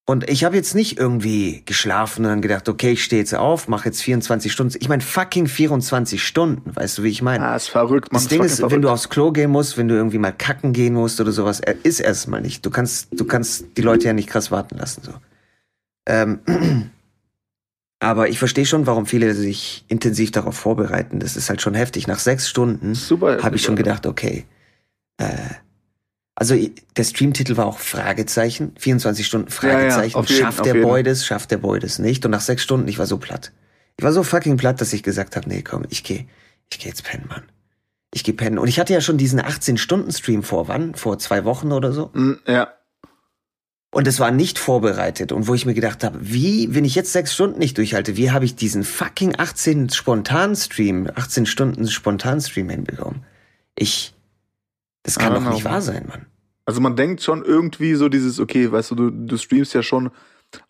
Und 0.08 0.30
ich 0.30 0.44
habe 0.44 0.54
jetzt 0.54 0.76
nicht 0.76 0.98
irgendwie 0.98 1.62
geschlafen 1.66 2.24
und 2.24 2.30
dann 2.30 2.40
gedacht, 2.40 2.68
okay, 2.68 2.92
ich 2.92 3.02
stehe 3.02 3.20
jetzt 3.20 3.34
auf, 3.34 3.66
mache 3.66 3.86
jetzt 3.86 4.00
24 4.02 4.52
Stunden. 4.52 4.76
Ich 4.78 4.88
meine, 4.88 5.02
fucking 5.02 5.48
24 5.48 6.24
Stunden, 6.24 6.76
weißt 6.76 6.98
du, 6.98 7.02
wie 7.02 7.08
ich 7.08 7.22
meine? 7.22 7.44
Ah, 7.44 7.56
ist 7.56 7.68
verrückt, 7.68 8.12
man. 8.12 8.22
das 8.22 8.28
Ding 8.28 8.44
ist, 8.44 8.62
wenn 8.70 8.82
du 8.82 8.88
aufs 8.88 9.08
Klo 9.08 9.32
gehen 9.32 9.50
musst, 9.50 9.76
wenn 9.76 9.88
du 9.88 9.96
irgendwie 9.96 10.18
mal 10.18 10.30
kacken 10.30 10.72
gehen 10.72 10.94
musst 10.94 11.20
oder 11.20 11.32
sowas, 11.32 11.58
äh, 11.58 11.74
ist 11.82 11.98
erstmal 11.98 12.40
nicht. 12.40 12.64
Du 12.64 12.70
kannst, 12.70 13.08
du 13.18 13.24
kannst 13.24 13.76
die 13.76 13.82
Leute 13.82 14.06
ja 14.06 14.12
nicht 14.12 14.28
krass 14.28 14.52
warten 14.52 14.78
lassen, 14.78 15.02
so. 15.02 15.12
Ähm, 16.08 16.38
aber 17.98 18.28
ich 18.28 18.38
verstehe 18.38 18.64
schon, 18.64 18.86
warum 18.86 19.06
viele 19.06 19.34
sich 19.34 19.84
intensiv 19.88 20.30
darauf 20.30 20.56
vorbereiten. 20.56 21.18
Das 21.18 21.34
ist 21.34 21.48
halt 21.48 21.62
schon 21.62 21.74
heftig. 21.74 22.06
Nach 22.06 22.20
sechs 22.20 22.48
Stunden 22.48 22.94
habe 22.94 23.56
ich 23.56 23.62
schon 23.62 23.74
gedacht, 23.74 24.06
okay. 24.06 24.44
Äh, 25.16 25.26
also 26.36 26.54
der 26.96 27.04
Streamtitel 27.04 27.56
war 27.56 27.66
auch 27.66 27.78
Fragezeichen, 27.78 28.72
24 28.78 29.26
Stunden 29.26 29.48
Ja, 29.48 29.54
ja, 29.54 29.60
Fragezeichen. 29.90 30.14
auf 30.16 30.28
jeden, 30.28 30.40
schafft 30.42 30.64
der. 30.64 30.74
Boy 30.74 31.02
das, 31.02 31.26
schafft 31.26 31.50
der 31.50 31.56
Boy 31.58 31.80
das 31.80 31.98
nicht? 31.98 32.24
Und 32.24 32.30
nach 32.30 32.40
sechs 32.40 32.62
Stunden, 32.62 32.86
ich 32.88 32.98
war 32.98 33.06
so 33.06 33.18
platt. 33.18 33.52
Ich 33.98 34.04
war 34.04 34.12
so 34.12 34.22
fucking 34.22 34.56
platt, 34.58 34.80
dass 34.80 34.92
ich 34.92 35.02
gesagt 35.02 35.34
habe, 35.36 35.48
nee, 35.48 35.62
komm, 35.62 35.84
ich 35.88 36.04
geh, 36.04 36.26
ich 36.70 36.78
geh 36.78 36.88
jetzt 36.88 37.02
pennen, 37.02 37.24
Mann. 37.28 37.42
Ich 38.14 38.22
geh 38.22 38.32
pennen. 38.32 38.58
Und 38.58 38.68
ich 38.68 38.78
hatte 38.78 38.92
ja 38.92 39.00
schon 39.00 39.16
diesen 39.18 39.40
18-Stunden-Stream 39.40 40.42
vor 40.42 40.68
wann? 40.68 40.94
Vor 40.94 41.18
zwei 41.18 41.44
Wochen 41.44 41.72
oder 41.72 41.92
so? 41.92 42.10
Mm, 42.14 42.34
Ja. 42.46 42.68
Und 43.90 44.06
es 44.06 44.20
war 44.20 44.30
nicht 44.30 44.58
vorbereitet. 44.58 45.32
Und 45.32 45.46
wo 45.48 45.54
ich 45.54 45.64
mir 45.64 45.72
gedacht 45.72 46.04
habe, 46.04 46.18
wie, 46.20 46.74
wenn 46.74 46.84
ich 46.84 46.94
jetzt 46.94 47.12
sechs 47.12 47.32
Stunden 47.32 47.58
nicht 47.58 47.78
durchhalte, 47.78 48.16
wie 48.18 48.30
habe 48.30 48.44
ich 48.44 48.54
diesen 48.54 48.84
fucking 48.84 49.36
18 49.38 49.88
Spontan-Stream, 49.88 51.08
18 51.14 51.46
Stunden 51.46 51.88
Spontan-Stream 51.88 52.68
hinbekommen? 52.68 53.24
Ich, 53.74 54.12
das 55.06 55.18
kann 55.18 55.32
doch 55.34 55.50
nicht 55.50 55.64
wahr 55.64 55.80
sein, 55.80 56.06
Mann. 56.08 56.26
Also 56.66 56.80
man 56.80 56.96
denkt 56.96 57.22
schon 57.22 57.44
irgendwie 57.44 57.94
so 57.94 58.08
dieses, 58.08 58.40
okay, 58.40 58.70
weißt 58.70 58.90
du, 58.90 58.94
du, 58.96 59.10
du 59.10 59.36
streamst 59.38 59.72
ja 59.74 59.82
schon 59.82 60.10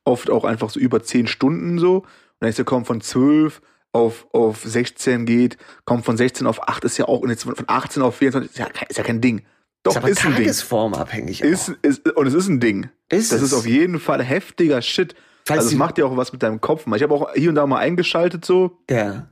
oft 0.05 0.31
auch 0.31 0.45
einfach 0.45 0.71
so 0.71 0.79
über 0.79 1.03
10 1.03 1.27
Stunden 1.27 1.79
so. 1.79 1.97
Und 1.99 2.07
dann 2.41 2.51
ist 2.51 2.59
ja 2.59 2.65
kaum 2.65 2.85
von 2.85 3.01
12 3.01 3.63
auf, 3.93 4.27
auf 4.33 4.63
16 4.63 5.25
geht, 5.25 5.57
kommt 5.87 6.05
von 6.05 6.17
16 6.19 6.47
auf 6.47 6.69
8 6.69 6.85
ist 6.85 6.99
ja 6.99 7.07
auch, 7.07 7.21
und 7.21 7.31
jetzt 7.31 7.45
von 7.45 7.55
18 7.67 8.03
auf 8.03 8.17
24 8.17 8.51
ist 8.53 8.59
ja, 8.59 8.67
kein- 8.69 8.89
ist 8.89 8.97
ja 8.99 9.05
kein 9.05 9.21
Ding. 9.23 9.43
Doch, 9.85 9.93
ist 9.93 9.97
aber 9.97 10.09
ist, 10.11 10.25
ein 10.25 10.33
Ding. 10.35 10.45
tagesformabhängig. 10.45 11.41
Ist, 11.41 11.69
ist, 11.83 12.07
und 12.11 12.27
es 12.27 12.35
ist 12.35 12.49
ein 12.49 12.61
Ding. 12.61 12.91
Ist 13.09 13.33
das 13.33 13.41
es. 13.41 13.53
ist 13.53 13.55
auf 13.55 13.67
jeden 13.67 13.99
Fall 14.01 14.23
heftiger 14.23 14.83
Shit. 14.83 15.15
Falls 15.47 15.61
also 15.61 15.71
es 15.71 15.77
macht 15.79 15.97
ja 15.97 16.05
auch 16.05 16.17
was 16.17 16.33
mit 16.33 16.43
deinem 16.43 16.61
Kopf. 16.61 16.87
Ich 16.95 17.03
habe 17.03 17.15
auch 17.15 17.33
hier 17.35 17.49
und 17.49 17.55
da 17.55 17.67
mal 17.67 17.79
eingeschaltet 17.79 18.45
so 18.45 18.79
Ja. 18.91 19.29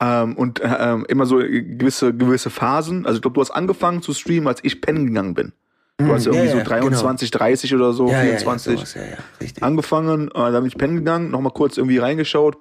Ähm, 0.00 0.36
und 0.36 0.60
äh, 0.60 0.76
ähm, 0.78 1.06
immer 1.08 1.26
so 1.26 1.36
gewisse 1.38 2.14
gewisse 2.14 2.50
Phasen. 2.50 3.06
Also 3.06 3.16
ich 3.16 3.22
glaube, 3.22 3.34
du 3.34 3.40
hast 3.40 3.50
angefangen 3.50 4.02
zu 4.02 4.12
streamen, 4.12 4.48
als 4.48 4.62
ich 4.62 4.80
pennen 4.80 5.06
gegangen 5.06 5.34
bin. 5.34 5.52
Du 5.98 6.12
hast 6.12 6.26
ja 6.26 6.32
irgendwie 6.32 6.50
ja, 6.50 6.58
so 6.58 6.68
23, 6.68 7.30
30 7.30 7.74
oder 7.74 7.92
so, 7.94 8.08
Ja, 8.08 8.22
ja, 8.22 8.32
ja, 8.32 8.38
24 8.38 8.74
sowas, 8.74 8.94
ja, 8.94 9.02
ja, 9.02 9.16
richtig. 9.40 9.62
angefangen. 9.62 10.28
Äh, 10.28 10.52
da 10.52 10.60
bin 10.60 10.66
ich 10.66 10.76
pennen 10.76 10.96
gegangen, 10.96 11.30
nochmal 11.30 11.52
kurz 11.52 11.78
irgendwie 11.78 11.98
reingeschaut. 11.98 12.58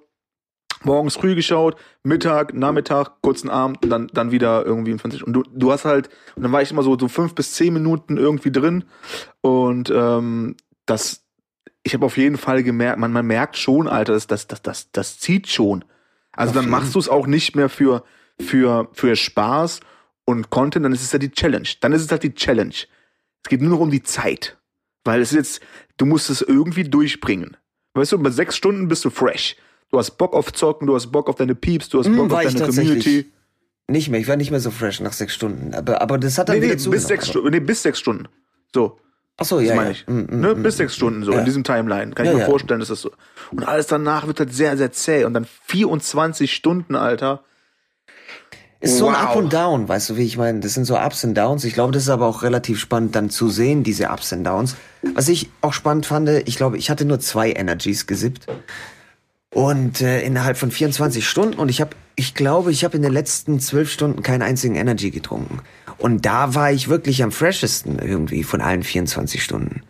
Morgens 0.84 1.16
früh 1.16 1.36
geschaut, 1.36 1.76
Mittag, 2.04 2.54
Nachmittag, 2.54 3.22
kurzen 3.22 3.50
Abend 3.50 3.84
und 3.84 3.90
dann, 3.90 4.08
dann 4.14 4.32
wieder 4.32 4.66
irgendwie 4.66 4.92
um 4.92 5.00
20. 5.00 5.24
Und 5.24 5.34
du, 5.34 5.44
du 5.44 5.72
hast 5.72 5.84
halt, 5.84 6.10
und 6.36 6.44
dann 6.44 6.52
war 6.52 6.62
ich 6.62 6.72
immer 6.72 6.84
so, 6.84 6.98
so 6.98 7.08
fünf 7.08 7.34
bis 7.34 7.54
zehn 7.54 7.74
Minuten 7.74 8.18
irgendwie 8.18 8.52
drin. 8.52 8.86
Und 9.42 9.90
ähm, 9.90 10.56
das, 10.86 11.26
ich 11.84 11.94
habe 11.94 12.06
auf 12.06 12.18
jeden 12.18 12.38
Fall 12.38 12.64
gemerkt, 12.64 13.00
man, 13.00 13.12
man 13.12 13.26
merkt 13.26 13.58
schon, 13.58 13.88
Alter, 13.88 14.14
das, 14.14 14.28
das, 14.28 14.48
das, 14.48 14.62
das, 14.62 14.92
das 14.92 15.20
zieht 15.20 15.48
schon. 15.48 15.84
Also 16.36 16.52
Auf 16.52 16.56
dann 16.56 16.70
machst 16.70 16.96
du 16.96 17.00
es 17.00 17.10
auch 17.10 17.28
nicht 17.28 17.56
mehr 17.56 17.70
für, 17.70 18.04
für, 18.40 18.90
für 18.94 19.16
Spaß 19.16 19.80
und 20.26 20.50
Content, 20.50 20.86
dann 20.86 20.92
ist 20.94 21.04
es 21.04 21.12
ja 21.12 21.20
die 21.20 21.32
Challenge. 21.32 21.68
Dann 21.82 21.94
ist 21.94 22.02
es 22.04 22.12
halt 22.12 22.24
die 22.24 22.34
Challenge. 22.34 22.74
Es 23.44 23.50
geht 23.50 23.62
nur 23.62 23.72
noch 23.72 23.80
um 23.80 23.92
die 23.92 24.04
Zeit. 24.04 24.58
Weil 25.04 25.22
es 25.22 25.32
ist 25.32 25.38
jetzt, 25.38 25.62
du 25.98 26.06
musst 26.06 26.30
es 26.30 26.42
irgendwie 26.42 26.84
durchbringen. 26.84 27.58
Weißt 27.94 28.12
du, 28.12 28.18
bei 28.20 28.32
sechs 28.32 28.56
Stunden 28.58 28.88
bist 28.88 29.06
du 29.06 29.10
fresh. 29.10 29.56
Du 29.92 30.00
hast 30.00 30.12
Bock 30.18 30.34
auf 30.34 30.52
Zocken, 30.52 30.88
du 30.88 30.96
hast 30.96 31.12
Bock 31.12 31.30
auf 31.30 31.36
deine 31.36 31.54
Peeps, 31.56 31.90
du 31.90 32.00
hast 32.00 32.08
Hm, 32.08 32.18
Bock 32.18 32.32
war 32.32 32.40
auf 32.46 32.54
deine. 32.54 32.66
Community. 32.66 33.32
Nicht 33.88 34.10
mehr, 34.10 34.20
ich 34.20 34.28
war 34.28 34.36
nicht 34.36 34.50
mehr 34.50 34.60
so 34.60 34.72
fresh 34.72 35.00
nach 35.00 35.14
sechs 35.14 35.36
Stunden. 35.36 35.76
Aber, 35.76 36.02
aber 36.02 36.18
das 36.18 36.40
hat 36.40 36.50
dann 36.50 36.56
Nee, 36.56 36.62
nee, 36.62 36.66
wieder 36.66 36.74
bis 36.76 36.84
zugenommen. 36.84 37.08
sechs, 37.08 37.30
Stunden, 37.30 37.50
nee, 37.52 37.60
bis 37.60 37.84
sechs 37.84 38.00
Stunden. 38.00 38.28
So, 38.74 39.00
Achso, 39.38 39.60
das 39.60 39.68
ja, 39.68 39.76
meine 39.76 39.90
ja. 39.90 39.92
ich. 39.92 40.08
Mm, 40.08 40.20
mm, 40.20 40.40
ne? 40.40 40.56
mm. 40.56 40.64
Bis 40.64 40.78
sechs 40.78 40.96
Stunden, 40.96 41.24
so, 41.24 41.34
Ja. 41.34 41.40
in 41.40 41.46
diesem 41.46 41.64
Timeline. 41.64 42.14
Kann 42.14 42.26
Ja, 42.26 42.32
ich 42.32 42.38
mir 42.40 42.46
vorstellen, 42.46 42.80
dass 42.80 42.90
das 42.90 43.02
so. 43.02 43.12
Und 43.52 43.68
alles 43.68 43.88
danach 43.88 44.28
wird 44.28 44.40
halt 44.40 44.54
sehr, 44.54 44.78
sehr 44.78 44.92
zäh. 44.92 45.26
Und 45.26 45.34
dann 45.34 45.46
24 45.66 46.54
Stunden, 46.54 46.96
Alter. 46.96 47.44
Ist 48.80 48.98
so 48.98 49.08
ein. 49.08 49.16
Up 49.16 49.36
und 49.36 49.52
Down, 49.52 49.88
weißt 49.90 50.12
du, 50.12 50.18
wie 50.18 50.26
ich 50.26 50.38
meine? 50.38 50.60
Das 50.60 50.74
sind 50.74 50.86
so 50.86 50.98
Ups 50.98 51.24
und 51.24 51.36
Downs. 51.36 51.64
Ich 51.64 51.74
glaube, 51.74 51.92
das 51.92 52.04
ist 52.04 52.10
aber 52.10 52.28
auch 52.28 52.44
relativ 52.44 52.80
spannend 52.80 53.16
dann 53.16 53.30
zu 53.30 53.50
sehen, 53.50 53.84
diese 53.84 54.10
Ups 54.10 54.32
und 54.32 54.44
Downs. 54.44 54.76
Was 55.14 55.28
ich 55.28 55.50
auch 55.62 55.74
spannend 55.74 56.06
fand, 56.06 56.30
ich 56.30 56.56
glaube, 56.56 56.78
ich 56.78 56.90
hatte 56.90 57.06
nur 57.06 57.20
zwei 57.20 57.52
Energies 57.52 58.08
gesippt. 58.08 58.48
Und 59.54 60.02
äh, 60.02 60.22
innerhalb 60.22 60.58
von 60.58 60.70
24 60.70 61.28
Stunden. 61.28 61.58
Und 61.60 61.70
ich 61.70 61.80
habe, 61.82 61.92
ich 62.16 62.36
glaube, 62.36 62.72
ich 62.72 62.84
habe 62.84 62.98
in 62.98 63.04
den 63.04 63.14
letzten 63.14 63.60
zwölf 63.60 63.92
Stunden 63.92 64.22
keinen 64.22 64.42
einzigen 64.42 64.76
Energy 64.76 65.12
getrunken. 65.12 65.62
Und 65.98 66.26
da 66.26 66.56
war 66.56 66.72
ich 66.72 66.90
wirklich 66.90 67.24
am 67.24 67.32
freshesten 67.32 68.00
irgendwie 68.00 68.44
von 68.44 68.62
allen 68.62 68.84
24 68.84 69.44
Stunden. 69.44 69.82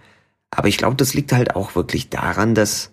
Aber 0.51 0.67
ich 0.67 0.77
glaube, 0.77 0.95
das 0.95 1.13
liegt 1.13 1.33
halt 1.33 1.55
auch 1.55 1.75
wirklich 1.75 2.09
daran, 2.09 2.55
dass 2.55 2.91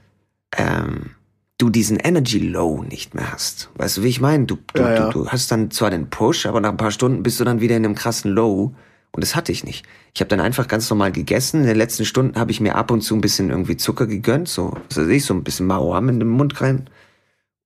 ähm, 0.57 1.11
du 1.59 1.71
diesen 1.71 1.99
Energy 1.99 2.39
Low 2.39 2.83
nicht 2.83 3.15
mehr 3.15 3.33
hast. 3.33 3.71
Weißt 3.77 3.99
du, 3.99 4.03
wie 4.03 4.09
ich 4.09 4.21
meine? 4.21 4.47
Du, 4.47 4.59
du, 4.75 4.83
Ja, 4.83 4.95
ja. 4.95 5.11
du, 5.11 5.25
du 5.25 5.29
hast 5.29 5.51
dann 5.53 5.71
zwar 5.71 5.91
den 5.91 6.11
Push, 6.11 6.47
aber 6.47 6.61
nach 6.61 6.71
ein 6.71 6.77
paar 6.77 6.91
Stunden 6.91 7.23
bist 7.23 7.39
du 7.39 7.45
dann 7.45 7.61
wieder 7.61 7.77
in 7.77 7.85
einem 7.85 7.95
krassen 7.95 8.33
Low. 8.33 8.75
Und 9.13 9.21
das 9.23 9.37
hatte 9.37 9.53
ich 9.53 9.63
nicht. 9.63 9.85
Ich 10.15 10.21
habe 10.21 10.29
dann 10.29 10.41
einfach 10.41 10.67
ganz 10.67 10.89
normal 10.89 11.13
gegessen. 11.13 11.61
In 11.61 11.67
den 11.67 11.77
letzten 11.77 12.05
Stunden 12.05 12.39
habe 12.39 12.51
ich 12.51 12.61
mir 12.61 12.75
ab 12.77 12.91
und 12.91 13.03
zu 13.03 13.15
ein 13.15 13.21
bisschen 13.21 13.51
irgendwie 13.51 13.77
Zucker 13.77 14.07
gegönnt, 14.07 14.49
so, 14.49 14.75
was 14.89 14.99
weiß 14.99 15.09
ich, 15.09 15.25
so 15.25 15.35
ein 15.35 15.45
bisschen 15.45 15.67
Mauam 15.67 16.09
in 16.09 16.19
den 16.19 16.31
Mund 16.31 16.61
rein. 16.63 16.89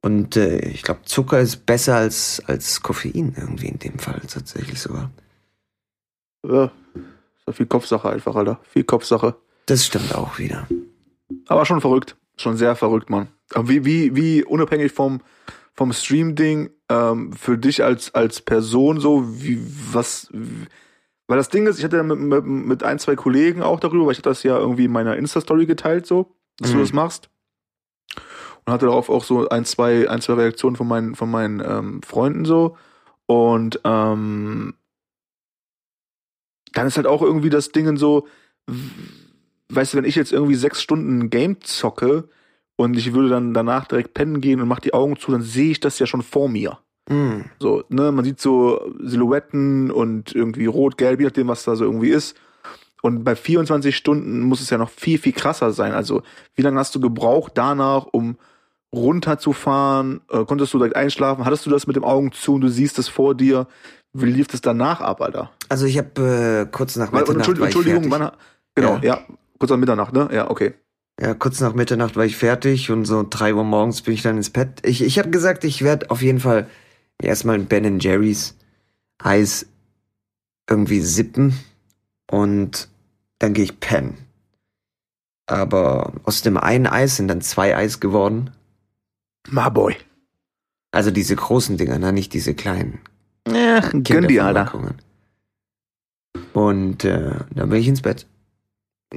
Und 0.03 0.37
äh, 0.37 0.59
ich 0.59 0.83
glaube, 0.83 1.01
Zucker 1.05 1.41
ist 1.41 1.67
besser 1.67 1.97
als, 1.97 2.43
als 2.47 2.83
Koffein 2.83 3.35
irgendwie 3.37 3.69
in 3.69 3.79
dem 3.79 3.99
Fall 3.99 4.21
tatsächlich 4.29 4.81
sogar. 4.81 5.11
Ja, 6.45 6.71
viel 7.53 7.67
Kopfsache 7.67 8.09
einfach, 8.11 8.35
Alter. 8.35 8.61
Viel 8.63 8.85
Kopfsache. 8.85 9.37
Das 9.67 9.85
stimmt 9.87 10.15
auch 10.15 10.39
wieder. 10.39 10.67
Aber 11.49 11.65
schon 11.67 11.81
verrückt. 11.81 12.17
Schon 12.37 12.57
sehr 12.57 12.77
verrückt, 12.77 13.09
Mann. 13.11 13.29
Aber 13.55 13.69
wie, 13.69 13.85
wie, 13.85 14.15
wie 14.15 14.45
unabhängig 14.45 14.93
vom, 14.93 15.21
vom 15.75 15.93
Stream-Ding, 15.93 16.71
ähm, 16.89 17.33
für 17.33 17.57
dich 17.59 17.83
als, 17.83 18.15
als 18.15 18.41
Person 18.41 19.01
so, 19.01 19.25
wie, 19.43 19.61
was, 19.93 20.29
wie, 20.33 20.67
weil 21.29 21.39
das 21.39 21.49
Ding 21.49 21.67
ist, 21.67 21.79
ich 21.79 21.85
hatte 21.85 21.97
ja 21.97 22.03
mit, 22.03 22.19
mit, 22.19 22.45
mit 22.45 22.83
ein, 22.85 22.99
zwei 22.99 23.17
Kollegen 23.17 23.63
auch 23.63 23.81
darüber, 23.81 24.07
weil 24.07 24.13
ich 24.13 24.19
hatte 24.19 24.29
das 24.29 24.43
ja 24.43 24.57
irgendwie 24.59 24.85
in 24.85 24.93
meiner 24.93 25.17
Insta-Story 25.17 25.67
geteilt, 25.67 26.07
so, 26.07 26.37
dass 26.59 26.71
du 26.71 26.77
Mhm. 26.77 26.81
das 26.83 26.93
machst. 26.93 27.31
Und 28.65 28.73
hatte 28.73 28.87
darauf 28.87 29.09
auch 29.09 29.25
so 29.25 29.49
ein, 29.49 29.65
zwei, 29.65 30.09
ein, 30.11 30.21
zwei 30.21 30.35
Reaktionen 30.35 30.77
von 30.77 30.89
meinen, 30.89 31.15
von 31.15 31.31
meinen 31.31 31.61
ähm, 31.65 32.03
Freunden 32.03 32.45
so. 32.45 32.77
Und 33.27 33.81
ähm, 33.85 34.75
dann 36.77 36.87
ist 36.87 36.99
halt 36.99 37.07
auch 37.07 37.23
irgendwie 37.23 37.49
das 37.49 37.71
Ding 37.71 37.97
so, 37.97 38.27
weißt 39.71 39.95
du, 39.95 39.99
wenn 39.99 40.05
ich 40.05 40.15
jetzt 40.15 40.33
irgendwie 40.33 40.55
sechs 40.55 40.83
Stunden 40.83 41.21
ein 41.21 41.31
Game 41.31 41.63
zocke 41.63 42.29
und 42.77 42.99
ich 42.99 43.15
würde 43.15 43.31
dann 43.31 43.55
danach 43.55 43.87
direkt 43.87 44.13
pennen 44.13 44.43
gehen 44.43 44.61
und 44.61 44.69
mach 44.69 44.81
die 44.81 44.93
Augen 44.93 45.17
zu, 45.17 45.33
dann 45.33 45.41
sehe 45.41 45.71
ich 45.71 45.81
das 45.81 45.99
ja 45.99 46.07
schon 46.07 46.21
vor 46.21 46.51
mir. 46.51 46.79
Mm. 47.09 47.43
So, 47.59 47.85
ne, 47.89 48.13
man 48.13 48.27
sieht 48.27 48.41
so 48.41 48.93
Silhouetten 49.01 49.91
und 49.91 50.35
irgendwie 50.35 50.67
rot, 50.67 50.99
gelb, 50.99 51.21
je 51.21 51.27
nachdem, 51.27 51.49
was 51.49 51.65
da 51.65 51.77
so 51.77 51.85
irgendwie 51.85 52.11
ist. 52.11 52.37
Und 53.01 53.25
bei 53.25 53.37
24 53.37 53.97
Stunden 53.97 54.41
muss 54.41 54.61
es 54.61 54.69
ja 54.69 54.77
noch 54.77 54.91
viel, 54.91 55.17
viel 55.17 55.33
krasser 55.33 55.73
sein. 55.73 55.93
Also, 55.93 56.23
wie 56.57 56.63
lange 56.63 56.79
hast 56.79 56.95
du 56.95 57.01
gebraucht 57.01 57.53
danach, 57.55 58.07
um 58.13 58.37
runterzufahren? 58.95 60.21
Äh, 60.29 60.45
konntest 60.45 60.75
du 60.75 60.79
direkt 60.79 60.97
einschlafen? 60.97 61.47
Hattest 61.47 61.65
du 61.65 61.71
das 61.71 61.87
mit 61.87 61.97
dem 61.97 62.05
Augen 62.05 62.33
zu 62.33 62.55
und 62.55 62.61
du 62.61 62.69
siehst 62.69 62.99
es 62.99 63.09
vor 63.09 63.35
dir? 63.35 63.67
Wie 64.21 64.31
lief 64.31 64.49
es 64.53 64.61
danach 64.61 65.01
ab, 65.01 65.21
Alter? 65.21 65.51
Also 65.69 65.87
ich 65.87 65.99
habe 65.99 66.67
äh, 66.69 66.71
kurz 66.71 66.97
nach 66.97 67.13
Mitternacht 67.13 67.49
Entschuldigung, 67.49 67.61
war 67.61 67.67
Entschuldigung 67.67 68.11
wann, 68.11 68.33
genau, 68.75 68.97
Ja. 68.97 69.03
ja. 69.03 69.27
kurz 69.59 69.71
nach 69.71 69.79
Mitternacht, 69.79 70.13
ne? 70.13 70.29
Ja, 70.33 70.51
okay. 70.51 70.75
Ja, 71.21 71.35
kurz 71.35 71.61
nach 71.61 71.75
Mitternacht 71.75 72.17
war 72.17 72.25
ich 72.25 72.37
fertig 72.37 72.91
und 72.91 73.05
so 73.07 73.27
drei 73.29 73.55
Uhr 73.55 73.65
morgens 73.65 74.03
bin 74.03 74.15
ich 74.15 74.23
dann 74.23 74.37
ins 74.37 74.51
Bett. 74.51 74.81
Ich, 74.85 75.03
ich 75.03 75.19
habe 75.19 75.31
gesagt, 75.31 75.65
ich 75.65 75.83
werde 75.83 76.11
auf 76.11 76.21
jeden 76.21 76.41
Fall 76.41 76.69
erstmal 77.21 77.55
ein 77.57 77.67
Ben 77.67 78.01
Jerry's 78.01 78.55
Eis 79.19 79.67
irgendwie 80.69 81.01
sippen 81.01 81.59
und 82.31 82.89
dann 83.39 83.55
gehe 83.55 83.65
ich 83.65 83.81
pennen. 83.81 84.19
Aber 85.47 86.13
aus 86.25 86.43
dem 86.43 86.57
einen 86.57 86.87
Eis 86.87 87.17
sind 87.17 87.29
dann 87.29 87.41
zwei 87.41 87.77
Eis 87.77 88.01
geworden. 88.01 88.51
My 89.49 89.71
boy. 89.71 89.97
Also 90.91 91.11
diese 91.11 91.37
großen 91.37 91.77
Dinger, 91.77 91.99
ne? 91.99 92.13
nicht 92.13 92.33
diese 92.35 92.55
kleinen. 92.55 93.01
Ja, 93.47 93.81
gönn 93.91 94.29
die, 94.29 94.41
Alter. 94.41 94.95
Und 96.53 97.05
äh, 97.05 97.31
dann 97.55 97.69
bin 97.69 97.81
ich 97.81 97.89
ins 97.89 98.03
Bett. 98.03 98.27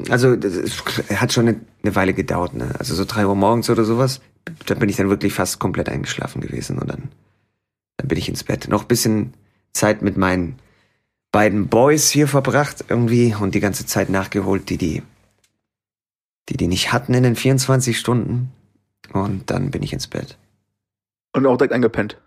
Also 0.10 0.36
das 0.36 0.56
ist- 0.56 0.84
hat 1.20 1.34
schon 1.34 1.48
eine, 1.48 1.60
eine 1.84 1.96
Weile 1.96 2.14
gedauert, 2.14 2.54
ne? 2.54 2.74
Also 2.78 2.94
so 2.96 3.06
drei 3.06 3.26
Uhr 3.26 3.36
morgens 3.36 3.70
oder 3.70 3.84
sowas. 3.86 4.22
Da 4.66 4.76
bin 4.76 4.90
ich 4.90 4.96
dann 4.98 5.10
wirklich 5.10 5.34
fast 5.34 5.60
komplett 5.60 5.90
eingeschlafen 5.90 6.42
gewesen 6.42 6.78
und 6.80 6.90
dann, 6.90 7.10
dann 7.98 8.08
bin 8.08 8.18
ich 8.18 8.30
ins 8.30 8.44
Bett. 8.44 8.68
Noch 8.70 8.84
ein 8.84 8.88
bisschen 8.88 9.34
Zeit 9.74 10.02
mit 10.02 10.18
meinen 10.18 10.58
beiden 11.32 11.68
Boys 11.68 12.10
hier 12.10 12.28
verbracht 12.28 12.86
irgendwie 12.90 13.36
und 13.40 13.56
die 13.56 13.60
ganze 13.60 13.86
Zeit 13.86 14.10
nachgeholt, 14.10 14.70
die 14.70 14.78
die, 14.78 15.04
die 16.50 16.58
die 16.58 16.68
nicht 16.68 16.92
hatten 16.94 17.14
in 17.14 17.24
den 17.24 17.36
24 17.36 17.98
Stunden. 17.98 18.52
Und 19.14 19.50
dann 19.50 19.72
bin 19.72 19.84
ich 19.84 19.94
ins 19.94 20.08
Bett. 20.08 20.38
Und 21.34 21.46
auch 21.46 21.58
direkt 21.58 21.74
eingepennt. 21.74 22.18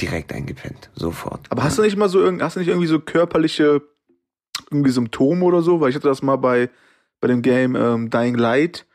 Direkt 0.00 0.32
eingepennt. 0.32 0.90
Sofort. 0.94 1.46
Aber 1.50 1.62
hast 1.62 1.78
du 1.78 1.82
nicht 1.82 1.96
mal 1.96 2.08
so 2.08 2.24
hast 2.40 2.56
du 2.56 2.60
nicht 2.60 2.68
irgendwie 2.68 2.86
so 2.86 2.98
körperliche 3.00 3.82
irgendwie 4.70 4.90
Symptome 4.90 5.44
oder 5.44 5.62
so? 5.62 5.80
Weil 5.80 5.90
ich 5.90 5.96
hatte 5.96 6.08
das 6.08 6.22
mal 6.22 6.36
bei, 6.36 6.70
bei 7.20 7.28
dem 7.28 7.42
Game 7.42 7.76
ähm, 7.76 8.10
Dying 8.10 8.36
Light, 8.36 8.86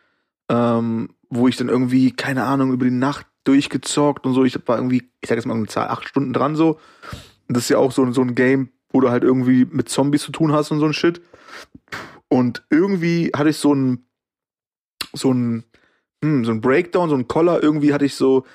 ähm, 0.49 1.09
wo 1.29 1.47
ich 1.47 1.57
dann 1.57 1.69
irgendwie, 1.69 2.11
keine 2.11 2.43
Ahnung, 2.43 2.73
über 2.73 2.85
die 2.85 2.91
Nacht 2.91 3.27
durchgezockt 3.43 4.25
und 4.25 4.33
so. 4.33 4.43
Ich 4.43 4.57
war 4.67 4.77
irgendwie, 4.77 5.09
ich 5.21 5.29
sag 5.29 5.35
jetzt 5.37 5.45
mal 5.45 5.55
eine 5.55 5.67
Zahl, 5.67 5.87
acht 5.87 6.07
Stunden 6.07 6.33
dran 6.33 6.55
so. 6.55 6.79
Und 7.47 7.57
das 7.57 7.63
ist 7.63 7.69
ja 7.69 7.77
auch 7.77 7.91
so, 7.91 8.11
so 8.11 8.21
ein 8.21 8.35
Game, 8.35 8.69
wo 8.91 9.01
du 9.01 9.09
halt 9.09 9.23
irgendwie 9.23 9.65
mit 9.65 9.89
Zombies 9.89 10.23
zu 10.23 10.31
tun 10.31 10.51
hast 10.51 10.71
und 10.71 10.79
so 10.79 10.85
ein 10.85 10.93
Shit. 10.93 11.21
Und 12.27 12.63
irgendwie 12.69 13.31
hatte 13.35 13.49
ich 13.49 13.57
so 13.57 13.73
ein, 13.73 14.05
so 15.13 15.33
ein, 15.33 15.63
hm, 16.23 16.45
so 16.45 16.51
ein 16.51 16.61
Breakdown, 16.61 17.09
so 17.09 17.15
ein 17.15 17.27
Collar, 17.27 17.63
irgendwie 17.63 17.93
hatte 17.93 18.05
ich 18.05 18.15
so, 18.15 18.45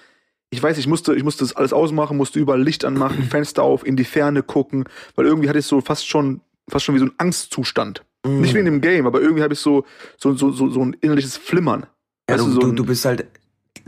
ich 0.54 0.62
weiß, 0.62 0.78
ich 0.78 0.86
musste, 0.86 1.14
ich 1.14 1.22
musste 1.24 1.44
das 1.44 1.54
alles 1.56 1.72
ausmachen, 1.72 2.16
musste 2.16 2.38
überall 2.38 2.62
Licht 2.62 2.84
anmachen, 2.84 3.22
Fenster 3.30 3.62
auf, 3.62 3.86
in 3.86 3.96
die 3.96 4.04
Ferne 4.04 4.42
gucken, 4.42 4.84
weil 5.16 5.26
irgendwie 5.26 5.48
hatte 5.48 5.58
ich 5.58 5.66
so 5.66 5.80
fast 5.80 6.08
schon, 6.08 6.40
fast 6.68 6.84
schon 6.84 6.94
wie 6.94 6.98
so 7.00 7.06
ein 7.06 7.12
Angstzustand. 7.18 8.04
Mm. 8.24 8.40
Nicht 8.40 8.54
wie 8.54 8.58
in 8.60 8.64
dem 8.64 8.80
Game, 8.80 9.06
aber 9.06 9.20
irgendwie 9.20 9.42
habe 9.42 9.52
ich 9.54 9.60
so, 9.60 9.84
so, 10.16 10.34
so, 10.34 10.50
so, 10.50 10.70
so 10.70 10.80
ein 10.84 10.96
innerliches 11.00 11.36
Flimmern. 11.36 11.86
Ja, 12.28 12.36
Weißt 12.36 12.46
du, 12.46 12.50
so 12.52 12.60
du, 12.60 12.66
ein- 12.68 12.76
du 12.76 12.84
bist 12.86 13.04
halt 13.04 13.26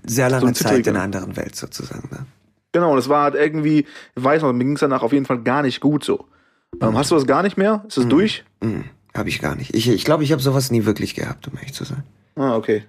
sehr 0.04 0.28
lange 0.28 0.46
so 0.54 0.64
Zeit 0.64 0.86
in 0.86 0.94
einer 0.94 1.04
anderen 1.04 1.36
Welt 1.36 1.56
sozusagen. 1.56 2.08
Ne? 2.10 2.26
Genau, 2.72 2.92
und 2.92 2.98
es 2.98 3.08
war 3.08 3.22
halt 3.24 3.34
irgendwie, 3.34 3.86
ich 4.14 4.24
weiß 4.24 4.42
noch, 4.42 4.52
mir 4.52 4.64
ging 4.64 4.74
es 4.74 4.80
danach 4.80 5.02
auf 5.02 5.12
jeden 5.12 5.24
Fall 5.24 5.38
gar 5.42 5.62
nicht 5.62 5.80
gut 5.80 6.04
so. 6.04 6.26
Ähm, 6.82 6.96
hast 6.98 7.10
du 7.10 7.14
das 7.14 7.26
gar 7.26 7.42
nicht 7.42 7.56
mehr? 7.56 7.82
Ist 7.88 7.96
das 7.96 8.06
durch? 8.08 8.44
Mm, 8.60 8.80
habe 9.16 9.28
ich 9.30 9.40
gar 9.40 9.54
nicht. 9.56 9.74
Ich 9.74 9.84
glaube, 9.84 9.96
ich, 9.96 10.04
glaub, 10.04 10.20
ich 10.20 10.32
habe 10.32 10.42
sowas 10.42 10.70
nie 10.70 10.84
wirklich 10.84 11.14
gehabt, 11.14 11.48
um 11.48 11.54
ehrlich 11.56 11.72
zu 11.72 11.84
sein. 11.84 12.02
Ah, 12.34 12.54
okay. 12.56 12.84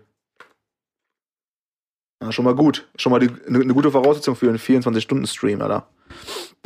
Ah, 2.19 2.31
schon 2.31 2.45
mal 2.45 2.55
gut. 2.55 2.87
Schon 2.97 3.11
mal 3.11 3.21
eine 3.21 3.59
ne 3.65 3.73
gute 3.73 3.91
Voraussetzung 3.91 4.35
für 4.35 4.49
einen 4.49 4.57
24-Stunden-Stream, 4.57 5.61
Alter. 5.61 5.87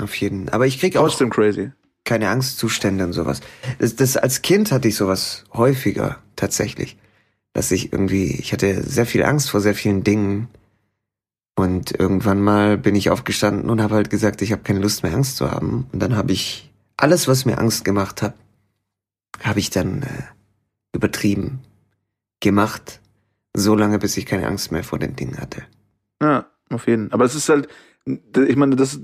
Auf 0.01 0.15
jeden. 0.15 0.49
Aber 0.49 0.65
ich 0.65 0.79
krieg 0.79 0.95
auch 0.97 1.07
Trotzdem 1.07 1.29
crazy. 1.29 1.71
keine 2.05 2.29
Angstzustände 2.29 3.03
und 3.03 3.13
sowas. 3.13 3.41
Das, 3.79 3.95
das 3.95 4.17
als 4.17 4.41
Kind 4.41 4.71
hatte 4.71 4.87
ich 4.87 4.95
sowas 4.95 5.43
häufiger 5.53 6.19
tatsächlich, 6.35 6.97
dass 7.53 7.71
ich 7.71 7.91
irgendwie, 7.91 8.31
ich 8.31 8.53
hatte 8.53 8.81
sehr 8.83 9.05
viel 9.05 9.23
Angst 9.23 9.49
vor 9.49 9.59
sehr 9.59 9.75
vielen 9.75 10.03
Dingen 10.03 10.47
und 11.55 11.91
irgendwann 11.99 12.41
mal 12.41 12.77
bin 12.77 12.95
ich 12.95 13.09
aufgestanden 13.09 13.69
und 13.69 13.81
habe 13.81 13.95
halt 13.95 14.09
gesagt, 14.09 14.41
ich 14.41 14.51
habe 14.53 14.63
keine 14.63 14.79
Lust 14.79 15.03
mehr 15.03 15.13
Angst 15.13 15.35
zu 15.37 15.51
haben 15.51 15.85
und 15.91 16.01
dann 16.01 16.15
habe 16.15 16.31
ich 16.31 16.71
alles, 16.97 17.27
was 17.27 17.45
mir 17.45 17.57
Angst 17.57 17.83
gemacht 17.83 18.21
hat, 18.21 18.35
habe 19.43 19.59
ich 19.59 19.69
dann 19.69 20.03
äh, 20.03 20.07
übertrieben 20.95 21.59
gemacht, 22.39 23.01
so 23.55 23.75
lange, 23.75 23.99
bis 23.99 24.17
ich 24.17 24.25
keine 24.25 24.47
Angst 24.47 24.71
mehr 24.71 24.83
vor 24.83 24.99
den 24.99 25.15
Dingen 25.15 25.37
hatte. 25.39 25.63
Ja, 26.21 26.45
auf 26.69 26.87
jeden 26.87 27.09
Fall. 27.09 27.15
Aber 27.15 27.25
es 27.25 27.35
ist 27.35 27.49
halt, 27.49 27.67
ich 28.05 28.55
meine, 28.55 28.75
das, 28.75 28.99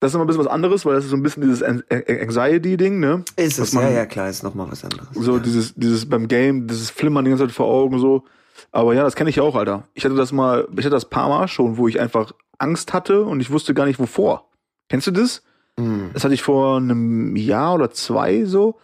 das 0.00 0.10
ist 0.10 0.14
immer 0.14 0.24
ein 0.24 0.26
bisschen 0.26 0.44
was 0.44 0.50
anderes, 0.50 0.84
weil 0.84 0.94
das 0.94 1.04
ist 1.04 1.10
so 1.10 1.16
ein 1.16 1.22
bisschen 1.22 1.42
dieses 1.42 1.62
An- 1.62 1.84
An- 1.88 2.02
Anxiety-Ding, 2.08 2.98
ne? 2.98 3.24
Ist 3.36 3.58
es, 3.58 3.72
man- 3.72 3.84
ja, 3.84 3.90
ja, 3.90 4.06
klar, 4.06 4.28
ist 4.28 4.42
nochmal 4.42 4.70
was 4.70 4.84
anderes. 4.84 5.08
So 5.14 5.36
ja. 5.36 5.42
dieses, 5.42 5.74
dieses 5.74 6.08
beim 6.08 6.26
Game, 6.28 6.66
dieses 6.66 6.90
Flimmern 6.90 7.24
die 7.24 7.30
ganze 7.30 7.46
Zeit 7.46 7.54
vor 7.54 7.66
Augen 7.66 7.98
so. 7.98 8.24
Aber 8.72 8.94
ja, 8.94 9.02
das 9.04 9.14
kenne 9.14 9.30
ich 9.30 9.40
auch, 9.40 9.54
Alter. 9.54 9.86
Ich 9.94 10.04
hatte 10.04 10.14
das 10.14 10.32
mal, 10.32 10.66
ich 10.72 10.78
hatte 10.78 10.90
das 10.90 11.08
paar 11.08 11.28
Mal 11.28 11.46
schon, 11.48 11.76
wo 11.76 11.88
ich 11.88 12.00
einfach 12.00 12.32
Angst 12.58 12.92
hatte 12.92 13.24
und 13.24 13.40
ich 13.40 13.50
wusste 13.50 13.74
gar 13.74 13.86
nicht 13.86 13.98
wovor. 13.98 14.50
Kennst 14.88 15.06
du 15.06 15.10
das? 15.10 15.42
Mm. 15.78 16.06
Das 16.12 16.24
hatte 16.24 16.34
ich 16.34 16.42
vor 16.42 16.76
einem 16.78 17.36
Jahr 17.36 17.74
oder 17.74 17.90
zwei 17.90 18.44
so. 18.44 18.78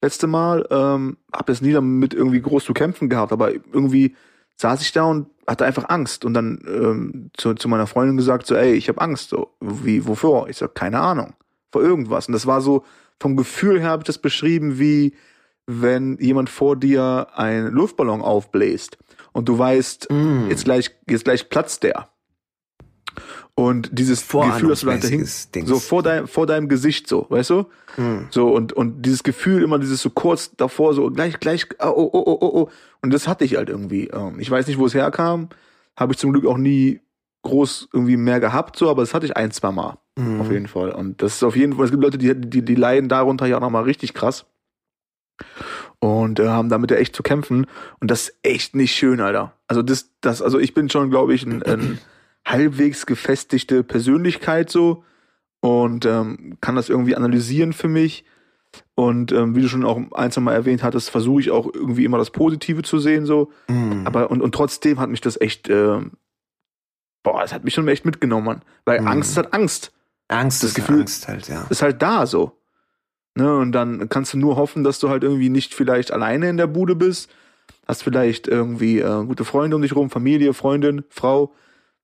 Letzte 0.00 0.26
Mal. 0.26 0.66
Ähm, 0.70 1.16
hab 1.32 1.48
jetzt 1.48 1.62
nie 1.62 1.72
damit 1.72 2.14
irgendwie 2.14 2.40
groß 2.40 2.64
zu 2.64 2.72
kämpfen 2.74 3.08
gehabt, 3.08 3.32
aber 3.32 3.52
irgendwie 3.52 4.14
saß 4.56 4.80
ich 4.82 4.92
da 4.92 5.04
und 5.04 5.28
hatte 5.46 5.64
einfach 5.64 5.88
Angst 5.88 6.24
und 6.24 6.34
dann 6.34 6.60
ähm, 6.66 7.30
zu, 7.36 7.54
zu 7.54 7.68
meiner 7.68 7.86
Freundin 7.86 8.16
gesagt 8.16 8.46
so, 8.46 8.54
ey, 8.54 8.74
ich 8.74 8.88
habe 8.88 9.00
Angst. 9.00 9.30
So, 9.30 9.50
wie, 9.60 10.06
wovor? 10.06 10.48
Ich 10.48 10.58
sag, 10.58 10.74
keine 10.74 11.00
Ahnung. 11.00 11.34
Vor 11.72 11.82
irgendwas. 11.82 12.28
Und 12.28 12.32
das 12.32 12.46
war 12.46 12.60
so, 12.60 12.84
vom 13.20 13.36
Gefühl 13.36 13.80
her 13.80 13.90
habe 13.90 14.02
ich 14.02 14.06
das 14.06 14.18
beschrieben 14.18 14.78
wie, 14.78 15.14
wenn 15.66 16.16
jemand 16.18 16.48
vor 16.50 16.76
dir 16.76 17.28
einen 17.34 17.72
Luftballon 17.72 18.22
aufbläst 18.22 18.98
und 19.32 19.48
du 19.48 19.58
weißt, 19.58 20.08
Mm. 20.10 20.48
jetzt 20.48 20.64
gleich, 20.64 20.90
jetzt 21.08 21.24
gleich 21.24 21.48
platzt 21.50 21.82
der. 21.82 22.08
Und 23.58 23.90
dieses 23.90 24.20
Gefühl, 24.20 24.68
dass 24.68 24.80
du 24.80 24.86
dahinter 24.86 25.08
hin, 25.08 25.18
Vorahnungsmäßiges 25.26 25.50
Dings. 25.50 25.68
so 25.68 25.80
vor 25.80 26.04
deinem, 26.04 26.28
vor 26.28 26.46
deinem 26.46 26.68
Gesicht 26.68 27.08
so, 27.08 27.26
weißt 27.28 27.50
du? 27.50 27.66
Mm. 27.96 28.28
So, 28.30 28.54
und, 28.54 28.72
und 28.72 29.02
dieses 29.02 29.24
Gefühl, 29.24 29.64
immer 29.64 29.80
dieses 29.80 30.00
so 30.00 30.10
kurz 30.10 30.52
davor, 30.56 30.94
so 30.94 31.10
gleich, 31.10 31.40
gleich, 31.40 31.66
oh, 31.80 31.88
oh, 31.88 32.08
oh, 32.12 32.38
oh, 32.40 32.50
oh. 32.60 32.70
Und 33.02 33.12
das 33.12 33.26
hatte 33.26 33.44
ich 33.44 33.56
halt 33.56 33.68
irgendwie. 33.68 34.10
Ähm, 34.12 34.38
Ich 34.38 34.48
weiß 34.48 34.68
nicht, 34.68 34.78
wo 34.78 34.86
es 34.86 34.94
herkam. 34.94 35.48
Habe 35.96 36.12
ich 36.12 36.20
zum 36.20 36.32
Glück 36.32 36.46
auch 36.46 36.56
nie 36.56 37.00
groß 37.42 37.88
irgendwie 37.92 38.16
mehr 38.16 38.38
gehabt, 38.38 38.76
so, 38.76 38.88
aber 38.90 39.02
das 39.02 39.12
hatte 39.12 39.26
ich 39.26 39.36
ein, 39.36 39.50
zwei 39.50 39.72
Mal. 39.72 39.98
Mm. 40.14 40.40
Auf 40.40 40.52
jeden 40.52 40.68
Fall. 40.68 40.92
Und 40.92 41.20
das 41.20 41.34
ist 41.34 41.42
auf 41.42 41.56
jeden 41.56 41.72
Fall, 41.72 41.86
es 41.86 41.90
gibt 41.90 42.04
Leute, 42.04 42.18
die, 42.18 42.40
die, 42.40 42.64
die 42.64 42.74
leiden 42.76 43.08
darunter 43.08 43.46
ja 43.46 43.56
auch 43.56 43.60
nochmal 43.60 43.82
richtig 43.82 44.14
krass. 44.14 44.46
Und 45.98 46.38
äh, 46.38 46.46
haben 46.46 46.68
damit 46.68 46.92
ja 46.92 46.96
echt 46.96 47.16
zu 47.16 47.24
kämpfen. 47.24 47.66
Und 47.98 48.12
das 48.12 48.28
ist 48.28 48.38
echt 48.44 48.76
nicht 48.76 48.94
schön, 48.94 49.20
Alter. 49.20 49.54
Also 49.66 49.82
das, 49.82 50.10
das, 50.20 50.42
also 50.42 50.60
ich 50.60 50.74
bin 50.74 50.88
schon, 50.88 51.10
glaube 51.10 51.34
ich, 51.34 51.44
ein, 51.44 51.64
ein 51.64 51.98
halbwegs 52.50 53.06
gefestigte 53.06 53.82
Persönlichkeit 53.84 54.70
so 54.70 55.04
und 55.60 56.04
ähm, 56.06 56.56
kann 56.60 56.76
das 56.76 56.88
irgendwie 56.88 57.16
analysieren 57.16 57.72
für 57.72 57.88
mich. 57.88 58.24
Und 58.94 59.32
ähm, 59.32 59.54
wie 59.56 59.62
du 59.62 59.68
schon 59.68 59.84
auch 59.84 59.98
ein, 60.12 60.30
zwei 60.30 60.40
Mal 60.42 60.54
erwähnt 60.54 60.82
hattest, 60.82 61.10
versuche 61.10 61.40
ich 61.40 61.50
auch 61.50 61.72
irgendwie 61.72 62.04
immer 62.04 62.18
das 62.18 62.30
Positive 62.30 62.82
zu 62.82 62.98
sehen 62.98 63.24
so. 63.26 63.50
Mm. 63.68 64.06
Aber 64.06 64.30
und, 64.30 64.42
und 64.42 64.54
trotzdem 64.54 65.00
hat 65.00 65.08
mich 65.08 65.20
das 65.20 65.40
echt, 65.40 65.68
ähm, 65.70 66.12
boah, 67.22 67.42
es 67.42 67.52
hat 67.52 67.64
mich 67.64 67.74
schon 67.74 67.88
echt 67.88 68.04
mitgenommen, 68.04 68.44
Mann. 68.46 68.62
Weil 68.84 69.00
Mhm. 69.00 69.08
Angst 69.08 69.36
hat 69.36 69.52
Angst 69.54 69.92
Angst 70.28 70.62
das 70.62 70.70
ist 70.70 70.74
Gefühl- 70.76 71.00
Angst 71.00 71.26
halt, 71.28 71.48
ja. 71.48 71.66
ist 71.70 71.80
halt 71.82 72.02
da 72.02 72.26
so. 72.26 72.52
Ne, 73.34 73.56
und 73.56 73.72
dann 73.72 74.08
kannst 74.08 74.34
du 74.34 74.38
nur 74.38 74.56
hoffen, 74.56 74.82
dass 74.84 74.98
du 74.98 75.08
halt 75.08 75.22
irgendwie 75.22 75.48
nicht 75.48 75.72
vielleicht 75.74 76.10
alleine 76.10 76.48
in 76.50 76.56
der 76.56 76.66
Bude 76.66 76.96
bist. 76.96 77.30
Hast 77.86 78.02
vielleicht 78.02 78.48
irgendwie 78.48 78.98
äh, 78.98 79.24
gute 79.24 79.44
Freunde 79.44 79.76
um 79.76 79.82
dich 79.82 79.94
rum, 79.96 80.10
Familie, 80.10 80.52
Freundin, 80.54 81.04
Frau. 81.08 81.54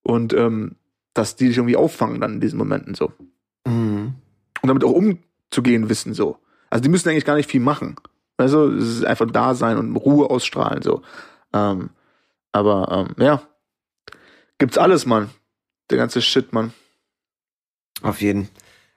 Und 0.05 0.33
ähm, 0.33 0.77
dass 1.15 1.35
die 1.35 1.49
dich 1.49 1.57
irgendwie 1.57 1.77
auffangen 1.77 2.21
dann 2.21 2.35
in 2.35 2.41
diesen 2.41 2.59
Momenten 2.59 2.95
so. 2.95 3.13
Mm. 3.67 4.15
Und 4.63 4.69
damit 4.69 4.85
auch 4.85 4.93
umzugehen 4.93 5.89
wissen 5.89 6.15
so. 6.15 6.39
Also 6.71 6.83
die 6.83 6.89
müssen 6.89 7.09
eigentlich 7.09 7.25
gar 7.25 7.37
nicht 7.37 7.51
viel 7.51 7.61
machen. 7.61 7.97
Also 8.37 8.69
es 8.71 8.99
ist 8.99 9.05
einfach 9.05 9.31
da 9.31 9.55
sein 9.55 9.79
und 9.79 9.97
Ruhe 9.97 10.31
ausstrahlen 10.31 10.83
so. 10.83 11.03
Ähm, 11.53 11.91
aber 12.53 13.09
ähm, 13.19 13.23
ja, 13.23 13.43
gibt's 14.59 14.79
alles, 14.79 15.07
Mann. 15.07 15.31
Der 15.91 15.99
ganze 15.99 16.23
Shit, 16.23 16.53
Mann. 16.53 16.73
Auf 18.03 18.21
jeden. 18.21 18.49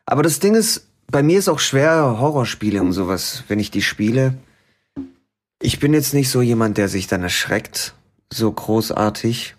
Aber 0.05 0.23
das 0.23 0.39
Ding 0.39 0.55
ist, 0.55 0.87
bei 1.09 1.21
mir 1.21 1.39
ist 1.39 1.49
auch 1.49 1.59
schwer 1.59 2.19
Horrorspiele 2.19 2.81
und 2.81 2.93
sowas, 2.93 3.43
wenn 3.47 3.59
ich 3.59 3.71
die 3.71 3.81
spiele. 3.81 4.37
Ich 5.61 5.79
bin 5.79 5.93
jetzt 5.93 6.13
nicht 6.13 6.29
so 6.29 6.41
jemand, 6.41 6.77
der 6.77 6.87
sich 6.87 7.07
dann 7.07 7.23
erschreckt, 7.23 7.93
so 8.31 8.51
großartig. 8.51 9.56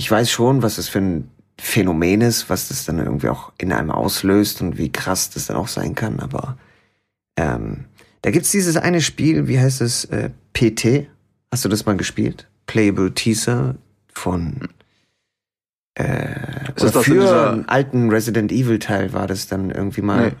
Ich 0.00 0.10
weiß 0.10 0.30
schon, 0.30 0.62
was 0.62 0.76
das 0.76 0.88
für 0.88 1.00
ein 1.00 1.30
Phänomen 1.60 2.22
ist, 2.22 2.48
was 2.48 2.68
das 2.68 2.86
dann 2.86 2.98
irgendwie 3.00 3.28
auch 3.28 3.52
in 3.58 3.70
einem 3.70 3.90
auslöst 3.90 4.62
und 4.62 4.78
wie 4.78 4.90
krass 4.90 5.28
das 5.28 5.44
dann 5.44 5.58
auch 5.58 5.68
sein 5.68 5.94
kann, 5.94 6.20
aber 6.20 6.56
ähm, 7.36 7.84
da 8.22 8.30
gibt's 8.30 8.50
dieses 8.50 8.78
eine 8.78 9.02
Spiel, 9.02 9.46
wie 9.46 9.60
heißt 9.60 9.82
es, 9.82 10.06
äh, 10.06 10.30
PT? 10.54 11.10
Hast 11.50 11.66
du 11.66 11.68
das 11.68 11.84
mal 11.84 11.98
gespielt? 11.98 12.48
Playable 12.64 13.12
Teaser 13.12 13.74
von 14.10 14.70
äh, 15.98 16.72
Ist 16.76 16.94
das 16.94 17.04
für 17.04 17.50
einen 17.50 17.68
alten 17.68 18.08
Resident 18.08 18.52
Evil 18.52 18.78
Teil 18.78 19.12
war 19.12 19.26
das 19.26 19.48
dann 19.48 19.70
irgendwie 19.70 20.00
mal. 20.00 20.28
Nee. 20.28 20.36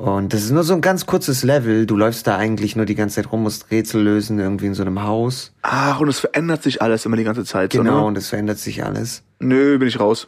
Und 0.00 0.32
das 0.32 0.44
ist 0.44 0.50
nur 0.50 0.62
so 0.62 0.72
ein 0.72 0.80
ganz 0.80 1.04
kurzes 1.04 1.42
Level. 1.42 1.84
Du 1.84 1.94
läufst 1.94 2.26
da 2.26 2.38
eigentlich 2.38 2.74
nur 2.74 2.86
die 2.86 2.94
ganze 2.94 3.16
Zeit 3.16 3.30
rum, 3.32 3.42
musst 3.42 3.70
Rätsel 3.70 4.02
lösen, 4.02 4.38
irgendwie 4.38 4.64
in 4.64 4.72
so 4.74 4.80
einem 4.80 5.02
Haus. 5.02 5.52
Ach, 5.60 6.00
und 6.00 6.08
es 6.08 6.20
verändert 6.20 6.62
sich 6.62 6.80
alles 6.80 7.04
immer 7.04 7.18
die 7.18 7.24
ganze 7.24 7.44
Zeit. 7.44 7.70
Genau, 7.72 7.90
So, 7.92 7.98
ne? 7.98 8.04
und 8.06 8.16
es 8.16 8.30
verändert 8.30 8.58
sich 8.58 8.82
alles. 8.82 9.22
Nö, 9.40 9.76
bin 9.78 9.88
ich 9.88 10.00
raus. 10.00 10.26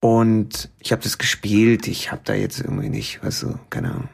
Und 0.00 0.70
ich 0.80 0.90
habe 0.90 1.02
das 1.04 1.18
gespielt, 1.18 1.86
ich 1.86 2.10
habe 2.10 2.22
da 2.24 2.34
jetzt 2.34 2.58
irgendwie 2.60 2.88
nicht, 2.88 3.22
weißt 3.22 3.44
du, 3.44 3.58
keine 3.70 3.92
Ahnung. 3.92 4.08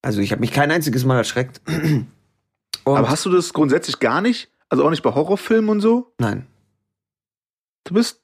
Also 0.00 0.20
ich 0.22 0.32
habe 0.32 0.40
mich 0.40 0.52
kein 0.52 0.70
einziges 0.70 1.04
Mal 1.04 1.18
erschreckt. 1.18 1.60
Und 1.66 2.06
Aber 2.96 3.10
hast 3.10 3.26
du 3.26 3.30
das 3.30 3.52
grundsätzlich 3.52 3.98
gar 4.00 4.22
nicht? 4.22 4.50
Also 4.70 4.82
auch 4.86 4.90
nicht 4.90 5.02
bei 5.02 5.14
Horrorfilmen 5.14 5.68
und 5.68 5.80
so? 5.80 6.14
nein. 6.18 6.46
Du 7.84 7.92
bist. 7.94 8.22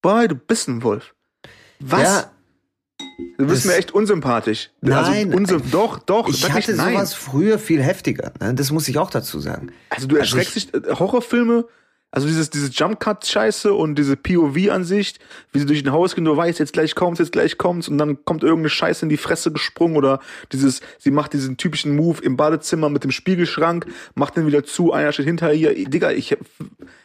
Boy, 0.00 0.28
du 0.28 0.34
bist 0.36 0.68
ein 0.68 0.82
Wolf. 0.84 1.14
Was? 1.80 2.02
Ja, 2.02 2.30
du 3.38 3.46
bist 3.46 3.64
das- 3.64 3.72
mir 3.72 3.76
echt 3.76 3.92
unsympathisch. 3.92 4.70
Nein. 4.80 4.94
Also, 5.32 5.36
unsym 5.36 5.70
doch, 5.70 5.98
doch. 5.98 6.28
ich 6.28 6.50
hatte 6.50 6.74
nein. 6.74 6.94
sowas 6.94 7.14
früher 7.14 7.58
viel 7.58 7.82
heftiger. 7.82 8.32
Ne? 8.40 8.54
Das 8.54 8.70
muss 8.70 8.88
ich 8.88 8.98
auch 8.98 9.10
dazu 9.10 9.40
sagen. 9.40 9.72
Also 9.90 10.06
du 10.06 10.18
also 10.18 10.36
erschreckst 10.36 10.56
dich, 10.56 10.74
äh, 10.74 10.94
Horrorfilme, 10.94 11.66
also 12.14 12.26
dieses, 12.26 12.50
dieses 12.50 12.78
Jump-Cut-Scheiße 12.78 13.72
und 13.72 13.94
diese 13.94 14.16
POV-Ansicht, 14.16 15.18
wie 15.52 15.60
sie 15.60 15.66
durch 15.66 15.82
ein 15.82 15.92
Haus 15.92 16.14
gehen, 16.14 16.26
du 16.26 16.36
weißt, 16.36 16.58
jetzt 16.58 16.74
gleich 16.74 16.94
kommt's, 16.94 17.20
jetzt 17.20 17.32
gleich 17.32 17.56
kommt's 17.56 17.88
und 17.88 17.96
dann 17.96 18.22
kommt 18.26 18.42
irgendeine 18.42 18.68
Scheiße 18.68 19.06
in 19.06 19.08
die 19.08 19.16
Fresse 19.16 19.50
gesprungen 19.50 19.96
oder 19.96 20.20
dieses, 20.52 20.82
sie 20.98 21.10
macht 21.10 21.32
diesen 21.32 21.56
typischen 21.56 21.96
Move 21.96 22.22
im 22.22 22.36
Badezimmer 22.36 22.90
mit 22.90 23.02
dem 23.02 23.12
Spiegelschrank, 23.12 23.86
macht 24.14 24.36
den 24.36 24.46
wieder 24.46 24.62
zu, 24.62 24.92
einer 24.92 25.12
steht 25.12 25.24
hinter 25.24 25.54
ihr. 25.54 25.88
Digga, 25.88 26.10
ich, 26.10 26.36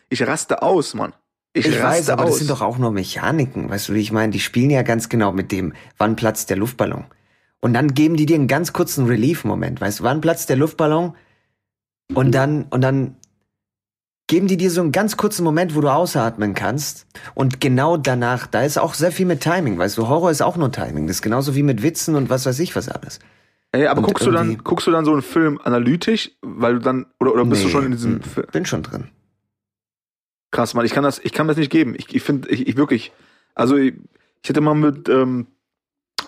ich 0.10 0.28
raste 0.28 0.62
aus, 0.62 0.94
Mann. 0.94 1.14
Ich, 1.60 1.66
Ich 1.68 1.82
weiß, 1.82 2.10
aber 2.10 2.24
aus. 2.24 2.30
das 2.32 2.38
sind 2.40 2.50
doch 2.50 2.62
auch 2.62 2.78
nur 2.78 2.92
Mechaniken. 2.92 3.70
Weißt 3.70 3.90
du, 3.90 3.94
wie 3.94 4.00
ich 4.00 4.12
meine? 4.12 4.32
Die 4.32 4.40
spielen 4.40 4.70
ja 4.70 4.82
ganz 4.84 5.10
genau 5.10 5.32
mit 5.32 5.52
dem, 5.52 5.74
wann 5.98 6.16
platzt 6.16 6.50
der 6.50 6.58
Luftballon. 6.58 7.06
Und 7.60 7.74
dann 7.74 7.94
geben 7.94 8.16
die 8.18 8.26
dir 8.26 8.36
einen 8.36 8.48
ganz 8.48 8.72
kurzen 8.74 9.06
Relief-Moment. 9.08 9.82
Weißt 9.82 10.00
du, 10.00 10.04
wann 10.04 10.22
platzt 10.22 10.50
der 10.50 10.58
Luftballon? 10.58 11.16
Und 12.14 12.32
dann, 12.34 12.64
und 12.70 12.82
dann 12.82 13.16
geben 14.28 14.48
die 14.48 14.58
dir 14.58 14.70
so 14.70 14.82
einen 14.82 14.92
ganz 14.92 15.18
kurzen 15.18 15.44
Moment, 15.44 15.74
wo 15.76 15.82
du 15.82 15.90
ausatmen 15.92 16.54
kannst. 16.54 17.08
Und 17.34 17.62
genau 17.62 17.98
danach, 17.98 18.46
da 18.48 18.62
ist 18.62 18.78
auch 18.78 18.94
sehr 18.94 19.12
viel 19.12 19.26
mit 19.26 19.42
Timing. 19.42 19.78
Weißt 19.78 19.98
du, 19.98 20.08
Horror 20.08 20.32
ist 20.32 20.42
auch 20.42 20.58
nur 20.58 20.72
Timing. 20.72 21.08
Das 21.08 21.18
ist 21.18 21.22
genauso 21.22 21.56
wie 21.56 21.64
mit 21.64 21.82
Witzen 21.82 22.16
und 22.16 22.30
was 22.30 22.46
weiß 22.46 22.60
ich 22.60 22.76
was 22.76 22.90
alles. 22.90 23.20
Ey, 23.72 23.88
aber 23.88 24.00
Und 24.00 24.08
guckst 24.08 24.26
du 24.26 24.32
dann, 24.32 24.58
guckst 24.64 24.88
du 24.88 24.92
dann 24.92 25.04
so 25.06 25.12
einen 25.14 25.22
Film 25.22 25.60
analytisch, 25.64 26.32
weil 26.42 26.76
du 26.76 26.80
dann, 26.80 27.06
oder, 27.20 27.34
oder 27.34 27.46
bist 27.46 27.64
du 27.64 27.68
Nee, 27.68 27.72
schon 27.74 27.86
in 27.86 27.92
diesem 27.92 28.14
hm, 28.16 28.22
Fi- 28.24 28.44
Bin 28.52 28.66
schon 28.66 28.84
drin. 28.84 29.10
Krass, 30.52 30.74
Mann, 30.74 30.86
ich 30.86 30.94
kann 30.94 31.04
das, 31.04 31.20
ich 31.20 31.34
kann 31.34 31.48
das 31.48 31.58
nicht 31.58 31.72
geben. 31.72 31.96
Ich, 31.98 32.14
ich 32.16 32.24
finde, 32.24 32.50
ich, 32.50 32.68
ich 32.68 32.78
wirklich, 32.78 33.12
also 33.56 33.76
ich, 33.76 33.96
ich 34.42 34.50
hätte 34.50 34.62
mal 34.62 34.76
mit 34.76 35.10
ähm, 35.10 35.48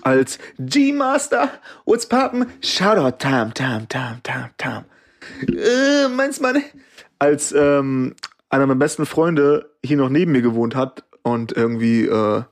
als 0.01 0.39
G-Master, 0.57 1.51
what's 1.85 2.07
poppen? 2.07 2.47
Shoutout, 2.61 3.17
Tam, 3.17 3.53
Tam, 3.53 3.87
Tam, 3.87 4.21
Tam, 4.23 4.49
Tam. 4.57 4.85
Äh, 5.47 6.07
meinst 6.09 6.41
man, 6.41 6.61
als 7.17 7.51
ähm, 7.51 8.15
einer 8.49 8.65
meiner 8.65 8.79
besten 8.79 9.05
Freunde 9.05 9.71
hier 9.83 9.97
noch 9.97 10.09
neben 10.09 10.31
mir 10.31 10.41
gewohnt 10.41 10.75
hat 10.75 11.03
und 11.23 11.51
irgendwie 11.51 12.05
äh, 12.05 12.43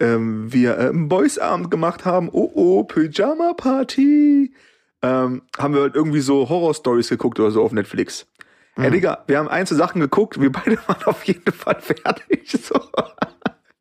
ähm, 0.00 0.52
wir 0.52 0.78
äh, 0.78 0.88
einen 0.88 1.08
Boys-Abend 1.08 1.70
gemacht 1.70 2.04
haben, 2.04 2.28
oh 2.32 2.50
oh, 2.54 2.84
Pyjama-Party, 2.84 4.52
ähm, 5.02 5.42
haben 5.58 5.74
wir 5.74 5.82
halt 5.82 5.94
irgendwie 5.94 6.20
so 6.20 6.48
Horror-Stories 6.48 7.08
geguckt 7.08 7.40
oder 7.40 7.50
so 7.50 7.62
auf 7.62 7.72
Netflix. 7.72 8.26
Mhm. 8.76 8.84
Ey, 8.84 8.90
Digga, 8.90 9.24
wir 9.26 9.38
haben 9.38 9.48
einzelne 9.48 9.78
Sachen 9.78 10.00
geguckt, 10.00 10.40
wir 10.40 10.50
beide 10.50 10.76
waren 10.86 11.02
auf 11.04 11.24
jeden 11.24 11.52
Fall 11.52 11.80
fertig. 11.80 12.50
So. 12.50 12.80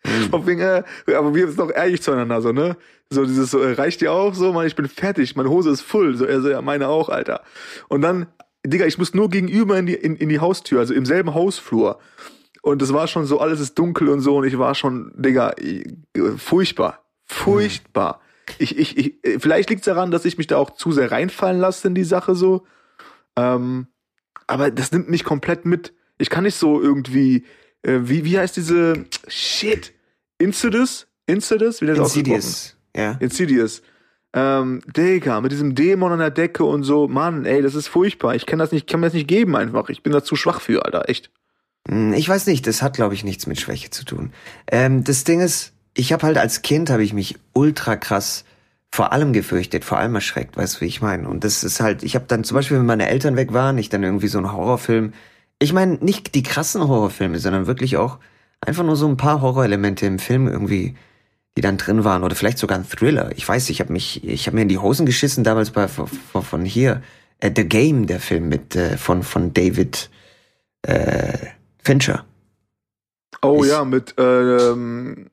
Mhm. 0.04 0.48
Wegen, 0.48 0.62
äh, 0.62 0.84
aber 1.16 1.34
wir 1.34 1.48
sind 1.48 1.60
doch 1.60 1.72
ehrlich 1.72 2.02
zueinander, 2.02 2.42
so, 2.42 2.52
ne? 2.52 2.76
So 3.10 3.26
dieses 3.26 3.52
so, 3.52 3.60
äh, 3.60 3.74
reicht 3.74 4.02
dir 4.02 4.12
auch 4.12 4.34
so, 4.34 4.52
man, 4.52 4.66
ich 4.66 4.76
bin 4.76 4.88
fertig, 4.88 5.36
meine 5.36 5.50
Hose 5.50 5.70
ist 5.70 5.82
voll. 5.82 6.16
So, 6.16 6.26
er 6.26 6.42
so, 6.42 6.50
ja, 6.50 6.62
meine 6.62 6.88
auch, 6.88 7.10
Alter. 7.10 7.42
Und 7.88 8.02
dann, 8.02 8.28
Digga, 8.66 8.86
ich 8.86 8.98
muss 8.98 9.14
nur 9.14 9.30
gegenüber 9.30 9.78
in 9.78 9.86
die, 9.86 9.94
in, 9.94 10.16
in 10.16 10.30
die 10.30 10.40
Haustür, 10.40 10.80
also 10.80 10.94
im 10.94 11.06
selben 11.06 11.34
Hausflur. 11.34 12.00
Und 12.62 12.82
es 12.82 12.94
war 12.94 13.08
schon 13.08 13.26
so, 13.26 13.40
alles 13.40 13.60
ist 13.60 13.78
dunkel 13.78 14.10
und 14.10 14.22
so, 14.22 14.38
und 14.38 14.46
ich 14.46 14.58
war 14.58 14.76
schon, 14.76 15.12
Digga, 15.16 15.54
furchtbar. 16.38 17.04
Furchtbar. 17.26 18.16
Mhm. 18.16 18.56
Ich, 18.60 18.78
ich, 18.78 18.98
ich, 18.98 19.40
vielleicht 19.40 19.70
liegt 19.70 19.82
es 19.82 19.86
daran, 19.86 20.12
dass 20.12 20.26
ich 20.26 20.38
mich 20.38 20.48
da 20.48 20.58
auch 20.58 20.72
zu 20.72 20.92
sehr 20.92 21.12
reinfallen 21.12 21.60
lasse 21.60 21.88
in 21.88 21.96
die 21.96 22.04
Sache 22.04 22.36
so. 22.36 22.66
Ähm, 23.38 23.88
aber 24.52 24.72
das 24.72 24.92
nimmt 24.92 25.10
mich 25.10 25.24
komplett 25.24 25.66
mit. 25.66 25.94
Ich 26.18 26.30
kann 26.30 26.44
nicht 26.44 26.56
so 26.56 26.82
irgendwie, 26.82 27.46
äh, 27.84 28.00
wie, 28.04 28.26
wie 28.26 28.38
heißt 28.38 28.56
diese 28.56 29.06
Shit? 29.28 29.94
Insidious? 30.38 31.08
Insidious? 31.26 31.82
Wie 31.82 31.86
das 31.86 31.98
Insidious. 31.98 32.76
Ja. 32.96 33.14
Insidious. 33.20 33.82
Ähm, 34.34 34.82
Digga, 34.86 35.42
mit 35.42 35.52
diesem 35.52 35.76
Dämon 35.76 36.12
an 36.12 36.20
der 36.20 36.32
Decke 36.32 36.64
und 36.64 36.84
so, 36.84 37.08
Mann, 37.08 37.46
ey, 37.46 37.62
das 37.62 37.76
ist 37.76 37.88
furchtbar. 37.88 38.36
Ich 38.36 38.46
kann 38.46 38.60
das 38.60 38.72
nicht, 38.72 38.88
kann 38.88 39.00
mir 39.00 39.08
das 39.08 39.14
nicht 39.14 39.28
geben 39.28 39.56
einfach. 39.56 39.90
Ich 39.90 40.04
bin 40.04 40.14
da 40.14 40.24
zu 40.24 40.36
schwach 40.36 40.62
für, 40.62 40.86
Alter, 40.86 41.10
echt. 41.10 41.32
Hm, 41.88 42.14
ich 42.14 42.28
weiß 42.28 42.48
nicht, 42.48 42.68
das 42.68 42.82
hat, 42.82 42.96
glaube 42.96 43.14
ich, 43.14 43.24
nichts 43.24 43.48
mit 43.48 43.60
Schwäche 43.60 43.90
zu 43.90 44.06
tun. 44.06 44.32
Ähm, 44.68 45.04
das 45.04 45.24
Ding 45.24 45.42
ist, 45.42 45.74
ich 45.94 46.14
habe 46.14 46.26
halt 46.28 46.38
als 46.38 46.62
Kind, 46.62 46.90
habe 46.90 47.04
ich 47.04 47.14
mich 47.14 47.38
ultra 47.54 47.96
krass 47.96 48.46
vor 48.94 49.14
allem 49.14 49.32
gefürchtet, 49.32 49.86
vor 49.86 49.98
allem 49.98 50.16
erschreckt, 50.16 50.58
weißt 50.58 50.78
du, 50.78 50.82
wie 50.82 50.86
ich 50.86 51.02
meine? 51.02 51.28
Und 51.28 51.44
das 51.44 51.64
ist 51.64 51.80
halt, 51.80 52.04
ich 52.04 52.16
habe 52.16 52.26
dann 52.28 52.44
zum 52.44 52.56
Beispiel, 52.56 52.78
wenn 52.78 52.86
meine 52.86 53.08
Eltern 53.08 53.38
weg 53.38 53.54
waren, 53.54 53.78
ich 53.78 53.90
dann 53.90 54.04
irgendwie 54.04 54.28
so 54.28 54.38
einen 54.38 54.52
Horrorfilm, 54.52 55.14
ich 55.60 55.74
meine 55.74 55.94
nicht 55.96 56.36
die 56.36 56.44
krassen 56.44 56.86
Horrorfilme, 56.88 57.40
sondern 57.40 57.68
wirklich 57.68 57.98
auch 57.98 58.18
einfach 58.60 58.84
nur 58.84 58.96
so 58.96 59.08
ein 59.08 59.18
paar 59.18 59.42
Horrorelemente 59.42 60.06
im 60.06 60.20
Film 60.20 60.48
irgendwie, 60.48 60.96
die 61.56 61.62
dann 61.62 61.78
drin 61.78 62.04
waren 62.04 62.24
oder 62.24 62.36
vielleicht 62.36 62.58
sogar 62.58 62.78
ein 62.78 62.88
Thriller. 62.88 63.32
Ich 63.36 63.48
weiß, 63.48 63.70
ich 63.70 63.80
habe 63.80 63.94
mich, 63.94 64.26
ich 64.28 64.48
habe 64.48 64.56
mir 64.56 64.64
in 64.64 64.70
die 64.70 64.78
Hosen 64.78 65.06
geschissen 65.06 65.44
damals 65.44 65.72
bei 65.72 65.88
von, 65.88 66.08
von 66.08 66.66
hier 66.66 67.02
äh, 67.40 67.52
The 67.56 67.68
Game, 67.68 68.08
der 68.08 68.20
Film 68.20 68.50
mit 68.50 68.76
äh, 68.76 68.98
von 68.98 69.24
von 69.24 69.54
David 69.54 70.10
äh, 70.82 71.38
Fincher. 71.84 72.26
Oh 73.42 73.64
ich, 73.64 73.70
ja, 73.70 73.86
mit 73.86 74.16
ähm, 74.18 75.30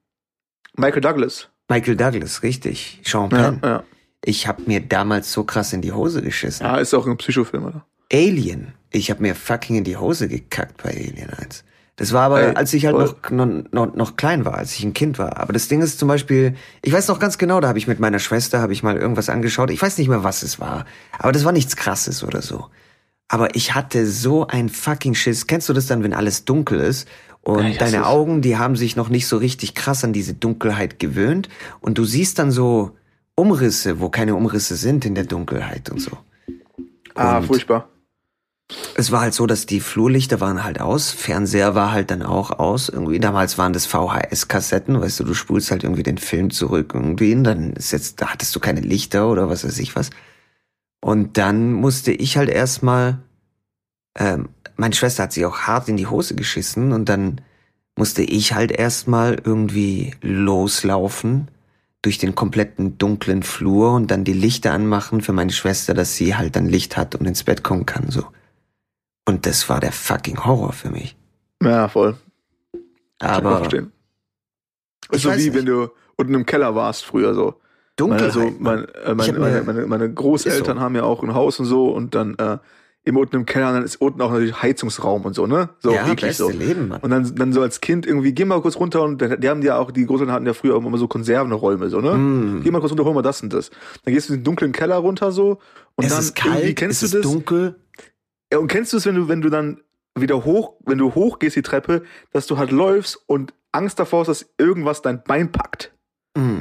Michael 0.77 1.01
Douglas. 1.01 1.49
Michael 1.69 1.97
Douglas, 1.97 2.43
richtig. 2.43 3.01
Sean 3.05 3.29
Penn. 3.29 3.61
Ja, 3.62 3.69
ja. 3.69 3.85
Ich 4.25 4.47
habe 4.49 4.62
mir 4.66 4.81
damals 4.81 5.33
so 5.33 5.45
krass 5.45 5.73
in 5.73 5.83
die 5.83 5.93
Hose 5.93 6.23
geschissen. 6.23 6.66
Ja, 6.66 6.77
ist 6.79 6.95
auch 6.95 7.07
ein 7.07 7.16
Psychofilm, 7.16 7.64
oder? 7.66 7.85
Alien. 8.12 8.73
Ich 8.91 9.11
habe 9.11 9.23
mir 9.23 9.35
fucking 9.35 9.77
in 9.77 9.85
die 9.85 9.97
Hose 9.97 10.29
gekackt 10.29 10.83
bei 10.83 10.91
Alien 10.91 11.31
1. 11.31 11.64
Das 11.97 12.12
war 12.12 12.23
aber, 12.23 12.43
Ey, 12.43 12.55
als 12.55 12.73
ich 12.75 12.87
halt 12.87 12.97
noch, 13.31 13.71
noch, 13.73 13.95
noch 13.95 14.16
klein 14.16 14.45
war, 14.45 14.55
als 14.55 14.73
ich 14.75 14.85
ein 14.85 14.95
Kind 14.95 15.19
war. 15.19 15.37
Aber 15.39 15.53
das 15.53 15.66
Ding 15.66 15.83
ist 15.83 15.99
zum 15.99 16.07
Beispiel, 16.09 16.55
ich 16.81 16.93
weiß 16.93 17.09
noch 17.09 17.19
ganz 17.19 17.39
genau, 17.39 17.61
da 17.61 17.69
habe 17.69 17.79
ich 17.79 17.89
mit 17.89 17.99
meiner 17.99 18.21
Schwester, 18.21 18.61
habe 18.61 18.73
ich 18.73 18.85
mal 18.85 18.97
irgendwas 18.97 19.29
angeschaut. 19.29 19.71
Ich 19.71 19.83
weiß 19.83 19.99
nicht 19.99 20.09
mehr, 20.09 20.23
was 20.23 20.45
es 20.45 20.61
war. 20.61 20.87
Aber 21.19 21.33
das 21.33 21.45
war 21.45 21.51
nichts 21.53 21.75
Krasses 21.75 22.23
oder 22.23 22.41
so. 22.41 22.69
Aber 23.29 23.55
ich 23.55 23.74
hatte 23.74 24.07
so 24.07 24.47
ein 24.47 24.68
fucking 24.68 25.14
Schiss. 25.14 25.47
Kennst 25.47 25.68
du 25.68 25.74
das 25.74 25.87
dann, 25.87 26.03
wenn 26.03 26.14
alles 26.14 26.45
dunkel 26.45 26.81
ist? 26.81 27.07
Und 27.43 27.68
ja, 27.68 27.79
deine 27.79 28.07
Augen, 28.07 28.43
die 28.43 28.57
haben 28.57 28.76
sich 28.76 28.97
noch 28.97 29.11
nicht 29.11 29.26
so 29.26 29.37
richtig 29.37 29.74
krass 29.74 30.03
an 30.03 30.12
diese 30.12 30.35
Dunkelheit 30.35 30.99
gewöhnt. 30.99 31.49
Und 31.81 31.99
du 31.99 32.05
siehst 32.05 32.39
dann 32.39 32.51
so 32.51 32.97
Umrisse, 33.35 34.01
wo 34.01 34.09
keine 34.09 34.35
Umrisse 34.35 34.76
sind 34.76 35.05
in 35.05 35.14
der 35.14 35.24
Dunkelheit 35.24 35.91
und 35.91 36.01
so. 36.01 36.11
Ah, 37.14 37.39
und 37.39 37.47
furchtbar. 37.47 37.89
Es 38.95 39.12
war 39.12 39.22
halt 39.22 39.33
so, 39.33 39.47
dass 39.47 39.64
die 39.64 39.81
Flurlichter 39.81 40.41
waren 40.41 40.62
halt 40.62 40.81
aus, 40.81 41.11
Fernseher 41.11 41.74
war 41.74 41.91
halt 41.91 42.11
dann 42.11 42.22
auch 42.22 42.51
aus. 42.51 42.91
Irgendwie 42.91 43.18
damals 43.18 43.57
waren 43.57 43.72
das 43.72 43.87
VHS-Kassetten, 43.87 45.01
weißt 45.01 45.20
du, 45.20 45.24
du 45.24 45.33
spulst 45.33 45.70
halt 45.70 45.85
irgendwie 45.85 46.03
den 46.03 46.18
Film 46.18 46.51
zurück 46.51 46.93
irgendwie, 46.95 47.35
und 47.35 47.45
dann 47.45 47.72
ist 47.72 47.93
jetzt, 47.93 48.20
da 48.20 48.29
hattest 48.29 48.55
du 48.55 48.61
keine 48.61 48.81
Lichter 48.81 49.29
oder 49.29 49.49
was 49.49 49.64
weiß 49.64 49.79
ich 49.79 49.97
was. 49.97 50.11
Und 51.01 51.38
dann 51.38 51.72
musste 51.72 52.12
ich 52.12 52.36
halt 52.36 52.49
erstmal 52.49 53.18
ähm, 54.18 54.49
meine 54.78 54.94
Schwester 54.94 55.24
hat 55.24 55.32
sich 55.32 55.44
auch 55.44 55.61
hart 55.61 55.88
in 55.88 55.96
die 55.96 56.07
Hose 56.07 56.34
geschissen 56.34 56.92
und 56.92 57.09
dann 57.09 57.40
musste 57.96 58.22
ich 58.22 58.55
halt 58.55 58.70
erstmal 58.70 59.40
irgendwie 59.44 60.14
loslaufen 60.22 61.51
durch 62.01 62.18
den 62.18 62.36
kompletten 62.36 62.96
dunklen 62.96 63.42
Flur 63.42 63.92
und 63.92 64.11
dann 64.12 64.22
die 64.22 64.32
Lichter 64.32 64.72
anmachen 64.72 65.20
für 65.20 65.32
meine 65.32 65.51
Schwester, 65.51 65.94
dass 65.94 66.14
sie 66.14 66.36
halt 66.36 66.55
dann 66.55 66.68
Licht 66.68 66.96
hat 66.96 67.16
und 67.16 67.26
ins 67.26 67.42
Bett 67.42 67.64
kommen 67.64 67.86
kann, 67.86 68.11
so. 68.11 68.24
Und 69.26 69.46
das 69.46 69.68
war 69.68 69.80
der 69.80 69.92
fucking 69.92 70.44
Horror 70.44 70.72
für 70.72 70.90
mich. 70.90 71.16
Ja, 71.62 71.88
voll. 71.88 72.16
Aber. 73.18 73.59
Verstehen. 73.59 73.92
Ist 75.11 75.22
so 75.22 75.32
wie 75.32 75.36
nicht. 75.36 75.55
wenn 75.55 75.66
du 75.66 75.88
unten 76.16 76.34
im 76.34 76.46
Keller 76.46 76.74
warst 76.74 77.05
früher 77.05 77.34
so. 77.34 77.61
Dunkel. 77.99 78.26
Also 78.26 78.53
mein, 78.59 78.86
äh, 79.05 79.14
mein, 79.14 79.38
meine, 79.38 79.62
meine, 79.62 79.86
meine 79.86 80.12
Großeltern 80.12 80.78
so. 80.78 80.82
haben 80.82 80.94
ja 80.94 81.03
auch 81.03 81.22
ein 81.22 81.34
Haus 81.34 81.59
und 81.61 81.66
so 81.66 81.90
und 81.90 82.14
dann 82.14 82.36
äh, 82.36 82.59
immer 83.05 83.20
unten 83.20 83.36
im 83.36 83.46
Keller, 83.46 83.72
dann 83.72 83.82
ist 83.82 83.96
unten 83.96 84.20
auch 84.20 84.30
natürlich 84.30 84.62
Heizungsraum 84.62 85.24
und 85.24 85.34
so, 85.34 85.46
ne? 85.46 85.70
So 85.80 85.92
ja, 85.92 86.07
wirklich 86.07 86.36
so. 86.36 86.51
Leben, 86.51 86.88
Mann. 86.88 87.01
Und 87.01 87.11
dann, 87.11 87.34
dann 87.34 87.53
so 87.53 87.62
als 87.62 87.80
Kind 87.80 88.07
irgendwie, 88.07 88.32
geh 88.32 88.44
mal 88.44 88.61
kurz 88.61 88.76
runter 88.76 89.03
und 89.03 89.20
die 89.20 89.49
haben 89.49 89.62
ja 89.62 89.78
auch, 89.78 89.90
die 89.90 90.07
Großeltern 90.07 90.34
hatten 90.34 90.46
ja 90.46 90.53
früher 90.53 90.76
immer 90.76 90.96
so 90.99 91.09
Konservenräume, 91.09 91.88
so, 91.88 92.01
ne? 92.01 92.14
Mm. 92.14 92.61
Geh 92.62 92.70
mal 92.70 92.80
kurz 92.80 92.92
runter, 92.92 93.05
hol 93.05 93.14
mal 93.14 93.22
das 93.22 93.42
und 93.42 93.53
das. 93.53 93.70
Dann 94.05 94.14
gehst 94.14 94.28
du 94.28 94.34
in 94.34 94.40
den 94.40 94.44
dunklen 94.44 94.72
Keller 94.72 94.96
runter 94.96 95.32
so 95.32 95.59
und 95.96 96.05
es 96.05 96.12
dann 96.12 96.20
ist 96.20 96.34
kalt, 96.34 96.76
kennst 96.76 97.03
es 97.03 97.11
du 97.11 97.18
das? 97.18 97.26
ist 97.26 97.34
dunkel. 97.34 97.76
Ja, 98.53 98.59
und 98.59 98.68
kennst 98.68 98.92
du 98.92 98.99
es, 98.99 99.07
wenn 99.07 99.14
du, 99.14 99.28
wenn 99.28 99.40
du 99.40 99.49
dann 99.49 99.80
wieder 100.18 100.44
hoch, 100.44 100.74
wenn 100.84 100.99
du 100.99 101.14
hochgehst 101.14 101.57
die 101.57 101.62
Treppe, 101.62 102.03
dass 102.32 102.46
du 102.46 102.59
halt 102.59 102.72
läufst 102.72 103.18
und 103.26 103.55
Angst 103.72 103.99
davor 103.99 104.20
hast, 104.20 104.28
dass 104.28 104.46
irgendwas 104.59 105.03
dein 105.03 105.22
Bein 105.24 105.51
packt? 105.51 105.92
Mm 106.36 106.61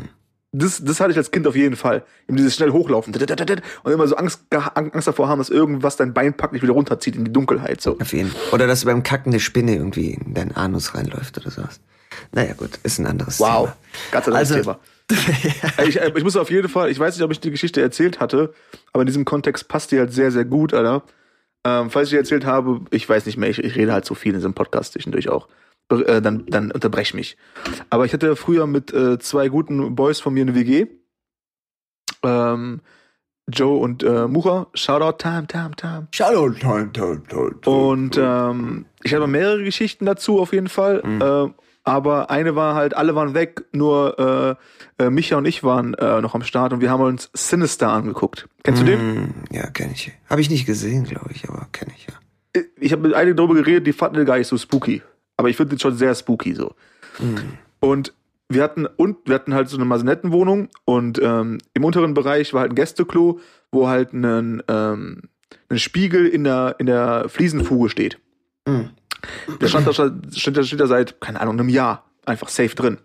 das, 0.52 0.84
das 0.84 1.00
hatte 1.00 1.12
ich 1.12 1.18
als 1.18 1.32
Kind 1.32 1.46
auf 1.46 1.56
jeden 1.56 1.76
Fall. 1.76 2.04
Eben 2.28 2.38
dieses 2.38 2.56
schnell 2.56 2.72
hochlaufen 2.72 3.14
und 3.14 3.92
immer 3.92 4.08
so 4.08 4.16
Angst, 4.16 4.42
Angst 4.74 5.08
davor 5.08 5.28
haben, 5.28 5.40
dass 5.40 5.50
irgendwas 5.50 5.98
dein 5.98 6.14
Bein 6.14 6.36
packt, 6.36 6.54
nicht 6.54 6.62
wieder 6.62 6.74
runterzieht 6.74 7.16
in 7.16 7.26
die 7.26 7.34
Dunkelheit. 7.34 7.82
So. 7.82 8.00
Auf 8.00 8.14
jeden 8.14 8.32
Fall. 8.32 8.54
Oder 8.54 8.68
dass 8.68 8.86
beim 8.86 9.04
Kacken 9.04 9.34
eine 9.34 9.40
Spinne 9.40 9.76
irgendwie 9.76 10.12
in 10.12 10.34
deinen 10.34 10.54
Anus 10.54 10.96
reinläuft 10.96 11.38
oder 11.38 11.52
sowas. 11.52 11.80
Naja, 12.32 12.54
gut, 12.54 12.80
ist 12.84 13.00
ein 13.00 13.08
anderes 13.08 13.40
wow. 13.40 13.48
Thema. 13.48 13.60
Wow, 13.60 14.12
ganz 14.12 14.28
anderes 14.28 14.52
also, 14.52 14.62
Thema. 14.62 14.80
ich, 15.88 16.00
äh, 16.00 16.12
ich 16.16 16.24
muss 16.24 16.36
auf 16.36 16.50
jeden 16.50 16.70
Fall, 16.70 16.90
ich 16.90 17.00
weiß 17.00 17.16
nicht, 17.16 17.24
ob 17.24 17.32
ich 17.32 17.40
die 17.40 17.52
Geschichte 17.52 17.82
erzählt 17.82 18.20
hatte, 18.20 18.54
aber 18.94 19.04
in 19.04 19.08
diesem 19.08 19.26
Kontext 19.26 19.68
passt 19.68 19.92
die 19.92 20.00
halt 20.00 20.14
sehr, 20.14 20.32
sehr 20.32 20.46
gut, 20.46 20.74
Alter. 20.74 21.04
Ähm, 21.66 21.90
falls 21.90 22.08
ich 22.08 22.12
die 22.12 22.18
erzählt 22.18 22.46
habe, 22.46 22.82
ich 22.92 23.08
weiß 23.08 23.26
nicht 23.26 23.38
mehr, 23.38 23.50
ich, 23.50 23.60
ich 23.60 23.76
rede 23.76 23.94
halt 23.94 24.06
so 24.06 24.16
viel 24.16 24.32
in 24.32 24.40
diesem 24.40 24.54
Podcast 24.54 24.94
zwischendurch 24.94 25.30
auch 25.30 25.48
äh, 25.90 26.22
dann, 26.22 26.46
dann 26.48 26.72
unterbrech 26.72 27.14
mich. 27.14 27.38
Aber 27.90 28.06
ich 28.06 28.14
hatte 28.14 28.36
früher 28.36 28.68
mit 28.68 28.94
äh, 28.94 29.20
zwei 29.20 29.48
guten 29.50 29.96
Boys 29.96 30.20
von 30.20 30.34
mir 30.34 30.42
eine 30.42 30.56
WG. 30.56 30.88
Ähm, 32.24 32.82
Joe 33.50 33.80
und 33.80 34.04
äh, 34.04 34.28
Mucha. 34.28 34.68
Shoutout 34.74 35.18
Time, 35.18 35.48
Time, 35.48 35.72
Time. 35.76 36.08
Shoutout 36.12 36.60
Time, 36.60 36.92
Time, 36.92 37.24
Time. 37.28 37.56
Und 37.64 38.18
ähm, 38.22 38.86
ich 39.04 39.14
habe 39.14 39.28
mehrere 39.28 39.64
Geschichten 39.64 40.06
dazu 40.06 40.40
auf 40.40 40.52
jeden 40.52 40.68
Fall. 40.68 41.02
Mhm. 41.04 41.22
Äh, 41.22 41.54
aber 41.86 42.30
eine 42.30 42.56
war 42.58 42.76
halt, 42.76 42.98
alle 42.98 43.16
waren 43.16 43.34
weg, 43.34 43.64
nur 43.72 44.58
äh, 45.00 45.04
äh, 45.06 45.10
Micha 45.10 45.38
und 45.38 45.46
ich 45.46 45.64
waren 45.64 45.94
äh, 45.94 46.20
noch 46.20 46.36
am 46.36 46.44
Start 46.44 46.74
und 46.74 46.82
wir 46.82 46.92
haben 46.92 47.02
uns 47.02 47.30
Sinister 47.34 47.90
angeguckt. 47.90 48.50
Kennst 48.64 48.82
du 48.82 48.86
den? 48.86 49.14
Mhm. 49.14 49.34
Ja, 49.52 49.68
kenne 49.68 49.94
ich. 49.94 50.12
Habe 50.30 50.42
ich 50.42 50.50
nicht 50.50 50.66
gesehen, 50.66 51.06
glaube 51.06 51.30
ich, 51.32 51.48
aber 51.48 51.66
kenne 51.72 51.94
ich 51.96 52.08
ja. 52.08 52.62
Ich 52.78 52.92
habe 52.92 53.04
mit 53.04 53.14
einigen 53.14 53.38
darüber 53.38 53.54
geredet, 53.54 53.88
die 53.88 53.94
fanden 53.94 54.18
den 54.18 54.26
gar 54.26 54.38
nicht 54.38 54.48
so 54.48 54.58
spooky. 54.58 55.02
Aber 55.38 55.50
ich 55.50 55.58
finde 55.58 55.76
den 55.76 55.80
schon 55.80 55.96
sehr 55.96 56.14
spooky 56.16 56.54
so. 56.54 56.76
Mhm. 57.20 57.58
Und 57.80 58.14
wir 58.50 58.64
hatten 58.64 58.86
und 58.86 59.18
wir 59.26 59.36
hatten 59.36 59.54
halt 59.54 59.70
so 59.70 59.78
eine 59.78 59.86
Masenettenwohnung 59.86 60.70
und 60.86 61.20
ähm, 61.22 61.60
im 61.74 61.84
unteren 61.84 62.14
Bereich 62.14 62.54
war 62.54 62.62
halt 62.62 62.72
ein 62.72 62.76
Gästeklo, 62.76 63.40
wo 63.72 63.88
halt 63.88 64.14
ein, 64.14 64.64
ähm, 64.68 65.24
ein 65.70 65.80
Spiegel 65.80 66.28
in 66.28 66.44
der 66.44 66.76
in 66.80 66.86
der 66.86 67.26
Fliesenfuge 67.28 67.90
steht. 67.90 68.20
Mhm. 68.66 68.92
Der 69.62 69.68
stand 69.68 69.88
da, 69.88 69.94
steht, 69.94 70.66
steht 70.66 70.80
da 70.80 70.88
seit 70.88 71.20
keine 71.20 71.42
Ahnung 71.42 71.60
einem 71.60 71.70
Jahr 71.70 72.06
einfach 72.26 72.50
safe 72.50 72.76
drin. 72.76 72.98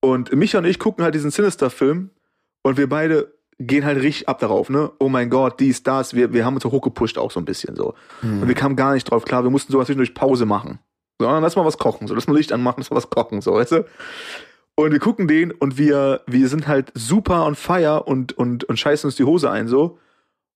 Und 0.00 0.34
Micha 0.34 0.58
und 0.58 0.64
ich 0.64 0.78
gucken 0.78 1.04
halt 1.04 1.14
diesen 1.14 1.30
Sinister-Film 1.30 2.10
und 2.62 2.76
wir 2.76 2.88
beide 2.88 3.32
gehen 3.58 3.84
halt 3.84 4.00
richtig 4.00 4.28
ab 4.28 4.38
darauf, 4.38 4.70
ne? 4.70 4.92
Oh 5.00 5.08
mein 5.08 5.30
Gott, 5.30 5.58
dies, 5.58 5.82
das. 5.82 6.14
Wir, 6.14 6.32
wir 6.32 6.44
haben 6.44 6.54
uns 6.54 6.62
so 6.62 6.70
hochgepusht 6.70 7.18
auch 7.18 7.32
so 7.32 7.40
ein 7.40 7.44
bisschen 7.44 7.74
so. 7.74 7.94
Mhm. 8.22 8.42
Und 8.42 8.48
wir 8.48 8.54
kamen 8.54 8.76
gar 8.76 8.94
nicht 8.94 9.10
drauf 9.10 9.24
klar. 9.24 9.42
Wir 9.42 9.50
mussten 9.50 9.72
sogar 9.72 9.86
zwischendurch 9.86 10.14
Pause 10.14 10.46
machen. 10.46 10.78
Sondern 11.18 11.42
lass 11.42 11.56
mal 11.56 11.64
was 11.64 11.78
kochen, 11.78 12.06
so 12.06 12.14
lass 12.14 12.26
mal 12.26 12.36
Licht 12.36 12.52
anmachen, 12.52 12.76
lass 12.78 12.90
mal 12.90 12.96
was 12.96 13.10
kochen, 13.10 13.40
so, 13.40 13.54
weißt 13.54 13.72
du? 13.72 13.84
Und 14.76 14.92
wir 14.92 15.00
gucken 15.00 15.26
den 15.26 15.50
und 15.50 15.76
wir, 15.76 16.20
wir 16.26 16.48
sind 16.48 16.68
halt 16.68 16.92
super 16.94 17.44
on 17.44 17.56
fire 17.56 18.04
und, 18.04 18.38
und, 18.38 18.62
und 18.64 18.78
scheißen 18.78 19.08
uns 19.08 19.16
die 19.16 19.24
Hose 19.24 19.50
ein 19.50 19.66
so. 19.66 19.98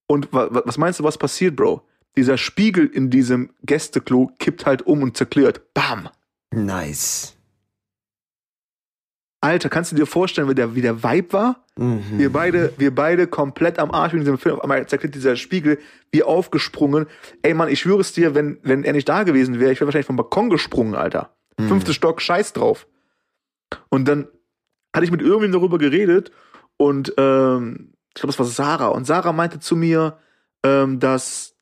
Und 0.06 0.32
wa, 0.32 0.48
wa, 0.52 0.62
was 0.64 0.78
meinst 0.78 1.00
du, 1.00 1.04
was 1.04 1.18
passiert, 1.18 1.56
Bro? 1.56 1.82
Dieser 2.16 2.38
Spiegel 2.38 2.86
in 2.86 3.10
diesem 3.10 3.50
Gästeklo 3.64 4.30
kippt 4.38 4.64
halt 4.66 4.86
um 4.86 5.02
und 5.02 5.16
zerklirrt. 5.16 5.74
Bam! 5.74 6.08
Nice. 6.52 7.34
Alter, 9.42 9.68
kannst 9.68 9.90
du 9.90 9.96
dir 9.96 10.06
vorstellen, 10.06 10.48
wie 10.48 10.54
der, 10.54 10.74
wie 10.76 10.82
der 10.82 11.02
Vibe 11.02 11.32
war? 11.32 11.64
Mhm. 11.76 12.02
Wir 12.16 12.32
beide, 12.32 12.72
wir 12.78 12.94
beide 12.94 13.26
komplett 13.26 13.80
am 13.80 13.90
Arsch 13.90 14.12
in 14.12 14.20
diesem 14.20 14.38
Film. 14.38 14.54
Auf 14.54 14.62
einmal 14.62 14.86
zerklitt 14.86 15.16
dieser 15.16 15.34
Spiegel, 15.34 15.78
wie 16.12 16.22
aufgesprungen. 16.22 17.06
Ey 17.42 17.52
Mann, 17.52 17.68
ich 17.68 17.80
schwöre 17.80 18.00
es 18.00 18.12
dir, 18.12 18.36
wenn, 18.36 18.58
wenn 18.62 18.84
er 18.84 18.92
nicht 18.92 19.08
da 19.08 19.24
gewesen 19.24 19.58
wäre, 19.58 19.72
ich 19.72 19.80
wäre 19.80 19.88
wahrscheinlich 19.88 20.06
vom 20.06 20.16
Balkon 20.16 20.48
gesprungen, 20.48 20.94
Alter. 20.94 21.34
Mhm. 21.58 21.68
Fünfte 21.68 21.92
Stock, 21.92 22.22
scheiß 22.22 22.52
drauf. 22.52 22.86
Und 23.88 24.06
dann 24.06 24.28
hatte 24.94 25.04
ich 25.04 25.10
mit 25.10 25.22
irgendwem 25.22 25.50
darüber 25.52 25.78
geredet 25.78 26.30
und 26.76 27.12
ähm, 27.16 27.94
ich 28.14 28.20
glaube, 28.20 28.28
das 28.28 28.38
war 28.38 28.46
Sarah. 28.46 28.88
Und 28.88 29.06
Sarah 29.06 29.32
meinte 29.32 29.58
zu 29.58 29.74
mir, 29.74 30.18
ähm, 30.62 31.00
dass 31.00 31.56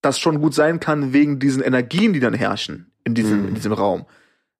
das 0.00 0.20
schon 0.20 0.40
gut 0.40 0.54
sein 0.54 0.78
kann 0.78 1.12
wegen 1.12 1.40
diesen 1.40 1.62
Energien, 1.62 2.12
die 2.12 2.20
dann 2.20 2.34
herrschen 2.34 2.92
in 3.02 3.14
diesem, 3.14 3.42
Mhm. 3.42 3.48
in 3.48 3.54
diesem 3.54 3.72
Raum. 3.72 4.06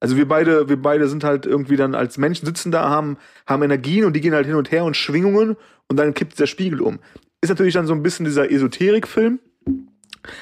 Also 0.01 0.16
wir 0.16 0.28
beide, 0.28 0.68
wir 0.68 0.80
beide 0.80 1.09
sind 1.09 1.24
halt 1.24 1.47
irgendwie 1.47 1.76
dann 1.76 1.94
als 1.94 2.18
Menschen 2.18 2.47
sitzen 2.47 2.70
da, 2.70 2.88
haben, 2.88 3.16
haben 3.47 3.62
Energien 3.62 4.05
und 4.05 4.14
die 4.14 4.20
gehen 4.20 4.34
halt 4.34 4.47
hin 4.47 4.57
und 4.57 4.70
her 4.70 4.84
und 4.84 4.97
Schwingungen 4.97 5.57
und 5.88 5.97
dann 5.97 6.14
kippt 6.14 6.38
der 6.38 6.47
Spiegel 6.47 6.80
um. 6.80 6.99
Ist 7.40 7.49
natürlich 7.49 7.74
dann 7.74 7.86
so 7.86 7.94
ein 7.94 8.03
bisschen 8.03 8.24
dieser 8.24 8.51
Esoterik-Film, 8.51 9.38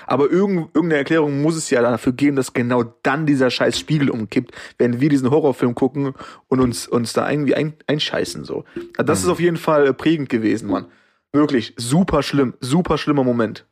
aber 0.06 0.30
irgend, 0.30 0.74
irgendeine 0.74 0.98
Erklärung 0.98 1.42
muss 1.42 1.56
es 1.56 1.70
ja 1.70 1.82
dafür 1.82 2.12
geben, 2.12 2.36
dass 2.36 2.52
genau 2.52 2.82
dann 3.02 3.26
dieser 3.26 3.50
scheiß 3.50 3.78
Spiegel 3.78 4.10
umkippt, 4.10 4.52
wenn 4.78 5.00
wir 5.00 5.08
diesen 5.08 5.30
Horrorfilm 5.30 5.74
gucken 5.74 6.14
und 6.48 6.60
uns, 6.60 6.88
uns 6.88 7.12
da 7.12 7.30
irgendwie 7.30 7.54
ein, 7.54 7.74
einscheißen, 7.86 8.44
so. 8.44 8.64
Das 8.96 9.22
ist 9.22 9.28
auf 9.28 9.40
jeden 9.40 9.56
Fall 9.56 9.88
äh, 9.88 9.94
prägend 9.94 10.28
gewesen, 10.28 10.68
Mann. 10.68 10.86
Wirklich, 11.32 11.74
super 11.76 12.22
schlimm, 12.22 12.54
super 12.60 12.98
schlimmer 12.98 13.24
Moment. 13.24 13.66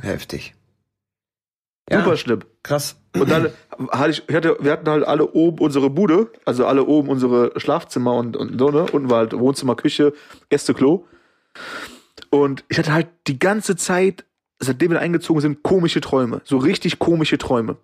Heftig. 0.00 0.54
Super 1.90 2.16
schlimm. 2.16 2.40
krass. 2.62 2.96
Und 3.16 3.30
dann 3.30 3.50
hatte 3.90 4.10
ich, 4.10 4.22
ich 4.28 4.34
hatte, 4.34 4.56
wir 4.60 4.72
hatten 4.72 4.88
halt 4.88 5.04
alle 5.04 5.32
oben 5.32 5.58
unsere 5.58 5.90
Bude, 5.90 6.30
also 6.44 6.66
alle 6.66 6.84
oben 6.84 7.08
unsere 7.08 7.58
Schlafzimmer 7.58 8.14
und, 8.14 8.36
und 8.36 8.58
so, 8.58 8.70
ne? 8.70 8.86
Unten 8.92 9.10
war 9.10 9.18
halt 9.18 9.32
Wohnzimmer, 9.36 9.74
Küche, 9.74 10.12
Gästeklo. 10.48 11.06
Und 12.30 12.64
ich 12.68 12.78
hatte 12.78 12.92
halt 12.92 13.08
die 13.26 13.38
ganze 13.38 13.74
Zeit, 13.74 14.24
seitdem 14.60 14.92
wir 14.92 15.00
eingezogen 15.00 15.40
sind, 15.40 15.62
komische 15.62 16.00
Träume. 16.00 16.40
So 16.44 16.58
richtig 16.58 17.00
komische 17.00 17.38
Träume. 17.38 17.76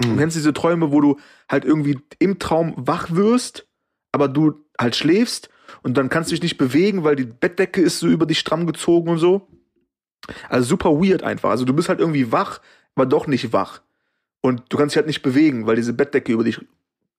Du 0.00 0.16
kennst 0.16 0.36
diese 0.36 0.52
Träume, 0.52 0.92
wo 0.92 1.00
du 1.00 1.16
halt 1.48 1.64
irgendwie 1.64 1.98
im 2.18 2.38
Traum 2.38 2.74
wach 2.76 3.10
wirst, 3.10 3.66
aber 4.12 4.28
du 4.28 4.64
halt 4.78 4.94
schläfst 4.94 5.48
und 5.82 5.96
dann 5.96 6.08
kannst 6.08 6.30
du 6.30 6.34
dich 6.34 6.42
nicht 6.42 6.56
bewegen, 6.56 7.02
weil 7.02 7.16
die 7.16 7.24
Bettdecke 7.24 7.80
ist 7.80 7.98
so 7.98 8.06
über 8.06 8.26
dich 8.26 8.38
stramm 8.38 8.66
gezogen 8.66 9.08
und 9.08 9.18
so. 9.18 9.48
Also 10.48 10.68
super 10.68 10.90
weird 10.90 11.22
einfach. 11.22 11.50
Also 11.50 11.64
du 11.64 11.72
bist 11.72 11.88
halt 11.88 11.98
irgendwie 11.98 12.30
wach, 12.30 12.60
aber 12.98 13.06
doch 13.06 13.26
nicht 13.26 13.52
wach. 13.52 13.80
Und 14.40 14.62
du 14.68 14.76
kannst 14.76 14.94
dich 14.94 14.98
halt 14.98 15.06
nicht 15.06 15.22
bewegen, 15.22 15.66
weil 15.66 15.76
diese 15.76 15.92
Bettdecke 15.92 16.32
über 16.32 16.44
dich 16.44 16.60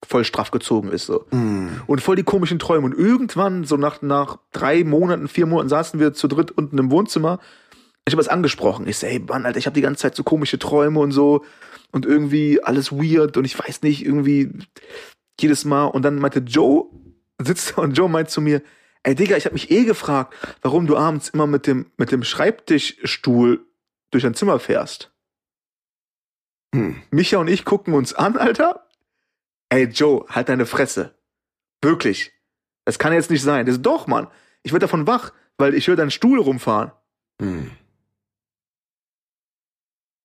voll 0.05 0.23
straff 0.23 0.51
gezogen 0.51 0.89
ist. 0.89 1.05
So. 1.05 1.25
Mhm. 1.31 1.81
Und 1.87 2.01
voll 2.01 2.15
die 2.15 2.23
komischen 2.23 2.59
Träume. 2.59 2.85
Und 2.85 2.97
irgendwann, 2.97 3.63
so 3.63 3.77
nach, 3.77 4.01
nach 4.01 4.39
drei 4.51 4.83
Monaten, 4.83 5.27
vier 5.27 5.45
Monaten, 5.45 5.69
saßen 5.69 5.99
wir 5.99 6.13
zu 6.13 6.27
dritt 6.27 6.51
unten 6.51 6.77
im 6.77 6.91
Wohnzimmer. 6.91 7.39
Ich 8.05 8.13
habe 8.13 8.19
was 8.19 8.29
angesprochen. 8.29 8.87
Ich 8.87 8.97
so, 8.97 9.07
hey 9.07 9.19
Mann, 9.19 9.45
Alter, 9.45 9.59
ich 9.59 9.65
habe 9.65 9.75
die 9.75 9.81
ganze 9.81 10.01
Zeit 10.01 10.15
so 10.15 10.23
komische 10.23 10.59
Träume 10.59 10.99
und 10.99 11.11
so. 11.11 11.43
Und 11.91 12.05
irgendwie 12.05 12.63
alles 12.63 12.91
weird 12.91 13.35
und 13.37 13.45
ich 13.45 13.57
weiß 13.57 13.81
nicht, 13.81 14.05
irgendwie 14.05 14.51
jedes 15.39 15.65
Mal. 15.65 15.85
Und 15.85 16.03
dann 16.03 16.19
meinte 16.19 16.39
Joe, 16.39 16.85
sitzt 17.41 17.77
da 17.77 17.81
und 17.81 17.97
Joe 17.97 18.09
meint 18.09 18.29
zu 18.29 18.41
mir, 18.41 18.61
ey 19.03 19.15
Digga, 19.15 19.37
ich 19.37 19.45
habe 19.45 19.53
mich 19.53 19.71
eh 19.71 19.85
gefragt, 19.85 20.33
warum 20.61 20.87
du 20.87 20.97
abends 20.97 21.29
immer 21.29 21.47
mit 21.47 21.67
dem, 21.67 21.87
mit 21.97 22.11
dem 22.11 22.23
Schreibtischstuhl 22.23 23.65
durch 24.11 24.23
dein 24.23 24.33
Zimmer 24.35 24.59
fährst. 24.59 25.11
Hm. 26.73 27.01
Micha 27.11 27.37
und 27.37 27.47
ich 27.47 27.65
gucken 27.65 27.93
uns 27.93 28.13
an, 28.13 28.37
Alter. 28.37 28.87
Ey, 29.69 29.85
Joe, 29.85 30.25
halt 30.29 30.49
deine 30.49 30.65
Fresse. 30.65 31.15
Wirklich. 31.81 32.31
Das 32.85 32.99
kann 32.99 33.13
jetzt 33.13 33.29
nicht 33.29 33.43
sein. 33.43 33.65
Das 33.65 33.75
ist 33.75 33.81
doch, 33.85 34.07
Mann. 34.07 34.27
Ich 34.63 34.71
werd 34.71 34.83
davon 34.83 35.07
wach, 35.07 35.31
weil 35.57 35.73
ich 35.73 35.87
höre 35.87 35.95
deinen 35.95 36.11
Stuhl 36.11 36.39
rumfahren. 36.39 36.91
Hm. 37.41 37.71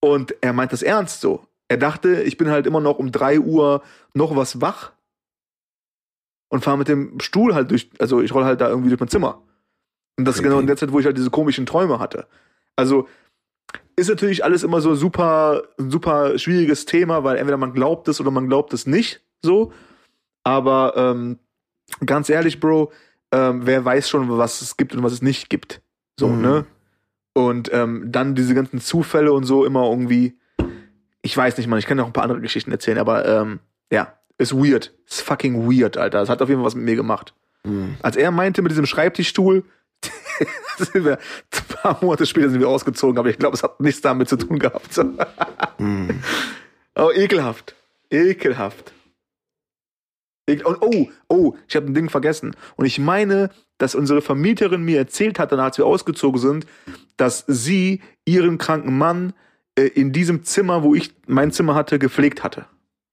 Und 0.01 0.35
er 0.43 0.53
meint 0.53 0.73
das 0.73 0.83
ernst 0.83 1.21
so. 1.21 1.47
Er 1.69 1.79
dachte, 1.79 2.23
ich 2.23 2.37
bin 2.37 2.51
halt 2.51 2.67
immer 2.67 2.81
noch 2.81 2.99
um 2.99 3.11
drei 3.11 3.41
Uhr 3.41 3.83
noch 4.13 4.37
was 4.37 4.61
wach 4.61 4.93
und 6.49 6.63
fahre 6.63 6.77
mit 6.79 6.89
dem 6.89 7.19
Stuhl 7.21 7.55
halt 7.55 7.71
durch, 7.71 7.91
also 7.99 8.21
ich 8.21 8.35
roll 8.35 8.45
halt 8.45 8.61
da 8.61 8.69
irgendwie 8.69 8.91
durch 8.91 9.01
mein 9.01 9.09
Zimmer. 9.09 9.43
Und 10.19 10.27
das 10.27 10.37
ist 10.37 10.41
Okay. 10.41 10.49
genau 10.49 10.61
in 10.61 10.67
der 10.67 10.77
Zeit, 10.77 10.93
wo 10.93 11.01
ich 11.01 11.07
halt 11.07 11.17
diese 11.17 11.31
komischen 11.31 11.65
Träume 11.67 11.99
hatte. 11.99 12.27
Also 12.77 13.09
ist 13.97 14.09
natürlich 14.09 14.45
alles 14.45 14.63
immer 14.65 14.81
so 14.81 14.95
super, 14.95 15.63
ein 15.79 15.91
super 15.91 16.39
schwieriges 16.39 16.85
Thema, 16.85 17.23
weil 17.25 17.37
entweder 17.37 17.57
man 17.57 17.73
glaubt 17.73 18.09
es 18.09 18.21
oder 18.21 18.31
man 18.31 18.49
glaubt 18.49 18.73
es 18.73 18.87
nicht 18.87 19.23
so. 19.43 19.73
Aber 20.43 20.95
ähm, 20.97 21.39
ganz 22.05 22.29
ehrlich, 22.29 22.61
Bro, 22.61 22.93
ähm, 23.33 23.67
wer 23.67 23.85
weiß 23.85 24.09
schon, 24.09 24.29
was 24.37 24.61
es 24.63 24.77
gibt 24.77 24.95
und 24.95 25.03
was 25.03 25.13
es 25.13 25.23
nicht 25.23 25.49
gibt. 25.49 25.81
So, 26.19 26.29
Mhm. 26.29 26.43
ne? 26.43 26.67
Und 27.37 27.73
ähm, 27.73 28.05
dann 28.13 28.35
diese 28.37 28.55
ganzen 28.55 28.81
Zufälle 28.81 29.33
und 29.33 29.45
so 29.45 29.65
immer 29.65 29.89
irgendwie. 29.91 30.39
Ich 31.23 31.37
weiß 31.37 31.57
nicht, 31.57 31.67
man, 31.67 31.79
ich 31.79 31.87
kann 31.87 31.97
noch 31.97 32.07
ein 32.07 32.13
paar 32.13 32.23
andere 32.25 32.41
Geschichten 32.41 32.71
erzählen, 32.71 32.99
aber 32.99 33.27
ähm, 33.27 33.59
ja, 33.91 34.13
ist 34.39 34.55
weird. 34.55 34.93
Ist 35.09 35.23
fucking 35.23 35.69
weird, 35.69 35.97
Alter. 35.97 36.21
Das 36.21 36.29
hat 36.29 36.43
auf 36.43 36.49
jeden 36.49 36.61
Fall 36.61 36.67
was 36.67 36.75
mit 36.75 36.85
mir 36.85 36.97
gemacht. 36.97 37.35
Hm. 37.67 37.97
Als 38.03 38.17
er 38.17 38.31
meinte 38.31 38.61
mit 38.63 38.71
diesem 38.71 38.87
Schreibtischstuhl, 38.87 39.65
sind 40.79 41.05
wir, 41.05 41.19
ein 41.19 41.77
paar 41.83 41.99
Monate 42.03 42.27
später 42.27 42.51
sind 42.51 42.61
wir 42.61 42.69
ausgezogen, 42.69 43.19
aber 43.19 43.29
ich 43.31 43.39
glaube, 43.39 43.57
es 43.57 43.63
hat 43.63 43.81
nichts 43.81 44.01
damit 44.01 44.29
zu 44.29 44.37
tun 44.37 44.59
gehabt. 44.59 44.91
Hm. 45.79 46.21
Oh, 46.95 47.11
ekelhaft. 47.13 47.75
Ekelhaft. 48.11 48.93
Ekel 50.47 50.67
und 50.67 50.81
oh, 50.83 51.09
oh, 51.29 51.57
ich 51.67 51.75
habe 51.75 51.87
ein 51.87 51.95
Ding 51.95 52.09
vergessen. 52.09 52.55
Und 52.77 52.87
ich 52.87 53.01
meine, 53.01 53.51
dass 53.79 53.97
unsere 53.97 54.23
Vermieterin 54.23 54.83
mir 54.85 54.99
erzählt 54.99 55.41
hat, 55.41 55.51
danach 55.51 55.65
als 55.65 55.79
wir 55.79 55.87
ausgezogen 55.87 56.41
sind, 56.41 56.67
dass 57.17 57.45
sie 57.49 58.03
ihren 58.25 58.59
kranken 58.59 58.97
Mann 58.97 59.33
äh, 59.77 59.83
in 59.87 60.13
diesem 60.13 60.45
Zimmer, 60.45 60.85
wo 60.85 60.95
ich 60.95 61.13
mein 61.27 61.51
Zimmer 61.51 61.75
hatte, 61.75 61.99
gepflegt 61.99 62.45
hatte. 62.45 62.67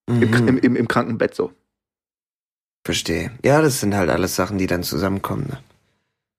Im, 0.08 0.20
Mhm. 0.20 0.48
im, 0.48 0.58
im, 0.60 0.76
Im 0.76 0.88
Krankenbett 0.88 1.34
so. 1.34 1.52
Verstehe. 2.84 3.32
Ja, 3.44 3.62
das 3.62 3.80
sind 3.80 3.96
halt 3.96 4.10
alles 4.10 4.36
Sachen, 4.36 4.58
die 4.58 4.68
dann 4.68 4.84
zusammenkommen. 4.84 5.48
Ne? 5.50 5.60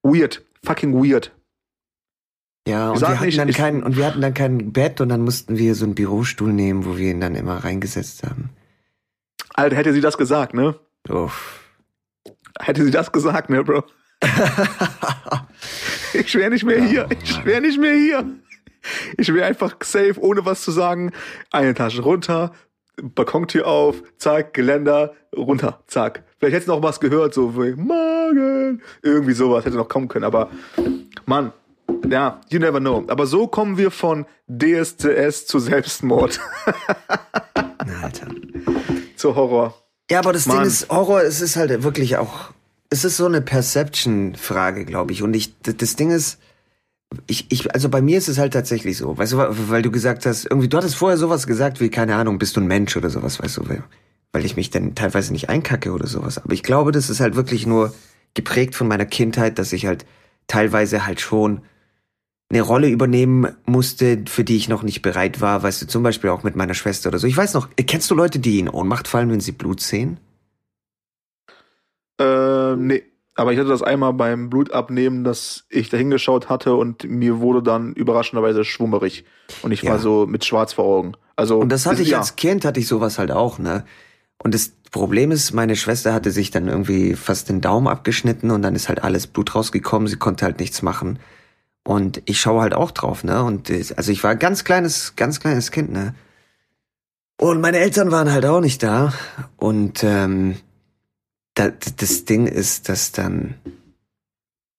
Weird. 0.03 0.43
Fucking 0.63 0.93
weird. 0.93 1.31
Ja, 2.67 2.91
und 2.91 3.01
wir, 3.01 3.09
hatten 3.09 3.25
nicht, 3.25 3.39
dann 3.39 3.51
kein, 3.51 3.83
und 3.83 3.97
wir 3.97 4.05
hatten 4.05 4.21
dann 4.21 4.33
kein 4.33 4.71
Bett 4.71 5.01
und 5.01 5.09
dann 5.09 5.21
mussten 5.21 5.57
wir 5.57 5.75
so 5.75 5.83
einen 5.83 5.95
Bürostuhl 5.95 6.53
nehmen, 6.53 6.85
wo 6.85 6.97
wir 6.97 7.11
ihn 7.11 7.19
dann 7.19 7.35
immer 7.35 7.63
reingesetzt 7.63 8.23
haben. 8.23 8.51
Alter, 9.53 9.75
hätte 9.75 9.93
sie 9.93 10.01
das 10.01 10.17
gesagt, 10.17 10.53
ne? 10.53 10.79
Uff. 11.09 11.59
Hätte 12.59 12.85
sie 12.85 12.91
das 12.91 13.11
gesagt, 13.11 13.49
ne, 13.49 13.63
Bro? 13.63 13.83
Ich 16.13 16.35
wäre 16.35 16.51
nicht 16.51 16.63
mehr 16.63 16.83
hier. 16.83 17.07
Ich 17.23 17.43
wäre 17.43 17.61
nicht 17.61 17.79
mehr 17.79 17.95
hier. 17.95 18.25
Ich 19.17 19.33
wäre 19.33 19.47
einfach 19.47 19.75
safe, 19.81 20.15
ohne 20.19 20.45
was 20.45 20.61
zu 20.61 20.71
sagen. 20.71 21.11
Eine 21.51 21.69
Etage 21.69 21.99
runter, 21.99 22.53
Balkontür 23.01 23.67
auf, 23.67 24.03
zack, 24.17 24.53
Geländer, 24.53 25.13
runter, 25.35 25.79
zack. 25.87 26.23
Vielleicht 26.39 26.55
hättest 26.55 26.67
du 26.67 26.73
noch 26.73 26.83
was 26.83 26.99
gehört, 26.99 27.33
so 27.33 27.55
wie 27.55 27.73
Morgen. 27.75 28.81
Irgendwie 29.01 29.33
sowas 29.33 29.65
hätte 29.65 29.77
noch 29.77 29.89
kommen 29.89 30.07
können, 30.07 30.25
aber 30.25 30.49
Mann, 31.25 31.51
ja, 32.09 32.41
you 32.49 32.59
never 32.59 32.79
know. 32.79 33.03
Aber 33.07 33.25
so 33.25 33.47
kommen 33.47 33.77
wir 33.77 33.91
von 33.91 34.25
DSCS 34.47 35.45
zu 35.47 35.59
Selbstmord, 35.59 36.39
Alter. 38.01 38.27
zu 39.15 39.35
Horror. 39.35 39.73
Ja, 40.11 40.19
aber 40.19 40.33
das 40.33 40.45
Mann. 40.45 40.57
Ding 40.59 40.67
ist, 40.67 40.89
Horror, 40.89 41.21
es 41.23 41.41
ist 41.41 41.55
halt 41.55 41.83
wirklich 41.83 42.17
auch, 42.17 42.51
es 42.89 43.03
ist 43.05 43.17
so 43.17 43.25
eine 43.25 43.41
Perception-Frage, 43.41 44.85
glaube 44.85 45.13
ich. 45.13 45.23
Und 45.23 45.33
ich, 45.33 45.59
das 45.61 45.95
Ding 45.95 46.11
ist, 46.11 46.39
ich, 47.27 47.45
ich, 47.49 47.73
also 47.73 47.89
bei 47.89 48.01
mir 48.01 48.17
ist 48.17 48.27
es 48.27 48.37
halt 48.37 48.53
tatsächlich 48.53 48.97
so, 48.97 49.17
weißt 49.17 49.33
du, 49.33 49.37
weil 49.69 49.81
du 49.81 49.91
gesagt 49.91 50.25
hast, 50.25 50.45
irgendwie, 50.45 50.67
du 50.67 50.77
hattest 50.77 50.95
vorher 50.95 51.17
sowas 51.17 51.47
gesagt 51.47 51.79
wie, 51.79 51.89
keine 51.89 52.15
Ahnung, 52.15 52.39
bist 52.39 52.55
du 52.55 52.61
ein 52.61 52.67
Mensch 52.67 52.95
oder 52.97 53.09
sowas, 53.09 53.41
weißt 53.41 53.57
du, 53.57 53.69
weil, 53.69 53.83
weil 54.31 54.45
ich 54.45 54.55
mich 54.55 54.69
dann 54.69 54.95
teilweise 54.95 55.31
nicht 55.31 55.49
einkacke 55.49 55.91
oder 55.91 56.07
sowas. 56.07 56.37
Aber 56.37 56.53
ich 56.53 56.63
glaube, 56.63 56.91
das 56.91 57.09
ist 57.09 57.19
halt 57.19 57.35
wirklich 57.35 57.65
nur 57.65 57.93
geprägt 58.33 58.75
von 58.75 58.87
meiner 58.87 59.05
Kindheit, 59.05 59.59
dass 59.59 59.73
ich 59.73 59.85
halt 59.85 60.05
teilweise 60.47 61.05
halt 61.05 61.21
schon 61.21 61.61
eine 62.49 62.61
Rolle 62.61 62.89
übernehmen 62.89 63.47
musste, 63.65 64.23
für 64.27 64.43
die 64.43 64.57
ich 64.57 64.69
noch 64.69 64.83
nicht 64.83 65.01
bereit 65.01 65.41
war, 65.41 65.63
weißt 65.63 65.81
du, 65.81 65.87
zum 65.87 66.03
Beispiel 66.03 66.29
auch 66.29 66.43
mit 66.43 66.55
meiner 66.55 66.73
Schwester 66.73 67.09
oder 67.09 67.19
so. 67.19 67.27
Ich 67.27 67.37
weiß 67.37 67.53
noch, 67.53 67.69
kennst 67.75 68.11
du 68.11 68.15
Leute, 68.15 68.39
die 68.39 68.59
in 68.59 68.69
Ohnmacht 68.69 69.07
fallen, 69.07 69.31
wenn 69.31 69.39
sie 69.39 69.53
Blut 69.53 69.81
sehen? 69.81 70.17
Ähm, 72.19 72.87
nee. 72.87 73.03
Aber 73.35 73.51
ich 73.51 73.57
hatte 73.59 73.69
das 73.69 73.81
einmal 73.81 74.13
beim 74.13 74.49
Blutabnehmen, 74.49 75.23
dass 75.23 75.65
ich 75.69 75.89
da 75.89 75.97
hingeschaut 75.97 76.49
hatte 76.49 76.75
und 76.75 77.03
mir 77.05 77.39
wurde 77.39 77.63
dann 77.63 77.93
überraschenderweise 77.93 78.63
schwummerig. 78.63 79.25
Und 79.63 79.71
ich 79.71 79.83
war 79.83 79.93
Ja. 79.95 79.97
so 79.99 80.27
mit 80.27 80.45
schwarz 80.45 80.73
vor 80.73 80.85
Augen. 80.85 81.13
Also, 81.35 81.57
Und 81.59 81.69
das 81.69 81.85
hatte 81.87 81.95
ist- 81.95 82.01
ich 82.01 82.09
ja. 82.09 82.19
als 82.19 82.35
Kind, 82.35 82.63
hatte 82.63 82.79
ich 82.79 82.87
sowas 82.87 83.17
halt 83.17 83.31
auch, 83.31 83.57
ne? 83.57 83.85
Und 84.43 84.53
das 84.53 84.73
Problem 84.91 85.31
ist, 85.31 85.51
meine 85.53 85.75
Schwester 85.75 86.13
hatte 86.13 86.29
sich 86.29 86.51
dann 86.51 86.67
irgendwie 86.67 87.15
fast 87.15 87.49
den 87.49 87.61
Daumen 87.61 87.87
abgeschnitten 87.87 88.51
und 88.51 88.61
dann 88.61 88.75
ist 88.75 88.87
halt 88.89 89.03
alles 89.03 89.25
Blut 89.25 89.55
rausgekommen. 89.55 90.07
Sie 90.07 90.17
konnte 90.17 90.45
halt 90.45 90.59
nichts 90.59 90.83
machen. 90.83 91.17
Und 91.85 92.21
ich 92.25 92.39
schaue 92.39 92.61
halt 92.61 92.75
auch 92.75 92.91
drauf, 92.91 93.23
ne? 93.23 93.43
Und 93.43 93.71
also 93.71 94.11
ich 94.11 94.23
war 94.23 94.31
ein 94.31 94.39
ganz 94.39 94.63
kleines, 94.63 95.15
ganz 95.15 95.39
kleines 95.39 95.71
Kind, 95.71 95.91
ne? 95.91 96.13
Und 97.41 97.61
meine 97.61 97.79
Eltern 97.79 98.11
waren 98.11 98.31
halt 98.31 98.45
auch 98.45 98.61
nicht 98.61 98.83
da. 98.83 99.11
Und 99.57 100.03
ähm, 100.03 100.57
das, 101.55 102.25
Ding 102.25 102.47
ist, 102.47 102.89
dass 102.89 103.11
dann. 103.11 103.55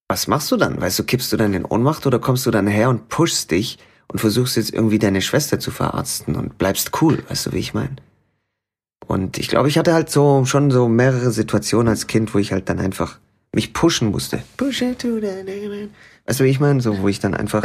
Was 0.08 0.26
machst 0.26 0.50
du 0.52 0.56
dann? 0.56 0.80
Weißt 0.80 0.98
du, 0.98 1.04
kippst 1.04 1.32
du 1.32 1.36
dann 1.36 1.54
in 1.54 1.64
Ohnmacht 1.64 2.06
oder 2.06 2.18
kommst 2.18 2.44
du 2.46 2.50
dann 2.50 2.66
her 2.66 2.90
und 2.90 3.08
pushst 3.08 3.50
dich 3.50 3.78
und 4.08 4.18
versuchst 4.18 4.56
jetzt 4.56 4.72
irgendwie 4.72 4.98
deine 4.98 5.22
Schwester 5.22 5.58
zu 5.58 5.70
verarzten 5.70 6.36
und 6.36 6.58
bleibst 6.58 7.00
cool, 7.00 7.22
weißt 7.28 7.46
du, 7.46 7.52
wie 7.52 7.58
ich 7.58 7.74
meine? 7.74 7.96
Und 9.06 9.38
ich 9.38 9.48
glaube, 9.48 9.68
ich 9.68 9.78
hatte 9.78 9.94
halt 9.94 10.10
so 10.10 10.44
schon 10.44 10.70
so 10.70 10.88
mehrere 10.88 11.30
Situationen 11.30 11.88
als 11.88 12.06
Kind, 12.06 12.34
wo 12.34 12.38
ich 12.38 12.52
halt 12.52 12.68
dann 12.68 12.80
einfach 12.80 13.18
mich 13.52 13.72
pushen 13.72 14.10
musste. 14.10 14.42
Push 14.56 14.82
it 14.82 14.98
to 14.98 15.20
the 15.20 15.42
limit. 15.44 15.90
Weißt 16.26 16.40
du, 16.40 16.44
wie 16.44 16.48
ich 16.48 16.60
meine? 16.60 16.80
So, 16.80 16.98
wo 17.00 17.08
ich 17.08 17.20
dann 17.20 17.34
einfach 17.34 17.64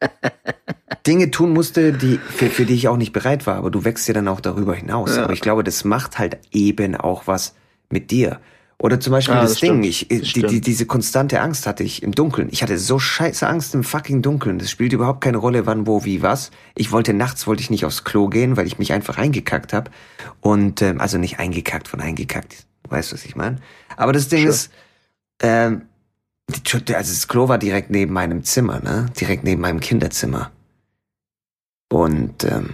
Dinge 1.06 1.30
tun 1.30 1.52
musste, 1.52 1.92
die, 1.92 2.18
für, 2.18 2.46
für 2.46 2.64
die 2.64 2.74
ich 2.74 2.88
auch 2.88 2.96
nicht 2.96 3.12
bereit 3.12 3.46
war. 3.46 3.56
Aber 3.56 3.70
du 3.70 3.84
wächst 3.84 4.08
ja 4.08 4.14
dann 4.14 4.28
auch 4.28 4.40
darüber 4.40 4.74
hinaus. 4.74 5.16
Ja. 5.16 5.24
Aber 5.24 5.32
ich 5.32 5.40
glaube, 5.40 5.64
das 5.64 5.84
macht 5.84 6.18
halt 6.18 6.38
eben 6.52 6.96
auch 6.96 7.26
was 7.26 7.54
mit 7.90 8.10
dir. 8.10 8.40
Oder 8.78 8.98
zum 8.98 9.10
Beispiel 9.10 9.34
ja, 9.34 9.42
das, 9.42 9.52
das 9.52 9.60
Ding, 9.60 9.82
ich, 9.82 10.08
die, 10.08 10.42
die, 10.42 10.60
diese 10.62 10.86
konstante 10.86 11.42
Angst 11.42 11.66
hatte 11.66 11.84
ich 11.84 12.02
im 12.02 12.12
Dunkeln. 12.12 12.48
Ich 12.50 12.62
hatte 12.62 12.78
so 12.78 12.98
scheiße 12.98 13.46
Angst 13.46 13.74
im 13.74 13.84
fucking 13.84 14.22
Dunkeln. 14.22 14.58
Das 14.58 14.70
spielt 14.70 14.94
überhaupt 14.94 15.20
keine 15.20 15.36
Rolle, 15.36 15.66
wann, 15.66 15.86
wo, 15.86 16.06
wie, 16.06 16.22
was. 16.22 16.50
Ich 16.74 16.90
wollte 16.90 17.12
nachts 17.12 17.46
wollte 17.46 17.62
ich 17.62 17.68
nicht 17.68 17.84
aufs 17.84 18.04
Klo 18.04 18.28
gehen, 18.28 18.56
weil 18.56 18.66
ich 18.66 18.78
mich 18.78 18.94
einfach 18.94 19.18
eingekackt 19.18 19.74
habe. 19.74 19.90
Und 20.40 20.80
ähm, 20.80 20.98
also 20.98 21.18
nicht 21.18 21.38
eingekackt 21.38 21.88
von 21.88 22.00
eingekackt. 22.00 22.64
Weißt 22.88 23.12
du, 23.12 23.16
was 23.16 23.26
ich 23.26 23.36
meine? 23.36 23.56
Aber 23.98 24.14
das 24.14 24.28
Ding 24.28 24.40
sure. 24.40 24.50
ist, 24.50 24.70
ähm, 25.42 25.82
also 26.48 26.80
das 26.86 27.28
Klo 27.28 27.48
war 27.48 27.58
direkt 27.58 27.90
neben 27.90 28.14
meinem 28.14 28.44
Zimmer, 28.44 28.80
ne? 28.80 29.06
Direkt 29.20 29.44
neben 29.44 29.60
meinem 29.60 29.80
Kinderzimmer. 29.80 30.50
Und 31.90 32.44
ähm, 32.44 32.70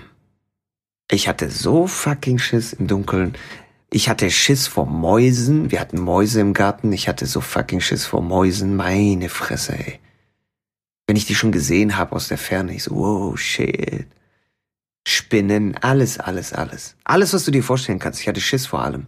ich 1.10 1.26
hatte 1.26 1.50
so 1.50 1.88
fucking 1.88 2.38
Schiss 2.38 2.72
im 2.72 2.86
Dunkeln. 2.86 3.34
Ich 3.96 4.10
hatte 4.10 4.30
Schiss 4.30 4.66
vor 4.66 4.84
Mäusen. 4.84 5.70
Wir 5.70 5.80
hatten 5.80 5.98
Mäuse 5.98 6.42
im 6.42 6.52
Garten. 6.52 6.92
Ich 6.92 7.08
hatte 7.08 7.24
so 7.24 7.40
fucking 7.40 7.80
Schiss 7.80 8.04
vor 8.04 8.20
Mäusen. 8.20 8.76
Meine 8.76 9.30
Fresse, 9.30 9.72
ey. 9.72 10.00
Wenn 11.06 11.16
ich 11.16 11.24
die 11.24 11.34
schon 11.34 11.50
gesehen 11.50 11.96
habe 11.96 12.14
aus 12.14 12.28
der 12.28 12.36
Ferne, 12.36 12.74
ich 12.74 12.82
so, 12.82 12.94
wow, 12.94 13.38
shit. 13.38 14.06
Spinnen, 15.08 15.78
alles, 15.78 16.20
alles, 16.20 16.52
alles. 16.52 16.94
Alles, 17.04 17.32
was 17.32 17.46
du 17.46 17.50
dir 17.50 17.62
vorstellen 17.62 17.98
kannst. 17.98 18.20
Ich 18.20 18.28
hatte 18.28 18.42
Schiss 18.42 18.66
vor 18.66 18.82
allem. 18.82 19.06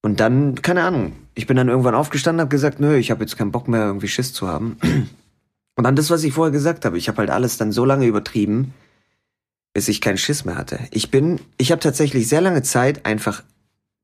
Und 0.00 0.18
dann, 0.18 0.54
keine 0.62 0.84
Ahnung, 0.84 1.12
ich 1.34 1.46
bin 1.46 1.58
dann 1.58 1.68
irgendwann 1.68 1.94
aufgestanden, 1.94 2.40
habe 2.40 2.48
gesagt, 2.48 2.80
nö, 2.80 2.96
ich 2.96 3.10
habe 3.10 3.20
jetzt 3.20 3.36
keinen 3.36 3.52
Bock 3.52 3.68
mehr, 3.68 3.84
irgendwie 3.84 4.08
Schiss 4.08 4.32
zu 4.32 4.48
haben. 4.48 4.78
Und 5.76 5.84
dann 5.84 5.94
das, 5.94 6.08
was 6.08 6.24
ich 6.24 6.32
vorher 6.32 6.52
gesagt 6.52 6.86
habe. 6.86 6.96
Ich 6.96 7.08
habe 7.08 7.18
halt 7.18 7.28
alles 7.28 7.58
dann 7.58 7.70
so 7.70 7.84
lange 7.84 8.06
übertrieben, 8.06 8.72
bis 9.74 9.88
ich 9.88 10.00
keinen 10.00 10.16
Schiss 10.16 10.46
mehr 10.46 10.56
hatte. 10.56 10.78
Ich 10.90 11.10
bin, 11.10 11.38
ich 11.58 11.70
habe 11.70 11.82
tatsächlich 11.82 12.28
sehr 12.28 12.40
lange 12.40 12.62
Zeit 12.62 13.04
einfach 13.04 13.42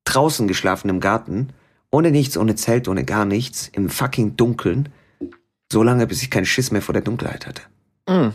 draußen 0.06 0.48
geschlafen 0.48 0.88
im 0.88 1.00
Garten, 1.00 1.50
ohne 1.90 2.10
nichts, 2.10 2.36
ohne 2.36 2.54
Zelt, 2.54 2.88
ohne 2.88 3.04
gar 3.04 3.24
nichts, 3.24 3.68
im 3.68 3.90
fucking 3.90 4.36
Dunkeln, 4.36 4.88
so 5.70 5.82
lange, 5.82 6.06
bis 6.06 6.22
ich 6.22 6.30
keinen 6.30 6.46
Schiss 6.46 6.70
mehr 6.70 6.82
vor 6.82 6.92
der 6.92 7.02
Dunkelheit 7.02 7.46
hatte. 7.46 7.62
Mm. 8.08 8.32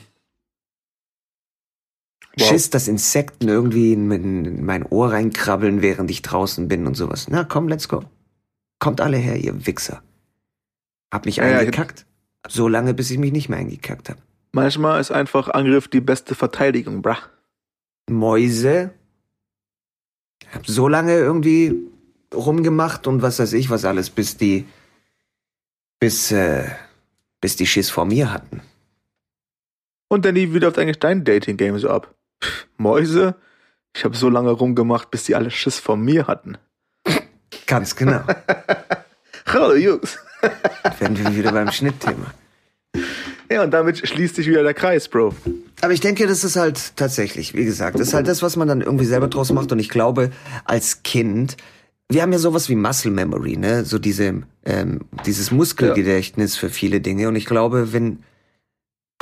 Wow. 2.38 2.48
Schiss, 2.48 2.70
dass 2.70 2.88
Insekten 2.88 3.50
irgendwie 3.50 3.94
in, 3.94 4.10
in 4.12 4.66
mein 4.66 4.86
Ohr 4.86 5.12
reinkrabbeln, 5.12 5.82
während 5.82 6.10
ich 6.12 6.22
draußen 6.22 6.68
bin 6.68 6.88
und 6.88 6.96
sowas. 6.96 7.28
Na 7.30 7.44
komm, 7.44 7.68
let's 7.68 7.90
go. 7.90 8.04
Kommt 8.80 9.02
alle 9.02 9.18
her, 9.18 9.38
ihr 9.38 9.66
Wichser. 9.66 10.02
Hab 11.14 11.26
mich 11.26 11.38
ja, 11.38 11.44
eingekackt. 11.44 12.06
Ja, 12.46 12.52
so 12.52 12.68
lange, 12.68 12.94
bis 12.94 13.12
ich 13.12 13.18
mich 13.18 13.34
nicht 13.34 13.50
mehr 13.50 13.60
eingekackt 13.60 14.10
hab. 14.10 14.18
Manchmal 14.54 15.00
ist 15.00 15.12
einfach 15.12 15.50
Angriff 15.50 15.88
die 15.88 16.02
beste 16.02 16.36
Verteidigung, 16.36 17.02
brah. 17.02 17.20
Mäuse 18.10 18.92
hab 20.54 20.68
so 20.68 20.88
lange 20.88 21.14
irgendwie 21.14 21.76
rumgemacht 22.34 23.08
und 23.08 23.22
was 23.22 23.40
weiß 23.40 23.54
ich 23.54 23.70
was 23.70 23.86
alles, 23.86 24.10
bis 24.10 24.38
die, 24.38 24.66
bis, 26.00 26.32
äh, 26.32 26.70
bis 27.40 27.56
die 27.56 27.68
Schiss 27.68 27.90
vor 27.90 28.06
mir 28.06 28.32
hatten. 28.32 28.62
Und 30.08 30.26
dann 30.26 30.36
lief 30.36 30.54
wieder 30.54 30.68
auf 30.68 30.78
eigentlich 30.78 31.00
dein 31.00 31.24
Dating-Game 31.24 31.80
so 31.80 31.90
ab. 31.90 32.14
Pff, 32.44 32.68
Mäuse? 32.78 33.36
Ich 33.96 34.04
habe 34.04 34.16
so 34.16 34.30
lange 34.30 34.52
rumgemacht, 34.52 35.12
bis 35.12 35.24
die 35.24 35.36
alle 35.36 35.52
Schiss 35.52 35.80
vor 35.80 35.98
mir 35.98 36.28
hatten. 36.28 36.58
Ganz 37.68 37.96
genau. 37.96 38.22
Hallo 39.46 39.76
Jungs. 39.76 40.18
Werden 41.00 41.18
wir 41.18 41.36
wieder 41.36 41.52
beim 41.52 41.72
Schnittthema. 41.72 42.34
Ja, 43.50 43.64
und 43.64 43.72
damit 43.72 44.08
schließt 44.08 44.36
sich 44.36 44.48
wieder 44.48 44.64
der 44.64 44.74
Kreis, 44.74 45.08
Bro. 45.08 45.34
Aber 45.82 45.94
ich 45.94 46.00
denke, 46.00 46.28
das 46.28 46.44
ist 46.44 46.56
halt 46.56 46.96
tatsächlich, 46.96 47.54
wie 47.56 47.66
gesagt, 47.66 48.00
das 48.00 48.10
ist 48.10 48.14
halt 48.14 48.28
das, 48.28 48.42
was 48.42 48.56
man 48.56 48.68
dann 48.68 48.82
irgendwie 48.82 49.06
selber 49.06 49.28
draus 49.28 49.52
macht. 49.52 49.72
Und 49.72 49.80
ich 49.80 49.90
glaube, 49.90 50.32
als 50.64 51.04
Kind, 51.04 51.58
wir 52.10 52.22
haben 52.22 52.32
ja 52.32 52.40
sowas 52.40 52.70
wie 52.70 52.76
Muscle 52.76 53.12
Memory, 53.12 53.58
ne? 53.58 53.84
So 53.84 53.98
diese, 53.98 54.44
ähm, 54.64 55.02
dieses 55.26 55.52
Muskelgedächtnis 55.52 56.56
ja. 56.56 56.60
für 56.60 56.70
viele 56.70 57.02
Dinge. 57.02 57.28
Und 57.28 57.36
ich 57.36 57.46
glaube, 57.46 57.94
wenn 57.94 58.20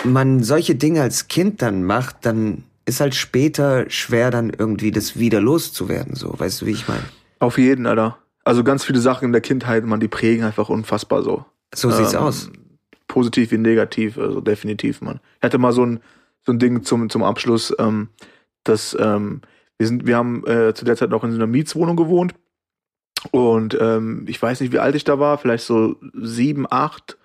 man 0.03 0.43
solche 0.43 0.76
Dinge 0.76 1.01
als 1.01 1.28
Kind 1.28 1.62
dann 1.62 1.84
macht, 1.84 2.18
dann 2.26 2.64
ist 2.86 2.99
halt 2.99 3.16
später 3.16 3.89
schwer, 3.89 4.32
dann 4.32 4.49
irgendwie 4.49 4.91
das 4.91 5.18
wieder 5.18 5.39
loszuwerden. 5.39 6.16
So, 6.16 6.38
weißt 6.38 6.62
du, 6.62 6.66
wie 6.66 6.72
ich 6.72 6.88
meine? 6.88 7.03
Auf 7.39 7.57
jeden, 7.57 7.86
Alter. 7.86 8.18
Also 8.43 8.64
ganz 8.64 8.84
viele 8.84 8.99
Sachen 8.99 9.26
in 9.26 9.32
der 9.32 9.41
Kindheit, 9.41 9.86
man, 9.86 9.99
die 9.99 10.07
prägen 10.07 10.43
einfach 10.43 10.70
unfassbar 10.70 11.24
so. 11.24 11.45
So 11.74 11.91
sieht's 11.91 12.14
ähm, 12.14 12.20
aus 12.20 12.49
positiv 13.10 13.51
wie 13.51 13.57
negativ, 13.57 14.18
also 14.18 14.39
definitiv, 14.39 15.01
man. 15.01 15.20
Ich 15.38 15.43
hatte 15.43 15.57
mal 15.57 15.74
so 15.74 15.86
ein, 15.86 15.99
so 16.50 16.54
ein 16.54 16.60
Ding 16.60 16.84
zum, 16.84 17.10
zum 17.10 17.24
Abschluss, 17.24 17.74
ähm, 17.78 18.10
dass 18.64 18.97
ähm, 19.00 19.41
wir 19.78 19.88
sind, 19.88 20.08
wir 20.08 20.18
haben 20.18 20.45
äh, 20.47 20.74
zu 20.74 20.84
der 20.84 20.95
Zeit 20.95 21.12
noch 21.12 21.24
in 21.24 21.32
so 21.32 21.38
einer 21.38 21.47
Mietswohnung 21.47 21.95
gewohnt. 21.95 22.34
Und 23.32 23.78
ähm, 23.80 24.26
ich 24.28 24.41
weiß 24.41 24.62
nicht, 24.62 24.72
wie 24.74 24.80
alt 24.80 24.95
ich 24.95 25.04
da 25.04 25.20
war, 25.20 25.38
vielleicht 25.38 25.66
so 25.66 25.95
sieben, 26.14 26.66
acht, 26.70 27.18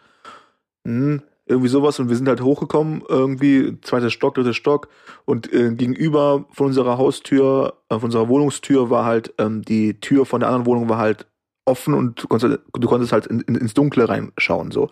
mh, 0.84 0.92
hm, 0.92 1.22
irgendwie 1.46 1.68
sowas. 1.68 1.98
Und 1.98 2.10
wir 2.10 2.16
sind 2.16 2.28
halt 2.28 2.42
hochgekommen, 2.42 3.02
irgendwie 3.08 3.80
zweiter 3.80 4.10
Stock, 4.10 4.34
dritter 4.34 4.54
Stock. 4.54 4.88
Und 5.24 5.50
äh, 5.52 5.74
gegenüber 5.74 6.44
von 6.50 6.66
unserer 6.66 6.98
Haustür, 6.98 7.78
äh, 7.88 7.94
von 7.94 8.04
unserer 8.04 8.28
Wohnungstür 8.28 8.90
war 8.90 9.06
halt 9.06 9.32
ähm, 9.38 9.62
die 9.62 10.00
Tür 10.00 10.26
von 10.26 10.40
der 10.40 10.50
anderen 10.50 10.66
Wohnung 10.66 10.88
war 10.88 10.98
halt 10.98 11.26
offen 11.64 11.94
und 11.94 12.22
du 12.22 12.28
konntest, 12.28 12.58
du 12.74 12.88
konntest 12.88 13.12
halt 13.12 13.26
in, 13.26 13.40
in, 13.40 13.54
ins 13.54 13.72
Dunkle 13.72 14.06
reinschauen 14.06 14.70
so. 14.70 14.90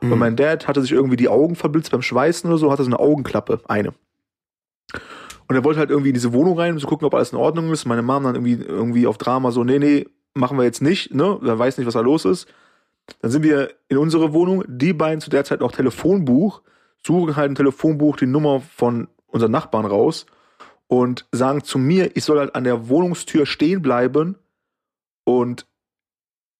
Mhm. 0.00 0.12
Und 0.12 0.18
mein 0.18 0.36
Dad 0.36 0.68
hatte 0.68 0.82
sich 0.82 0.92
irgendwie 0.92 1.16
die 1.16 1.28
Augen 1.28 1.56
verblitzt 1.56 1.90
beim 1.90 2.02
Schweißen 2.02 2.48
oder 2.48 2.58
so, 2.58 2.70
hatte 2.70 2.84
so 2.84 2.88
eine 2.88 3.00
Augenklappe, 3.00 3.60
eine. 3.66 3.94
Und 5.48 5.56
er 5.56 5.64
wollte 5.64 5.80
halt 5.80 5.90
irgendwie 5.90 6.10
in 6.10 6.14
diese 6.14 6.32
Wohnung 6.32 6.58
rein, 6.58 6.74
um 6.74 6.78
zu 6.78 6.86
gucken, 6.86 7.06
ob 7.06 7.14
alles 7.14 7.32
in 7.32 7.38
Ordnung 7.38 7.72
ist. 7.72 7.84
Meine 7.84 8.02
Mom 8.02 8.22
dann 8.22 8.36
irgendwie, 8.36 8.54
irgendwie 8.54 9.06
auf 9.06 9.18
Drama 9.18 9.50
so, 9.50 9.64
nee, 9.64 9.78
nee, 9.78 10.06
machen 10.32 10.56
wir 10.56 10.64
jetzt 10.64 10.80
nicht, 10.80 11.12
ne? 11.12 11.40
Er 11.44 11.58
weiß 11.58 11.78
nicht, 11.78 11.86
was 11.86 11.94
da 11.94 12.00
los 12.00 12.24
ist. 12.24 12.46
Dann 13.20 13.30
sind 13.30 13.42
wir 13.42 13.70
in 13.88 13.98
unsere 13.98 14.32
Wohnung, 14.32 14.64
die 14.68 14.92
beiden 14.92 15.20
zu 15.20 15.30
der 15.30 15.44
Zeit 15.44 15.60
noch 15.60 15.72
Telefonbuch, 15.72 16.62
suchen 17.04 17.34
halt 17.34 17.48
im 17.48 17.54
Telefonbuch 17.54 18.16
die 18.16 18.26
Nummer 18.26 18.60
von 18.60 19.08
unseren 19.26 19.50
Nachbarn 19.50 19.86
raus 19.86 20.26
und 20.86 21.26
sagen 21.32 21.64
zu 21.64 21.78
mir, 21.78 22.16
ich 22.16 22.24
soll 22.24 22.38
halt 22.38 22.54
an 22.54 22.64
der 22.64 22.88
Wohnungstür 22.88 23.46
stehen 23.46 23.82
bleiben 23.82 24.36
und 25.24 25.66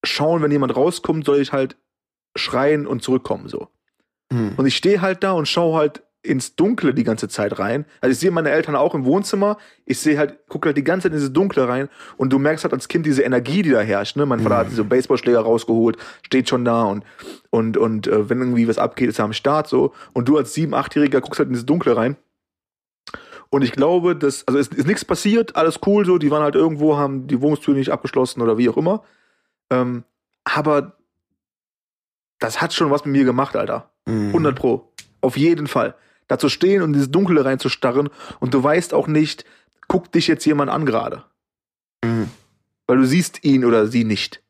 schauen, 0.05 0.43
wenn 0.43 0.51
jemand 0.51 0.77
rauskommt, 0.77 1.25
soll 1.25 1.41
ich 1.41 1.53
halt 1.53 1.77
schreien 2.37 2.87
und 2.87 3.03
zurückkommen 3.03 3.49
so. 3.49 3.69
Mhm. 4.31 4.55
Und 4.57 4.67
ich 4.67 4.77
stehe 4.77 5.01
halt 5.01 5.23
da 5.23 5.33
und 5.33 5.47
schaue 5.47 5.79
halt 5.79 6.03
ins 6.23 6.55
Dunkle 6.55 6.93
die 6.93 7.05
ganze 7.05 7.29
Zeit 7.29 7.59
rein. 7.59 7.87
Also 8.01 8.13
ich 8.13 8.19
sehe 8.19 8.31
meine 8.31 8.51
Eltern 8.51 8.77
auch 8.77 8.95
im 8.95 9.07
Wohnzimmer. 9.07 9.57
Ich 9.87 10.01
sehe 10.01 10.19
halt, 10.19 10.47
gucke 10.49 10.69
halt 10.69 10.77
die 10.77 10.85
ganze 10.85 11.05
Zeit 11.05 11.13
in 11.13 11.19
dieses 11.19 11.33
Dunkle 11.33 11.67
rein 11.67 11.89
und 12.19 12.31
du 12.31 12.39
merkst 12.39 12.65
halt 12.65 12.75
als 12.75 12.89
Kind 12.89 13.07
diese 13.07 13.23
Energie, 13.23 13.63
die 13.63 13.71
da 13.71 13.81
herrscht. 13.81 14.17
Ne? 14.17 14.27
Mein 14.27 14.41
Vater 14.41 14.59
hat 14.59 14.67
mhm. 14.67 14.71
diese 14.71 14.85
Baseballschläger 14.85 15.41
rausgeholt, 15.41 15.97
steht 16.23 16.49
schon 16.49 16.65
da 16.65 16.85
und 16.85 17.05
und 17.49 17.79
und 17.79 18.07
äh, 18.07 18.29
wenn 18.29 18.39
irgendwie 18.39 18.69
was 18.69 18.77
abgeht, 18.77 19.09
ist 19.09 19.19
er 19.19 19.25
am 19.25 19.33
Start 19.33 19.67
so. 19.67 19.95
Und 20.13 20.29
du 20.29 20.37
als 20.37 20.53
sieben, 20.53 20.75
achtjähriger 20.75 21.23
guckst 21.23 21.39
halt 21.39 21.49
in 21.49 21.55
dieses 21.55 21.67
Dunkle 21.67 21.97
rein. 21.97 22.17
Und 23.49 23.63
ich 23.63 23.73
glaube, 23.73 24.15
dass 24.15 24.47
also 24.47 24.59
es 24.59 24.69
ist 24.69 24.87
nichts 24.87 25.05
passiert, 25.07 25.57
alles 25.57 25.81
cool 25.87 26.05
so. 26.05 26.19
Die 26.19 26.31
waren 26.31 26.43
halt 26.43 26.55
irgendwo, 26.55 26.99
haben 26.99 27.29
die 27.29 27.41
Wohnungstür 27.41 27.75
nicht 27.75 27.91
abgeschlossen 27.91 28.43
oder 28.43 28.59
wie 28.59 28.69
auch 28.69 28.77
immer. 28.77 29.05
Ähm, 29.71 30.05
aber 30.45 31.00
das 32.41 32.61
hat 32.61 32.73
schon 32.75 32.91
was 32.91 33.05
mit 33.05 33.13
mir 33.13 33.25
gemacht, 33.25 33.55
Alter. 33.55 33.91
Mhm. 34.07 34.29
100 34.29 34.57
Pro. 34.57 34.93
Auf 35.21 35.37
jeden 35.37 35.69
Fall. 35.69 35.95
Da 36.27 36.39
zu 36.39 36.49
stehen 36.49 36.83
und 36.83 36.93
dieses 36.93 37.11
Dunkle 37.11 37.45
reinzustarren 37.45 38.09
und 38.41 38.55
du 38.55 38.63
weißt 38.63 38.95
auch 38.95 39.07
nicht, 39.07 39.45
guckt 39.89 40.15
dich 40.15 40.27
jetzt 40.27 40.45
jemand 40.45 40.71
an 40.71 40.87
gerade. 40.87 41.25
Mhm. 42.05 42.31
Weil 42.87 42.97
du 42.97 43.05
siehst 43.05 43.45
ihn 43.45 43.65
oder 43.65 43.87
sie 43.87 44.05
nicht. 44.05 44.43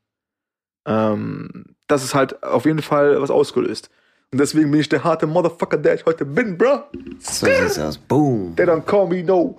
Ähm, 0.87 1.75
das 1.89 2.05
ist 2.05 2.15
halt 2.15 2.43
auf 2.43 2.65
jeden 2.65 2.83
Fall 2.83 3.21
was 3.21 3.31
ausgelöst. 3.31 3.91
Und 4.33 4.39
deswegen 4.39 4.71
bin 4.71 4.81
ich 4.81 4.89
der 4.89 5.03
harte 5.03 5.27
Motherfucker, 5.27 5.77
der 5.77 5.95
ich 5.95 6.07
heute 6.07 6.25
bin, 6.25 6.57
bro. 6.57 6.85
So 7.19 7.47
sieht's 7.47 7.79
aus. 7.79 7.99
Boom. 7.99 8.55
They 8.57 8.65
don't 8.65 8.85
call 8.85 9.09
me 9.09 9.25
no. 9.25 9.59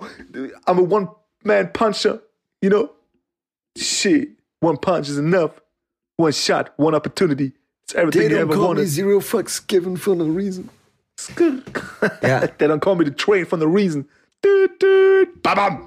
I'm 0.66 0.78
a 0.78 0.82
one-man 0.82 1.72
puncher, 1.72 2.20
you 2.62 2.70
know? 2.70 2.88
Shit. 3.76 4.38
One 4.60 4.78
punch 4.78 5.08
is 5.08 5.18
enough. 5.18 5.60
One 6.16 6.32
shot, 6.32 6.72
one 6.78 6.94
opportunity. 6.94 7.52
It's 7.84 7.94
everything 7.94 8.28
They 8.28 8.30
you 8.30 8.36
don't 8.36 8.42
ever 8.42 8.54
call 8.54 8.62
me 8.74 8.80
wanted. 8.80 8.88
zero 8.88 9.20
fucks 9.20 9.66
given 9.66 9.96
for 9.96 10.14
no 10.16 10.24
reason. 10.24 10.68
Ja. 12.22 12.46
They 12.58 12.66
don't 12.68 12.80
call 12.80 12.96
me 12.96 13.04
the 13.04 13.12
train 13.14 13.46
for 13.46 13.58
no 13.58 13.66
reason. 13.66 14.06
Dü, 14.44 14.68
dü, 14.80 15.26
babam. 15.42 15.82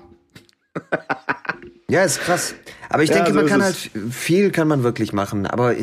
Ja, 1.89 2.03
ist 2.03 2.19
krass. 2.21 2.53
Aber 2.89 3.03
ich 3.03 3.09
Ja, 3.09 3.17
denke, 3.17 3.31
so 3.33 3.35
man 3.39 3.47
kann 3.47 3.63
halt 3.63 3.75
viel 4.11 4.51
kann 4.51 4.67
man 4.67 4.83
wirklich 4.83 5.13
machen. 5.13 5.45
Aber 5.45 5.75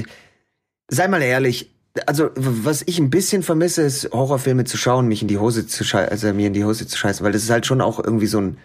sei 0.88 1.08
mal 1.08 1.22
ehrlich, 1.22 1.70
also 2.06 2.30
was 2.34 2.82
ich 2.86 2.98
ein 2.98 3.10
bisschen 3.10 3.42
vermisse, 3.42 3.82
ist 3.82 4.10
Horrorfilme 4.12 4.64
zu 4.64 4.76
schauen, 4.78 5.06
mich 5.08 5.22
in 5.22 5.28
die 5.28 5.38
Hose 5.38 5.66
zu 5.66 5.84
scheißen, 5.84 6.10
also 6.10 6.32
mir 6.32 6.46
in 6.46 6.54
die 6.54 6.64
Hose 6.64 6.86
zu 6.86 6.96
scheißen, 6.96 7.24
weil 7.24 7.32
das 7.32 7.42
ist 7.42 7.50
halt 7.50 7.66
schon 7.66 7.80
auch 7.80 7.98
irgendwie 8.02 8.26
so 8.26 8.40
ein 8.40 8.58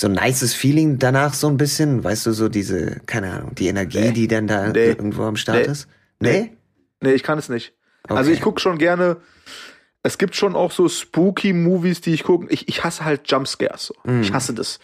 so 0.00 0.08
ein 0.08 0.12
nices 0.14 0.54
Feeling 0.54 0.98
danach 0.98 1.34
so 1.34 1.46
ein 1.48 1.56
bisschen, 1.56 2.02
weißt 2.02 2.26
du, 2.26 2.32
so 2.32 2.48
diese, 2.48 3.00
keine 3.06 3.30
Ahnung, 3.32 3.54
die 3.54 3.68
Energie, 3.68 4.00
Nee. 4.00 4.10
die 4.12 4.26
dann 4.26 4.48
da 4.48 4.66
Nee. 4.68 4.86
irgendwo 4.86 5.22
am 5.22 5.36
Start 5.36 5.66
Nee. 5.66 5.72
ist. 5.72 5.86
Nee? 6.18 6.52
Nee, 7.04 7.12
ich 7.14 7.22
kann 7.22 7.38
es 7.38 7.48
nicht. 7.48 7.74
Also 8.08 8.22
Okay. 8.30 8.32
ich 8.32 8.40
gucke 8.40 8.60
schon 8.60 8.78
gerne. 8.78 9.18
Es 10.02 10.18
gibt 10.18 10.34
schon 10.34 10.54
auch 10.54 10.70
so 10.72 10.88
spooky 10.88 11.52
Movies, 11.52 12.00
die 12.00 12.12
ich 12.12 12.24
gucke. 12.24 12.46
Ich, 12.50 12.68
ich 12.68 12.84
hasse 12.84 13.04
halt 13.04 13.30
Jumpscares. 13.30 13.86
So. 13.86 13.94
Mm. 14.04 14.20
Ich 14.20 14.32
hasse 14.32 14.52
das. 14.54 14.78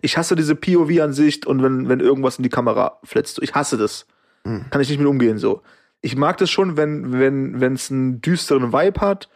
Ich 0.00 0.16
hasse 0.16 0.36
diese 0.36 0.54
POV-Ansicht 0.54 1.46
und 1.46 1.62
wenn, 1.62 1.88
wenn 1.88 2.00
irgendwas 2.00 2.38
in 2.38 2.42
die 2.42 2.48
Kamera 2.48 2.98
flitzt. 3.04 3.36
So. 3.36 3.42
Ich 3.42 3.54
hasse 3.54 3.76
das. 3.76 4.06
Mm. 4.44 4.60
Kann 4.70 4.80
ich 4.80 4.88
nicht 4.88 4.98
mit 4.98 5.06
umgehen 5.08 5.38
so. 5.38 5.62
Ich 6.00 6.16
mag 6.16 6.36
das 6.38 6.50
schon, 6.50 6.76
wenn 6.76 7.18
wenn 7.18 7.60
wenn 7.60 7.74
es 7.74 7.90
einen 7.90 8.20
düsteren 8.20 8.72
Vibe 8.72 9.00
hat 9.00 9.28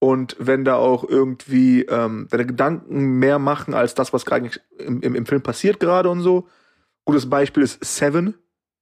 und 0.00 0.36
wenn 0.38 0.64
da 0.64 0.74
auch 0.76 1.08
irgendwie 1.08 1.82
ähm, 1.82 2.26
deine 2.30 2.46
Gedanken 2.46 3.18
mehr 3.18 3.38
machen 3.38 3.74
als 3.74 3.94
das, 3.94 4.12
was 4.12 4.24
gerade 4.24 4.50
im, 4.78 5.02
im, 5.02 5.14
im 5.14 5.26
Film 5.26 5.42
passiert 5.42 5.80
gerade 5.80 6.10
und 6.10 6.20
so. 6.20 6.48
Gutes 7.04 7.30
Beispiel 7.30 7.62
ist 7.62 7.82
Seven 7.84 8.34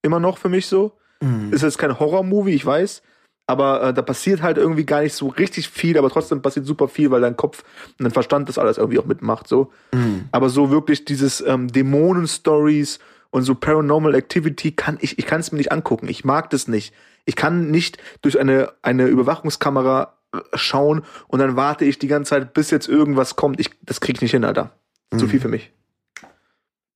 immer 0.02 0.20
noch 0.20 0.38
für 0.38 0.48
mich 0.48 0.66
so 0.66 0.96
Mhm. 1.22 1.52
ist 1.52 1.62
jetzt 1.62 1.78
kein 1.78 1.98
Horror-Movie, 1.98 2.54
ich 2.54 2.64
weiß. 2.66 3.02
Aber 3.46 3.82
äh, 3.82 3.92
da 3.94 4.00
passiert 4.00 4.40
halt 4.40 4.56
irgendwie 4.56 4.86
gar 4.86 5.02
nicht 5.02 5.12
so 5.14 5.28
richtig 5.28 5.68
viel, 5.68 5.98
aber 5.98 6.08
trotzdem 6.08 6.40
passiert 6.40 6.64
super 6.64 6.88
viel, 6.88 7.10
weil 7.10 7.20
dein 7.20 7.36
Kopf 7.36 7.62
und 7.98 8.04
dein 8.04 8.10
Verstand 8.10 8.48
das 8.48 8.56
alles 8.58 8.78
irgendwie 8.78 8.98
auch 8.98 9.04
mitmacht. 9.04 9.46
So. 9.48 9.70
Mhm. 9.92 10.28
Aber 10.32 10.48
so 10.48 10.70
wirklich 10.70 11.04
dieses 11.04 11.42
ähm, 11.42 11.68
Dämonen-Stories 11.68 13.00
und 13.30 13.42
so 13.42 13.54
Paranormal 13.54 14.14
Activity 14.14 14.72
kann 14.72 14.96
ich, 15.00 15.18
ich 15.18 15.26
kann 15.26 15.40
es 15.40 15.52
mir 15.52 15.58
nicht 15.58 15.72
angucken. 15.72 16.08
Ich 16.08 16.24
mag 16.24 16.48
das 16.50 16.68
nicht. 16.68 16.94
Ich 17.26 17.36
kann 17.36 17.70
nicht 17.70 17.98
durch 18.22 18.38
eine, 18.40 18.72
eine 18.80 19.06
Überwachungskamera 19.08 20.14
äh, 20.34 20.38
schauen 20.54 21.02
und 21.28 21.38
dann 21.40 21.54
warte 21.56 21.84
ich 21.84 21.98
die 21.98 22.08
ganze 22.08 22.30
Zeit, 22.30 22.54
bis 22.54 22.70
jetzt 22.70 22.88
irgendwas 22.88 23.36
kommt. 23.36 23.60
Ich, 23.60 23.70
das 23.82 24.00
krieg 24.00 24.16
ich 24.16 24.22
nicht 24.22 24.30
hin, 24.30 24.44
Alter. 24.44 24.70
Zu 25.14 25.26
Mhm. 25.26 25.30
viel 25.30 25.40
für 25.40 25.48
mich. 25.48 25.70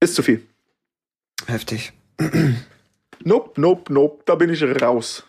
Ist 0.00 0.14
zu 0.14 0.22
viel. 0.22 0.46
Heftig. 1.46 1.92
Nope, 3.24 3.60
nope, 3.60 3.92
nope, 3.92 4.22
da 4.26 4.34
bin 4.34 4.50
ich 4.50 4.62
raus. 4.82 5.24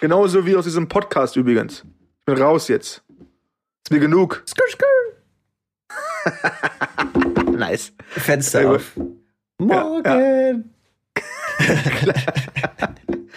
Genauso 0.00 0.44
wie 0.46 0.56
aus 0.56 0.64
diesem 0.64 0.88
Podcast 0.88 1.36
übrigens. 1.36 1.84
Ich 2.20 2.24
bin 2.26 2.36
raus 2.42 2.68
jetzt. 2.68 3.02
Ist 3.84 3.90
mir 3.90 4.00
genug. 4.00 4.44
nice. 7.56 7.92
Fenster 8.08 8.70
auf. 8.70 8.92
Morgen. 9.58 10.72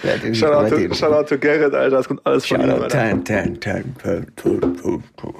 Ja, 0.04 0.18
den- 0.18 0.36
Shoutout 0.36 0.76
to, 0.76 0.94
shoutout 0.96 1.28
to 1.30 1.38
Garrett, 1.38 1.74
Alter. 1.74 1.98
Das 1.98 2.08
kommt 2.08 2.26
alles 2.26 2.46
von 2.46 2.60
ihm, 2.62 2.70
Alter. 2.70 2.88
tan, 2.88 3.24
tan, 3.24 3.60
tan, 3.60 3.84
pum, 3.96 4.26
pum, 4.36 4.76
pum, 4.76 5.04
pum. 5.16 5.36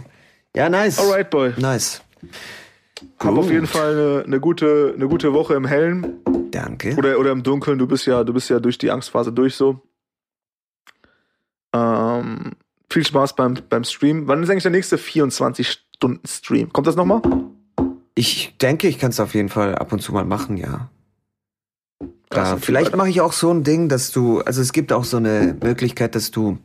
Ja, 0.56 0.70
nice. 0.70 1.00
Alright, 1.00 1.30
Boy. 1.30 1.54
Nice. 1.58 2.02
Hab 3.20 3.30
auf 3.38 3.46
Gut. 3.46 3.52
jeden 3.54 3.68
Fall 3.68 3.92
eine, 3.94 4.24
eine, 4.26 4.40
gute, 4.40 4.94
eine 4.96 5.08
gute 5.08 5.34
Woche 5.34 5.56
im 5.56 5.66
Hellen 5.66 6.20
Danke. 6.52 6.96
oder, 6.98 7.20
oder 7.20 7.32
im 7.32 7.44
Dunkeln. 7.44 7.80
Du 7.80 7.88
bist 7.88 8.06
ja, 8.06 8.24
du 8.24 8.34
bist 8.34 8.50
ja 8.50 8.60
durch 8.60 8.78
die 8.78 8.92
Angstphase 8.92 9.32
durch 9.32 9.56
so. 9.56 9.82
Ähm, 11.74 12.52
viel 12.90 13.06
Spaß 13.06 13.36
beim, 13.36 13.58
beim 13.70 13.84
Stream. 13.84 14.28
Wann 14.28 14.44
ist 14.44 14.50
eigentlich 14.50 14.64
der 14.64 14.72
nächste 14.72 14.98
24-Stunden-Stream? 14.98 16.74
Kommt 16.74 16.88
das 16.88 16.96
nochmal? 16.96 17.22
Ich 18.16 18.58
denke, 18.62 18.88
ich 18.88 19.00
kann 19.00 19.12
es 19.12 19.20
auf 19.20 19.34
jeden 19.34 19.50
Fall 19.50 19.76
ab 19.76 19.94
und 19.94 20.02
zu 20.02 20.12
mal 20.12 20.26
machen, 20.26 20.58
ja. 20.58 20.90
Krass, 22.30 22.54
Äh, 22.54 22.58
vielleicht 22.58 22.96
mache 22.96 23.10
ich 23.10 23.22
auch 23.22 23.34
so 23.34 23.52
ein 23.52 23.64
Ding, 23.64 23.90
dass 23.90 24.12
du, 24.12 24.42
also 24.42 24.62
es 24.62 24.74
gibt 24.74 24.92
auch 24.92 25.06
so 25.06 25.18
eine 25.18 25.58
Möglichkeit, 25.62 26.16
dass 26.16 26.32
du, 26.32 26.58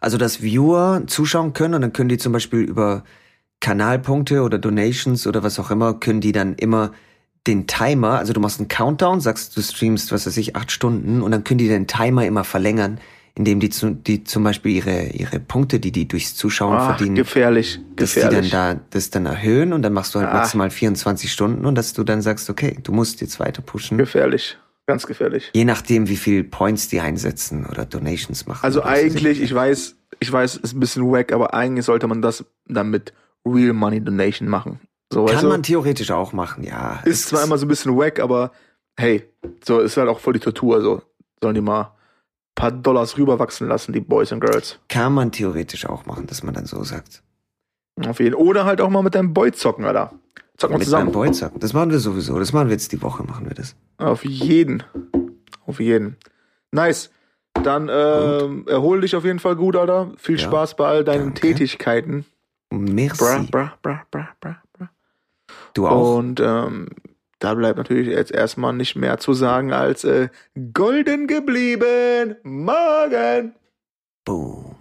also 0.00 0.18
dass 0.18 0.42
Viewer 0.42 1.02
zuschauen 1.06 1.52
können 1.52 1.74
und 1.74 1.80
dann 1.82 1.92
können 1.92 2.08
die 2.08 2.18
zum 2.18 2.32
Beispiel 2.32 2.60
über 2.60 3.04
Kanalpunkte 3.60 4.42
oder 4.42 4.58
Donations 4.58 5.26
oder 5.26 5.42
was 5.42 5.58
auch 5.58 5.70
immer, 5.70 5.94
können 5.94 6.20
die 6.20 6.32
dann 6.32 6.54
immer 6.54 6.92
den 7.46 7.66
Timer, 7.66 8.18
also 8.18 8.32
du 8.32 8.40
machst 8.40 8.58
einen 8.58 8.68
Countdown, 8.68 9.20
sagst, 9.20 9.56
du 9.56 9.60
streamst, 9.62 10.12
was 10.12 10.26
weiß 10.26 10.36
ich, 10.38 10.56
acht 10.56 10.70
Stunden 10.72 11.22
und 11.22 11.30
dann 11.30 11.44
können 11.44 11.58
die 11.58 11.68
den 11.68 11.86
Timer 11.86 12.24
immer 12.26 12.42
verlängern, 12.44 12.98
indem 13.34 13.60
die, 13.60 13.68
zu, 13.68 13.90
die 13.90 14.24
zum 14.24 14.44
Beispiel 14.44 14.72
ihre, 14.76 15.06
ihre 15.08 15.40
Punkte, 15.40 15.80
die 15.80 15.92
die 15.92 16.06
durchs 16.08 16.34
Zuschauen 16.36 16.76
Ach, 16.78 16.96
verdienen, 16.96 17.16
gefährlich. 17.16 17.80
dass 17.96 18.14
die 18.14 18.20
dann 18.20 18.28
Gefährlich. 18.30 18.50
da 18.52 18.80
das 18.90 19.10
dann 19.10 19.26
erhöhen 19.26 19.72
und 19.72 19.82
dann 19.82 19.92
machst 19.92 20.14
du 20.14 20.20
halt 20.20 20.28
Ah. 20.30 20.34
maximal 20.38 20.70
24 20.70 21.30
Stunden 21.32 21.66
und 21.66 21.74
dass 21.74 21.92
du 21.92 22.04
dann 22.04 22.22
sagst, 22.22 22.48
okay, 22.48 22.78
du 22.82 22.92
musst 22.92 23.20
jetzt 23.20 23.40
weiter 23.40 23.60
pushen. 23.60 23.98
Gefährlich. 23.98 24.56
Ganz 24.86 25.06
gefährlich. 25.06 25.50
Je 25.54 25.64
nachdem, 25.64 26.08
wie 26.08 26.16
viel 26.16 26.44
Points 26.44 26.88
die 26.88 27.00
einsetzen 27.00 27.64
oder 27.66 27.86
Donations 27.86 28.46
machen. 28.46 28.60
Also 28.62 28.84
eigentlich, 28.84 29.40
ich 29.42 29.52
weiß, 29.54 29.96
ich 30.20 30.30
weiß, 30.30 30.56
ist 30.58 30.74
ein 30.74 30.80
bisschen 30.80 31.10
wack, 31.10 31.32
aber 31.32 31.54
eigentlich 31.54 31.86
sollte 31.86 32.06
man 32.06 32.20
das 32.22 32.44
dann 32.68 32.90
mit 32.90 33.12
Real 33.46 33.72
Money 33.72 34.02
Donation 34.02 34.46
machen. 34.48 34.80
So, 35.14 35.26
Kann 35.26 35.42
du? 35.42 35.48
man 35.48 35.62
theoretisch 35.62 36.10
auch 36.10 36.32
machen, 36.32 36.64
ja. 36.64 37.00
ist 37.04 37.28
zwar 37.28 37.44
immer 37.44 37.56
so 37.56 37.66
ein 37.66 37.68
bisschen 37.68 37.96
wack, 37.96 38.18
aber 38.20 38.50
hey, 38.96 39.24
so 39.64 39.78
ist 39.80 39.96
halt 39.96 40.08
auch 40.08 40.18
voll 40.20 40.32
die 40.32 40.40
Tortur. 40.40 40.80
So 40.82 41.02
sollen 41.40 41.54
die 41.54 41.60
mal 41.60 41.82
ein 41.82 41.88
paar 42.56 42.72
Dollars 42.72 43.16
rüberwachsen 43.16 43.68
lassen, 43.68 43.92
die 43.92 44.00
Boys 44.00 44.32
and 44.32 44.42
Girls. 44.42 44.78
Kann 44.88 45.12
man 45.12 45.30
theoretisch 45.32 45.86
auch 45.86 46.04
machen, 46.06 46.26
dass 46.26 46.42
man 46.42 46.54
dann 46.54 46.66
so 46.66 46.82
sagt. 46.82 47.22
Auf 48.06 48.18
jeden 48.18 48.34
Oder 48.34 48.64
halt 48.64 48.80
auch 48.80 48.90
mal 48.90 49.02
mit 49.02 49.14
deinem 49.14 49.32
Boy 49.32 49.52
zocken, 49.52 49.84
Alter. 49.84 50.12
Zocken 50.56 50.74
wir 50.74 50.78
Mit 50.78 50.84
zusammen. 50.86 51.06
meinem 51.06 51.12
Boyzer. 51.14 51.52
Das 51.58 51.72
machen 51.72 51.90
wir 51.90 51.98
sowieso. 52.00 52.38
Das 52.38 52.52
machen 52.52 52.68
wir 52.68 52.72
jetzt 52.72 52.92
die 52.92 53.02
Woche, 53.02 53.22
machen 53.24 53.46
wir 53.46 53.54
das. 53.54 53.76
Auf 53.98 54.24
jeden. 54.24 54.82
Auf 55.66 55.80
jeden. 55.80 56.16
Nice. 56.72 57.10
Dann 57.62 57.88
ähm, 57.92 58.64
erhol 58.68 59.00
dich 59.00 59.14
auf 59.16 59.24
jeden 59.24 59.38
Fall 59.38 59.54
gut, 59.56 59.76
Alter. 59.76 60.10
Viel 60.16 60.36
Ja, 60.38 60.42
Spaß 60.46 60.74
bei 60.76 60.86
all 60.86 61.04
deinen 61.04 61.26
danke. 61.34 61.40
Tätigkeiten. 61.40 62.24
Merci. 62.70 63.18
Bra, 63.18 63.44
bra, 63.50 63.72
bra, 63.82 64.02
bra, 64.10 64.28
bra. 64.40 64.56
Du 65.74 65.86
auch. 65.86 66.16
Und 66.16 66.40
ähm, 66.40 66.88
da 67.40 67.54
bleibt 67.54 67.76
natürlich 67.76 68.08
jetzt 68.08 68.32
erstmal 68.32 68.72
nicht 68.72 68.96
mehr 68.96 69.18
zu 69.18 69.34
sagen 69.34 69.72
als 69.72 70.04
äh, 70.04 70.28
golden 70.72 71.26
geblieben. 71.26 72.36
Morgen. 72.42 73.54
Boom. 74.24 74.73